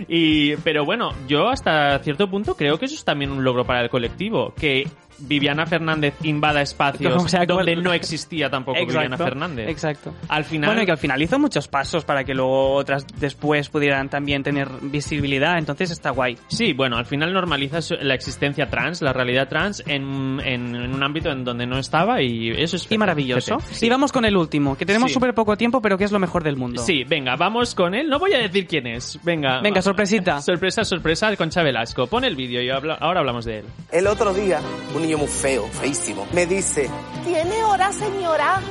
Y, 0.07 0.55
pero 0.57 0.85
bueno, 0.85 1.13
yo 1.27 1.49
hasta 1.49 1.99
cierto 1.99 2.29
punto 2.29 2.55
creo 2.55 2.77
que 2.77 2.85
eso 2.85 2.95
es 2.95 3.03
también 3.03 3.31
un 3.31 3.43
logro 3.43 3.65
para 3.65 3.81
el 3.81 3.89
colectivo, 3.89 4.53
que 4.59 4.87
Viviana 5.27 5.65
Fernández 5.65 6.13
invada 6.23 6.61
espacios 6.61 7.23
sea, 7.29 7.45
donde 7.45 7.75
no 7.75 7.93
existía 7.93 8.49
tampoco 8.49 8.79
Viviana 8.85 9.17
Fernández. 9.17 9.69
Exacto. 9.69 10.13
Al 10.27 10.43
final... 10.43 10.69
Bueno, 10.69 10.81
y 10.83 10.85
que 10.85 10.91
al 10.91 10.97
final 10.97 11.21
hizo 11.21 11.39
muchos 11.39 11.67
pasos 11.67 12.03
para 12.05 12.23
que 12.23 12.33
luego 12.33 12.73
otras 12.73 13.05
después 13.19 13.69
pudieran 13.69 14.09
también 14.09 14.43
tener 14.43 14.67
visibilidad, 14.81 15.57
entonces 15.57 15.91
está 15.91 16.09
guay. 16.11 16.37
Sí, 16.47 16.73
bueno, 16.73 16.97
al 16.97 17.05
final 17.05 17.33
normaliza 17.33 17.79
la 18.01 18.13
existencia 18.13 18.69
trans, 18.69 19.01
la 19.01 19.13
realidad 19.13 19.47
trans, 19.47 19.83
en, 19.87 20.39
en- 20.43 20.75
en 20.75 20.93
un 20.93 21.03
ámbito 21.03 21.31
en 21.31 21.43
donde 21.43 21.65
no 21.65 21.77
estaba 21.77 22.21
y 22.21 22.49
eso 22.51 22.75
es 22.75 22.87
Y 22.91 22.97
maravilloso. 22.97 23.59
Sí. 23.71 23.85
Y 23.85 23.89
vamos 23.89 24.11
con 24.11 24.25
el 24.25 24.35
último, 24.35 24.77
que 24.77 24.85
tenemos 24.85 25.09
Sí. 25.09 25.13
súper 25.15 25.33
poco 25.33 25.55
tiempo, 25.57 25.81
pero 25.81 25.97
que 25.97 26.03
es 26.03 26.11
lo 26.11 26.19
mejor 26.19 26.43
del 26.43 26.55
mundo. 26.57 26.81
Sí, 26.81 27.03
venga, 27.03 27.35
vamos 27.35 27.73
con 27.75 27.93
él. 27.95 28.07
No 28.09 28.19
voy 28.19 28.33
a 28.33 28.37
decir 28.39 28.67
quién 28.67 28.87
es. 28.87 29.19
Venga. 29.23 29.61
Venga, 29.61 29.81
sorpresita. 29.81 30.41
Sorpresa, 30.41 30.83
sorpresa, 30.83 31.35
Concha 31.35 31.63
Velasco. 31.63 32.07
Pon 32.07 32.23
el 32.23 32.35
vídeo 32.35 32.61
y 32.61 32.69
habla- 32.69 32.95
ahora 32.99 33.19
hablamos 33.21 33.45
de 33.45 33.59
él. 33.59 33.65
El 33.91 34.07
otro 34.07 34.33
día, 34.33 34.59
un 34.95 35.03
niño 35.11 35.17
muy 35.17 35.27
feo, 35.27 35.67
feísimo, 35.67 36.25
me 36.31 36.45
dice, 36.45 36.89
¿Tiene 37.25 37.63
hora, 37.65 37.91
señora? 37.91 38.61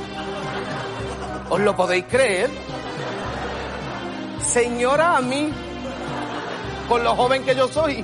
¿os 1.49 1.59
lo 1.59 1.75
podéis 1.75 2.05
creer? 2.05 2.49
Señora 4.43 5.17
a 5.17 5.21
mí, 5.21 5.51
con 6.89 7.03
lo 7.03 7.15
joven 7.15 7.43
que 7.43 7.53
yo 7.53 7.67
soy. 7.67 8.03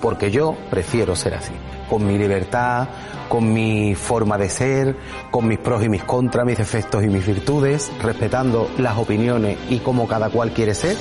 Porque 0.00 0.30
yo 0.30 0.56
prefiero 0.70 1.16
ser 1.16 1.34
así, 1.34 1.52
con 1.90 2.06
mi 2.06 2.16
libertad, 2.18 2.86
con 3.28 3.52
mi 3.52 3.96
forma 3.96 4.38
de 4.38 4.48
ser, 4.48 4.96
con 5.32 5.48
mis 5.48 5.58
pros 5.58 5.82
y 5.82 5.88
mis 5.88 6.04
contras, 6.04 6.46
mis 6.46 6.58
defectos 6.58 7.02
y 7.02 7.08
mis 7.08 7.26
virtudes, 7.26 7.90
respetando 8.00 8.70
las 8.78 8.96
opiniones 8.96 9.58
y 9.70 9.80
como 9.80 10.06
cada 10.06 10.30
cual 10.30 10.52
quiere 10.52 10.74
ser. 10.74 10.96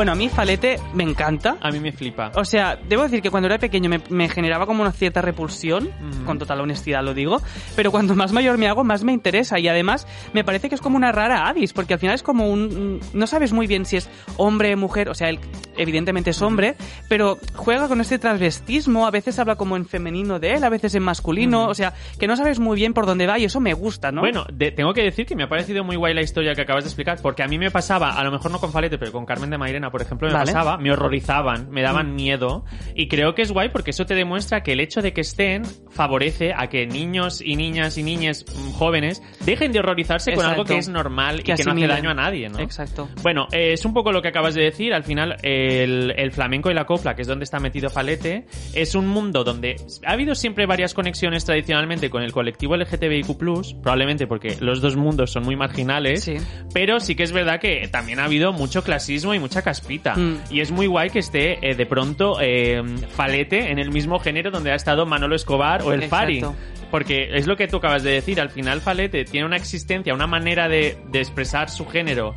Bueno, 0.00 0.12
a 0.12 0.14
mí 0.14 0.30
Falete 0.30 0.78
me 0.94 1.02
encanta. 1.04 1.58
A 1.60 1.70
mí 1.70 1.78
me 1.78 1.92
flipa. 1.92 2.32
O 2.36 2.44
sea, 2.46 2.74
debo 2.88 3.02
decir 3.02 3.20
que 3.20 3.28
cuando 3.30 3.48
era 3.48 3.58
pequeño 3.58 3.90
me, 3.90 4.00
me 4.08 4.30
generaba 4.30 4.64
como 4.64 4.80
una 4.80 4.92
cierta 4.92 5.20
repulsión, 5.20 5.90
con 6.24 6.38
total 6.38 6.62
honestidad 6.62 7.04
lo 7.04 7.12
digo, 7.12 7.42
pero 7.76 7.90
cuando 7.90 8.14
más 8.14 8.32
mayor 8.32 8.56
me 8.56 8.66
hago, 8.66 8.82
más 8.82 9.04
me 9.04 9.12
interesa 9.12 9.58
y 9.58 9.68
además 9.68 10.06
me 10.32 10.42
parece 10.42 10.70
que 10.70 10.74
es 10.74 10.80
como 10.80 10.96
una 10.96 11.12
rara 11.12 11.46
avis, 11.48 11.74
porque 11.74 11.92
al 11.92 12.00
final 12.00 12.14
es 12.14 12.22
como 12.22 12.48
un... 12.48 12.98
No 13.12 13.26
sabes 13.26 13.52
muy 13.52 13.66
bien 13.66 13.84
si 13.84 13.98
es 13.98 14.08
hombre, 14.38 14.74
mujer, 14.74 15.10
o 15.10 15.14
sea, 15.14 15.28
él 15.28 15.38
evidentemente 15.76 16.30
es 16.30 16.40
hombre, 16.40 16.76
pero 17.10 17.36
juega 17.54 17.86
con 17.86 18.00
este 18.00 18.18
transvestismo, 18.18 19.06
a 19.06 19.10
veces 19.10 19.38
habla 19.38 19.56
como 19.56 19.76
en 19.76 19.84
femenino 19.84 20.38
de 20.38 20.52
él, 20.54 20.64
a 20.64 20.70
veces 20.70 20.94
en 20.94 21.02
masculino, 21.02 21.66
o 21.66 21.74
sea, 21.74 21.92
que 22.18 22.26
no 22.26 22.36
sabes 22.36 22.58
muy 22.58 22.76
bien 22.76 22.94
por 22.94 23.04
dónde 23.04 23.26
va 23.26 23.38
y 23.38 23.44
eso 23.44 23.60
me 23.60 23.74
gusta, 23.74 24.12
¿no? 24.12 24.22
Bueno, 24.22 24.46
de- 24.50 24.72
tengo 24.72 24.94
que 24.94 25.02
decir 25.02 25.26
que 25.26 25.36
me 25.36 25.42
ha 25.42 25.48
parecido 25.50 25.84
muy 25.84 25.96
guay 25.96 26.14
la 26.14 26.22
historia 26.22 26.54
que 26.54 26.62
acabas 26.62 26.84
de 26.84 26.88
explicar, 26.88 27.18
porque 27.20 27.42
a 27.42 27.48
mí 27.48 27.58
me 27.58 27.70
pasaba, 27.70 28.12
a 28.18 28.24
lo 28.24 28.30
mejor 28.30 28.50
no 28.50 28.58
con 28.60 28.72
Falete, 28.72 28.96
pero 28.96 29.12
con 29.12 29.26
Carmen 29.26 29.50
de 29.50 29.58
Mairena, 29.58 29.89
por 29.90 30.02
ejemplo, 30.02 30.28
me 30.28 30.34
Vale. 30.34 30.46
pasaba, 30.52 30.76
me 30.78 30.90
horrorizaban, 30.92 31.70
me 31.70 31.82
daban 31.82 32.12
Mm. 32.12 32.14
miedo, 32.14 32.64
y 32.94 33.08
creo 33.08 33.34
que 33.34 33.42
es 33.42 33.52
guay 33.52 33.68
porque 33.70 33.90
eso 33.90 34.06
te 34.06 34.14
demuestra 34.14 34.62
que 34.62 34.72
el 34.72 34.80
hecho 34.80 35.02
de 35.02 35.12
que 35.12 35.20
estén 35.22 35.64
favorece 35.90 36.52
a 36.56 36.68
que 36.68 36.86
niños 36.86 37.40
y 37.44 37.56
niñas 37.56 37.98
y 37.98 38.02
niñas 38.02 38.44
mm, 38.48 38.72
jóvenes 38.72 39.22
dejen 39.44 39.72
de 39.72 39.80
horrorizarse 39.80 40.32
con 40.32 40.44
algo 40.44 40.62
Exacto. 40.62 40.72
que 40.74 40.78
es 40.78 40.88
normal 40.88 41.40
y 41.40 41.42
Que 41.42 41.54
que 41.54 41.64
no 41.64 41.72
hace 41.72 41.86
daño 41.86 42.10
a 42.10 42.14
nadie, 42.14 42.48
¿no? 42.48 42.58
Exacto. 42.58 43.08
Bueno, 43.22 43.46
eh, 43.52 43.72
es 43.72 43.84
un 43.84 43.92
poco 43.92 44.12
lo 44.12 44.22
que 44.22 44.28
acabas 44.28 44.54
de 44.54 44.62
decir. 44.62 44.94
Al 44.94 45.02
final, 45.04 45.36
el, 45.42 46.14
el 46.16 46.32
flamenco 46.32 46.70
y 46.70 46.74
la 46.74 46.84
copla, 46.86 47.14
que 47.14 47.22
es 47.22 47.28
donde 47.28 47.44
está 47.44 47.58
metido 47.60 47.90
Falete, 47.90 48.46
es 48.74 48.94
un 48.94 49.08
mundo 49.08 49.44
donde 49.44 49.76
ha 50.06 50.12
habido 50.12 50.34
siempre 50.34 50.66
varias 50.66 50.94
conexiones 50.94 51.44
tradicionalmente 51.44 52.08
con 52.10 52.22
el 52.22 52.32
colectivo 52.32 52.76
LGTBIQ+, 52.76 53.36
probablemente 53.82 54.26
porque 54.26 54.56
los 54.60 54.80
dos 54.80 54.96
mundos 54.96 55.30
son 55.32 55.44
muy 55.44 55.56
marginales, 55.56 56.30
pero 56.72 57.00
sí 57.00 57.14
que 57.14 57.22
es 57.24 57.32
verdad 57.32 57.60
que 57.60 57.88
también 57.88 58.20
ha 58.20 58.24
habido 58.24 58.52
mucho 58.52 58.82
clasismo 58.82 59.34
y 59.34 59.38
mucha 59.38 59.62
caspita. 59.70 60.16
Mm. 60.16 60.38
Y 60.50 60.60
es 60.60 60.70
muy 60.72 60.86
guay 60.88 61.10
que 61.10 61.20
esté 61.20 61.58
eh, 61.68 61.74
de 61.76 61.86
pronto 61.86 62.38
eh, 62.40 62.82
Falete 63.14 63.70
en 63.70 63.78
el 63.78 63.90
mismo 63.92 64.18
género 64.18 64.50
donde 64.50 64.72
ha 64.72 64.74
estado 64.74 65.06
Manolo 65.06 65.36
Escobar 65.36 65.82
o 65.82 65.92
el 65.92 66.02
Fari. 66.04 66.42
Porque 66.90 67.28
es 67.36 67.46
lo 67.46 67.56
que 67.56 67.68
tú 67.68 67.76
acabas 67.76 68.02
de 68.02 68.10
decir, 68.10 68.40
al 68.40 68.50
final 68.50 68.80
Falete 68.80 69.24
tiene 69.24 69.46
una 69.46 69.56
existencia, 69.56 70.12
una 70.12 70.26
manera 70.26 70.68
de, 70.68 70.98
de 71.12 71.18
expresar 71.20 71.70
su 71.70 71.86
género 71.86 72.34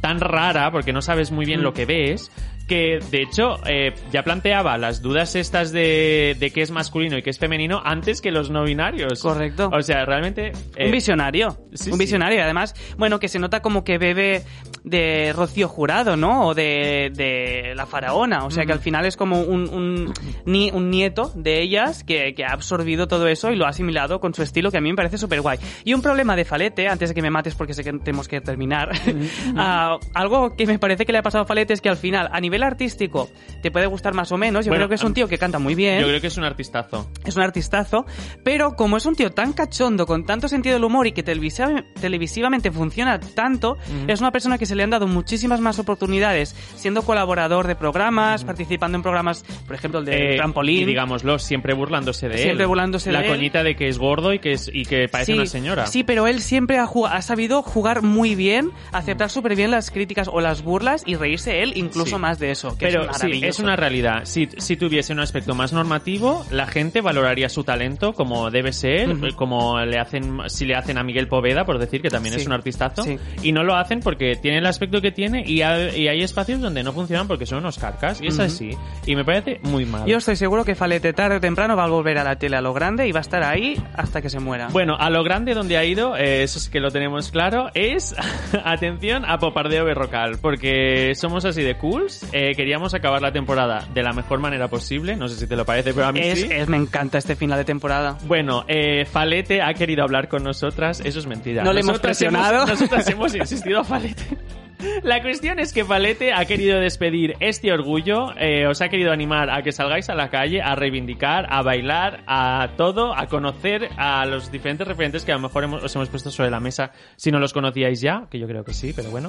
tan 0.00 0.20
rara, 0.20 0.70
porque 0.70 0.92
no 0.92 1.02
sabes 1.02 1.32
muy 1.32 1.44
bien 1.44 1.60
Mm. 1.60 1.62
lo 1.64 1.72
que 1.72 1.86
ves, 1.86 2.30
que 2.66 2.98
de 3.10 3.22
hecho 3.22 3.58
eh, 3.66 3.94
ya 4.12 4.22
planteaba 4.22 4.76
las 4.78 5.02
dudas 5.02 5.34
estas 5.36 5.72
de, 5.72 6.36
de 6.38 6.50
qué 6.50 6.62
es 6.62 6.70
masculino 6.70 7.16
y 7.18 7.22
qué 7.22 7.30
es 7.30 7.38
femenino 7.38 7.80
antes 7.84 8.20
que 8.20 8.30
los 8.30 8.50
no 8.50 8.64
binarios. 8.64 9.22
Correcto. 9.22 9.70
O 9.72 9.82
sea, 9.82 10.04
realmente... 10.04 10.52
eh, 10.76 10.86
un 10.86 10.90
visionario. 10.92 11.56
sí, 11.74 11.90
un 11.90 11.96
sí. 11.98 12.04
visionario. 12.04 12.42
Además, 12.42 12.74
bueno, 12.98 13.18
que 13.20 13.28
se 13.28 13.38
nota 13.38 13.60
como 13.62 13.84
que 13.84 13.98
bebe 13.98 14.42
de 14.84 15.32
Rocío 15.34 15.68
Jurado, 15.68 16.16
¿no? 16.16 16.48
O 16.48 16.54
de, 16.54 17.10
de 17.14 17.72
La 17.74 17.86
Faraona. 17.86 18.44
O 18.44 18.50
sea, 18.50 18.64
que 18.66 18.72
al 18.72 18.78
final 18.80 19.04
es 19.06 19.16
como 19.16 19.40
un, 19.40 19.68
un, 19.68 20.12
ni- 20.44 20.70
un 20.70 20.90
nieto 20.90 21.32
de 21.34 21.60
ellas 21.62 22.04
que, 22.04 22.34
que 22.34 22.44
ha 22.44 22.52
absorbido 22.52 23.08
todo 23.08 23.26
eso 23.28 23.50
y 23.50 23.56
lo 23.56 23.66
ha 23.66 23.70
asimilado 23.70 24.20
con 24.20 24.34
su 24.34 24.42
estilo, 24.42 24.70
que 24.70 24.78
a 24.78 24.80
mí 24.80 24.90
me 24.90 24.96
parece 24.96 25.18
súper 25.18 25.40
guay. 25.40 25.58
Y 25.84 25.94
un 25.94 26.02
problema 26.02 26.36
de 26.36 26.44
Falete, 26.44 26.88
antes 26.88 27.08
de 27.10 27.14
que 27.14 27.22
me 27.22 27.30
mates 27.30 27.54
porque 27.54 27.74
sé 27.74 27.82
que 27.84 27.92
tenemos 27.92 28.28
que 28.28 28.40
terminar, 28.40 28.90
ah, 29.56 29.98
algo 30.14 30.54
que 30.56 30.66
me 30.66 30.78
parece 30.78 31.04
que 31.06 31.12
le 31.12 31.18
ha 31.18 31.22
pasado 31.22 31.44
a 31.44 31.46
Falete 31.46 31.72
es 31.72 31.80
que 31.80 31.88
al 31.88 31.96
final, 31.96 32.28
a 32.32 32.40
nivel 32.40 32.55
artístico, 32.64 33.28
te 33.62 33.70
puede 33.70 33.86
gustar 33.86 34.14
más 34.14 34.32
o 34.32 34.36
menos. 34.36 34.64
Yo 34.64 34.70
Bueno, 34.70 34.82
creo 34.82 34.88
que 34.90 34.94
es 34.96 35.04
un 35.04 35.14
tío 35.14 35.28
que 35.28 35.38
canta 35.38 35.58
muy 35.58 35.74
bien 35.74 36.00
Yo 36.00 36.06
creo 36.06 36.20
que 36.20 36.26
es 36.28 36.36
un 36.36 36.44
artistazo. 36.44 37.10
es 37.24 37.36
un 37.36 37.42
artistazo, 37.42 38.06
pero 38.44 38.76
como 38.76 38.96
es 38.96 39.06
un 39.06 39.14
tío 39.16 39.30
tan 39.30 39.52
cachondo, 39.52 40.06
con 40.06 40.24
tanto 40.24 40.48
sentido 40.48 40.74
del 40.74 40.84
humor 40.84 41.06
y 41.06 41.12
que 41.12 41.22
televisiva- 41.22 41.84
televisivamente 42.00 42.70
funciona 42.70 43.18
tanto, 43.20 43.72
Ujú. 43.72 44.04
es 44.10 44.20
una 44.20 44.30
persona 44.32 44.58
que 44.58 44.66
se 44.66 44.74
le 44.74 44.82
han 44.82 44.90
dado 44.90 45.06
muchísimas 45.06 45.60
más 45.60 45.78
oportunidades, 45.78 46.54
siendo 46.76 47.02
colaborador 47.02 47.66
de 47.66 47.74
programas, 47.76 48.44
participando 48.44 48.96
en 48.96 49.02
programas, 49.02 49.44
por 49.66 49.74
ejemplo, 49.74 50.00
el 50.00 50.06
de 50.06 50.34
Eh, 50.34 50.36
Trampolín. 50.36 50.80
Y 50.82 50.84
digámoslo, 50.84 51.38
siempre 51.38 51.74
burlándose 51.74 52.28
de 52.28 52.34
él. 52.36 52.40
Siempre 52.42 52.66
burlándose 52.66 53.12
La 53.12 53.20
de 53.20 53.26
él. 53.26 53.32
coñita 53.34 53.62
de 53.62 53.76
que 53.76 53.88
es 53.88 53.98
gordo 53.98 54.32
y 54.32 54.38
que, 54.38 54.52
es, 54.52 54.70
y 54.72 54.84
que 54.84 55.08
parece 55.08 55.32
Sí, 55.32 55.38
una 55.38 55.46
señora. 55.46 55.86
Sí, 55.86 56.04
pero 56.04 56.26
él 56.26 56.40
siempre 56.40 56.78
ha, 56.78 56.84
ha 57.10 57.22
sabido 57.22 57.62
jugar 57.62 58.02
muy 58.02 58.34
bien, 58.34 58.70
aceptar 58.92 59.30
súper 59.30 59.56
bien 59.56 59.70
las 59.70 59.90
críticas 59.90 60.28
o 60.32 60.40
las 60.40 60.62
burlas 60.62 61.02
y 61.06 61.16
reírse 61.16 61.62
él 61.62 61.72
incluso 61.76 62.16
Sí. 62.16 62.22
más 62.22 62.38
de 62.38 62.45
eso. 62.50 62.76
Que 62.78 62.86
Pero 62.86 63.10
es 63.10 63.18
sí, 63.18 63.40
es 63.42 63.58
una 63.58 63.76
realidad. 63.76 64.20
Si, 64.24 64.48
si 64.58 64.76
tuviese 64.76 65.12
un 65.12 65.20
aspecto 65.20 65.54
más 65.54 65.72
normativo, 65.72 66.44
la 66.50 66.66
gente 66.66 67.00
valoraría 67.00 67.48
su 67.48 67.64
talento 67.64 68.12
como 68.12 68.50
debe 68.50 68.72
ser, 68.72 69.14
como 69.34 69.80
le 69.80 69.98
hacen, 69.98 70.38
si 70.48 70.64
le 70.64 70.74
hacen 70.74 70.98
a 70.98 71.02
Miguel 71.02 71.28
Poveda, 71.28 71.64
por 71.64 71.78
decir 71.78 72.02
que 72.02 72.10
también 72.10 72.34
Sí. 72.34 72.40
es 72.42 72.46
un 72.46 72.52
artistazo, 72.52 73.02
Sí. 73.02 73.18
y 73.42 73.52
no 73.52 73.62
lo 73.64 73.74
hacen 73.76 74.00
porque 74.00 74.36
tiene 74.36 74.58
el 74.58 74.66
aspecto 74.66 75.00
que 75.00 75.12
tiene 75.12 75.44
y, 75.46 75.62
ha- 75.62 75.94
y 75.96 76.08
hay 76.08 76.22
espacios 76.22 76.60
donde 76.60 76.82
no 76.82 76.92
funcionan 76.92 77.26
porque 77.28 77.46
son 77.46 77.58
unos 77.58 77.78
carcas, 77.78 78.20
y 78.20 78.26
es 78.28 78.38
así. 78.38 78.70
Y 79.06 79.16
me 79.16 79.24
parece 79.24 79.60
muy 79.62 79.84
mal. 79.86 80.06
Yo 80.06 80.18
estoy 80.18 80.36
seguro 80.36 80.64
que 80.64 80.74
Falete 80.74 81.12
tarde 81.12 81.36
o 81.36 81.40
temprano 81.40 81.76
va 81.76 81.84
a 81.84 81.88
volver 81.88 82.18
a 82.18 82.24
la 82.24 82.36
tele 82.36 82.56
a 82.56 82.60
lo 82.60 82.72
grande 82.74 83.06
y 83.08 83.12
va 83.12 83.20
a 83.20 83.22
estar 83.22 83.42
ahí 83.42 83.80
hasta 83.94 84.20
que 84.20 84.28
se 84.30 84.38
muera. 84.40 84.68
Bueno, 84.68 84.96
a 84.98 85.08
lo 85.10 85.22
grande 85.24 85.54
donde 85.54 85.76
ha 85.76 85.84
ido, 85.84 86.16
eh, 86.16 86.42
eso 86.42 86.58
sí 86.60 86.70
que 86.70 86.80
lo 86.80 86.90
tenemos 86.90 87.30
claro, 87.30 87.70
es, 87.74 88.14
atención, 88.64 89.24
a 89.24 89.38
Popardeo 89.38 89.84
Berrocal, 89.84 90.38
porque 90.40 91.12
somos 91.14 91.44
así 91.44 91.62
de 91.62 91.76
cools, 91.76 92.26
eh, 92.38 92.54
queríamos 92.54 92.92
acabar 92.92 93.22
la 93.22 93.32
temporada 93.32 93.86
de 93.94 94.02
la 94.02 94.12
mejor 94.12 94.40
manera 94.40 94.68
posible, 94.68 95.16
no 95.16 95.26
sé 95.28 95.36
si 95.36 95.46
te 95.46 95.56
lo 95.56 95.64
parece, 95.64 95.94
pero 95.94 96.06
a 96.06 96.12
mí 96.12 96.20
es, 96.20 96.40
sí. 96.42 96.48
es- 96.50 96.68
me 96.68 96.76
encanta 96.76 97.16
este 97.18 97.34
final 97.36 97.58
de 97.58 97.64
temporada. 97.64 98.18
Bueno, 98.26 98.64
eh, 98.68 99.06
Falete 99.06 99.62
ha 99.62 99.72
querido 99.74 100.02
hablar 100.02 100.28
con 100.28 100.42
nosotras, 100.42 101.00
eso 101.04 101.18
es 101.18 101.26
mentira. 101.26 101.64
No 101.64 101.72
le 101.72 101.80
hemos 101.80 101.98
presionado. 101.98 102.56
hemos- 102.64 102.68
nosotras 102.68 103.08
hemos 103.08 103.34
insistido 103.34 103.80
a 103.80 103.84
Falete. 103.84 104.22
La 105.02 105.22
cuestión 105.22 105.58
es 105.58 105.72
que 105.72 105.84
Falete 105.84 106.32
ha 106.32 106.44
querido 106.44 106.78
despedir 106.80 107.34
este 107.40 107.72
orgullo, 107.72 108.32
eh, 108.38 108.66
os 108.66 108.80
ha 108.82 108.88
querido 108.88 109.12
animar 109.12 109.50
a 109.50 109.62
que 109.62 109.72
salgáis 109.72 110.08
a 110.10 110.14
la 110.14 110.28
calle, 110.28 110.60
a 110.62 110.74
reivindicar, 110.74 111.46
a 111.50 111.62
bailar, 111.62 112.22
a 112.26 112.70
todo, 112.76 113.14
a 113.16 113.26
conocer 113.26 113.88
a 113.96 114.26
los 114.26 114.50
diferentes 114.52 114.86
referentes 114.86 115.24
que 115.24 115.32
a 115.32 115.36
lo 115.36 115.42
mejor 115.42 115.64
hemos- 115.64 115.82
os 115.82 115.94
hemos 115.96 116.08
puesto 116.08 116.30
sobre 116.30 116.50
la 116.50 116.60
mesa 116.60 116.92
si 117.16 117.30
no 117.30 117.38
los 117.38 117.52
conocíais 117.52 118.00
ya, 118.00 118.26
que 118.30 118.38
yo 118.38 118.46
creo 118.46 118.64
que 118.64 118.74
sí, 118.74 118.92
pero 118.94 119.10
bueno. 119.10 119.28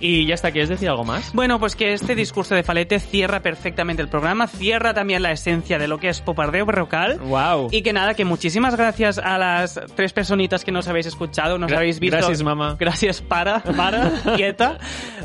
Y 0.00 0.26
ya 0.26 0.34
está, 0.34 0.50
¿quieres 0.50 0.68
decir 0.68 0.88
algo 0.88 1.04
más? 1.04 1.32
Bueno, 1.34 1.58
pues 1.60 1.76
que 1.76 1.92
este 1.92 2.14
discurso 2.14 2.54
de 2.54 2.62
Falete 2.62 2.98
cierra 2.98 3.40
perfectamente 3.40 4.02
el 4.02 4.08
programa, 4.08 4.46
cierra 4.46 4.94
también 4.94 5.22
la 5.22 5.32
esencia 5.32 5.78
de 5.78 5.88
lo 5.88 5.98
que 5.98 6.08
es 6.08 6.20
Popardeo 6.20 6.66
Berrocal. 6.66 7.18
Wow. 7.20 7.68
Y 7.70 7.82
que 7.82 7.92
nada, 7.92 8.14
que 8.14 8.24
muchísimas 8.24 8.76
gracias 8.76 9.18
a 9.18 9.38
las 9.38 9.80
tres 9.94 10.12
personitas 10.12 10.64
que 10.64 10.72
nos 10.72 10.88
habéis 10.88 11.06
escuchado, 11.06 11.58
nos 11.58 11.70
Gra- 11.70 11.76
habéis 11.78 12.00
visto. 12.00 12.16
gracias, 12.16 12.42
mamá. 12.42 12.76
Gracias, 12.78 13.20
para, 13.22 13.60
para, 13.62 14.10
quieta, 14.36 14.78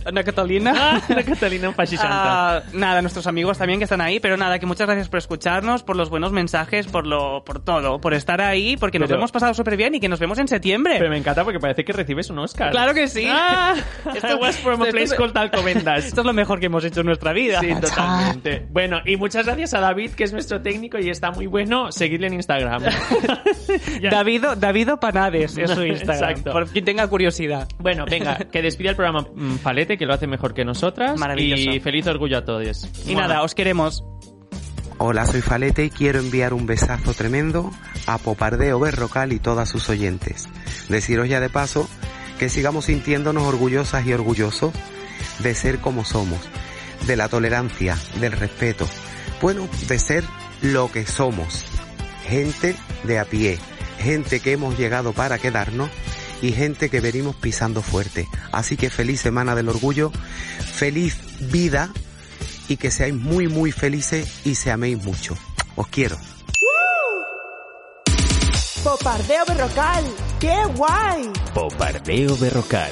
Ana 0.06 0.24
Catalina. 0.24 1.02
Ana 1.08 1.24
Catalina, 1.24 1.70
un 1.70 1.76
fascisanta. 1.76 2.58
Ah, 2.58 2.64
nada, 2.74 3.02
nuestros 3.02 3.28
amigos 3.28 3.58
también 3.58 3.80
que 3.80 3.84
están 3.84 4.02
ahí, 4.02 4.20
pero 4.20 4.38
nada, 4.38 4.60
que 4.60 4.66
muchas 4.66 4.88
gracias 4.88 5.10
por 5.10 5.20
escucharnos, 5.20 5.84
por 5.84 5.96
los 5.96 6.10
buenos 6.10 6.32
mensajes, 6.32 6.88
por 6.88 7.06
lo, 7.08 7.44
por 7.44 7.64
todo, 7.64 8.00
por 8.02 8.14
estar 8.14 8.42
ahí, 8.42 8.78
porque 8.78 9.00
nos 9.00 9.10
hemos 9.12 9.32
pasado 9.32 9.54
súper 9.54 9.78
bien 9.78 9.96
y 9.96 10.00
que 10.00 10.10
nos 10.10 10.20
vemos 10.20 10.40
en 10.40 10.48
septiembre. 10.48 10.96
Pero 10.98 11.10
me 11.10 11.18
encanta 11.18 11.44
porque 11.44 11.60
parece 11.60 11.84
que 11.86 11.94
recibes 11.94 12.30
un 12.30 12.40
Oscar. 12.40 12.72
Claro 12.72 12.94
que 12.94 13.08
sí. 13.08 13.26
Ah, 13.30 13.76
Esto- 14.16 14.38
was 14.38 14.56
from 14.58 14.82
a 14.82 14.86
esto- 14.86 14.98
place 14.98 15.16
called 15.16 15.38
Alcobendas. 15.38 16.06
Esto 16.06 16.22
es 16.22 16.28
lo 16.28 16.34
mejor 16.34 16.60
que 16.60 16.66
hemos 16.68 16.84
hecho 16.84 17.02
en 17.02 17.06
nuestra 17.08 17.34
vida. 17.34 17.60
Sí, 17.60 17.74
totalmente. 17.80 18.66
Bueno, 18.72 19.02
y 19.06 19.18
muchas 19.18 19.46
gracias 19.46 19.74
a 19.74 19.80
David, 19.80 20.12
que 20.12 20.24
es 20.24 20.34
nuestro 20.34 20.62
técnico 20.62 20.98
y 21.00 21.10
está 21.10 21.32
muy 21.32 21.48
bueno. 21.48 21.92
Seguidle 21.92 22.28
en 22.28 22.34
Instagram. 22.34 22.84
Davido, 24.12 24.56
Davido 24.56 25.00
Panades 25.00 25.58
es 25.58 25.70
su 25.72 25.84
Instagram. 25.86 26.30
Exacto. 26.32 26.52
Por 26.52 26.68
quien 26.70 26.86
tenga 26.86 27.08
curiosidad. 27.08 27.68
Bueno, 27.80 28.06
venga, 28.10 28.38
que 28.52 28.62
despide 28.62 28.90
el 28.90 28.96
programa 28.96 29.26
Falete, 29.60 29.98
que 29.98 30.06
lo 30.06 30.14
hace 30.14 30.28
mejor 30.28 30.54
que 30.54 30.66
nosotras. 30.66 31.20
Maravilloso. 31.20 31.72
Y 31.72 31.80
feliz 31.80 32.08
orgullo 32.08 32.38
a 32.38 32.46
todos. 32.46 32.88
Y 33.08 33.16
nada, 33.16 33.44
os 33.44 33.56
queremos. 33.56 34.04
Hola, 34.98 35.26
soy 35.26 35.42
Falete 35.42 35.86
y 35.86 35.90
quiero 35.90 36.20
enviar 36.20 36.54
un 36.54 36.68
besazo 36.68 37.14
tremendo 37.14 37.72
a 38.06 38.20
Popardeo 38.20 38.80
Berrocal 38.80 39.34
y 39.34 39.40
todas 39.40 39.68
sus 39.68 39.90
oyentes. 39.90 40.48
Deciros 40.90 41.28
ya 41.28 41.40
de 41.40 41.50
paso 41.50 41.90
que 42.38 42.50
sigamos 42.50 42.86
sintiéndonos 42.86 43.44
orgullosas 43.44 44.06
y 44.06 44.14
orgullosos 44.14 44.74
de 45.40 45.56
ser 45.56 45.80
como 45.80 46.06
somos, 46.06 46.40
de 47.08 47.16
la 47.16 47.30
tolerancia, 47.30 47.98
del 48.20 48.32
respeto, 48.32 48.88
bueno, 49.42 49.68
de 49.88 50.00
ser 50.00 50.24
lo 50.62 50.92
que 50.92 51.06
somos, 51.06 51.66
gente 52.28 52.76
de 53.04 53.20
a 53.20 53.26
pie, 53.26 53.58
gente 53.98 54.40
que 54.40 54.52
hemos 54.54 54.78
llegado 54.78 55.14
para 55.14 55.40
quedarnos 55.40 55.90
y 56.42 56.52
gente 56.52 56.90
que 56.90 57.00
venimos 57.00 57.36
pisando 57.36 57.82
fuerte. 57.82 58.28
Así 58.52 58.78
que 58.78 58.90
feliz 58.90 59.22
Semana 59.22 59.56
del 59.56 59.70
Orgullo, 59.70 60.12
feliz 60.74 61.18
vida 61.52 61.90
y 62.68 62.78
que 62.78 62.92
seáis 62.92 63.14
muy 63.14 63.48
muy 63.48 63.72
felices 63.72 64.46
y 64.46 64.56
se 64.56 64.72
améis 64.72 65.04
mucho. 65.04 65.36
Os 65.76 65.88
quiero. 65.88 66.18
Popardeo 68.84 69.46
Berrocal. 69.46 70.04
¡Qué 70.40 70.56
guay! 70.76 71.32
Popardeo 71.54 72.36
Berrocal. 72.38 72.92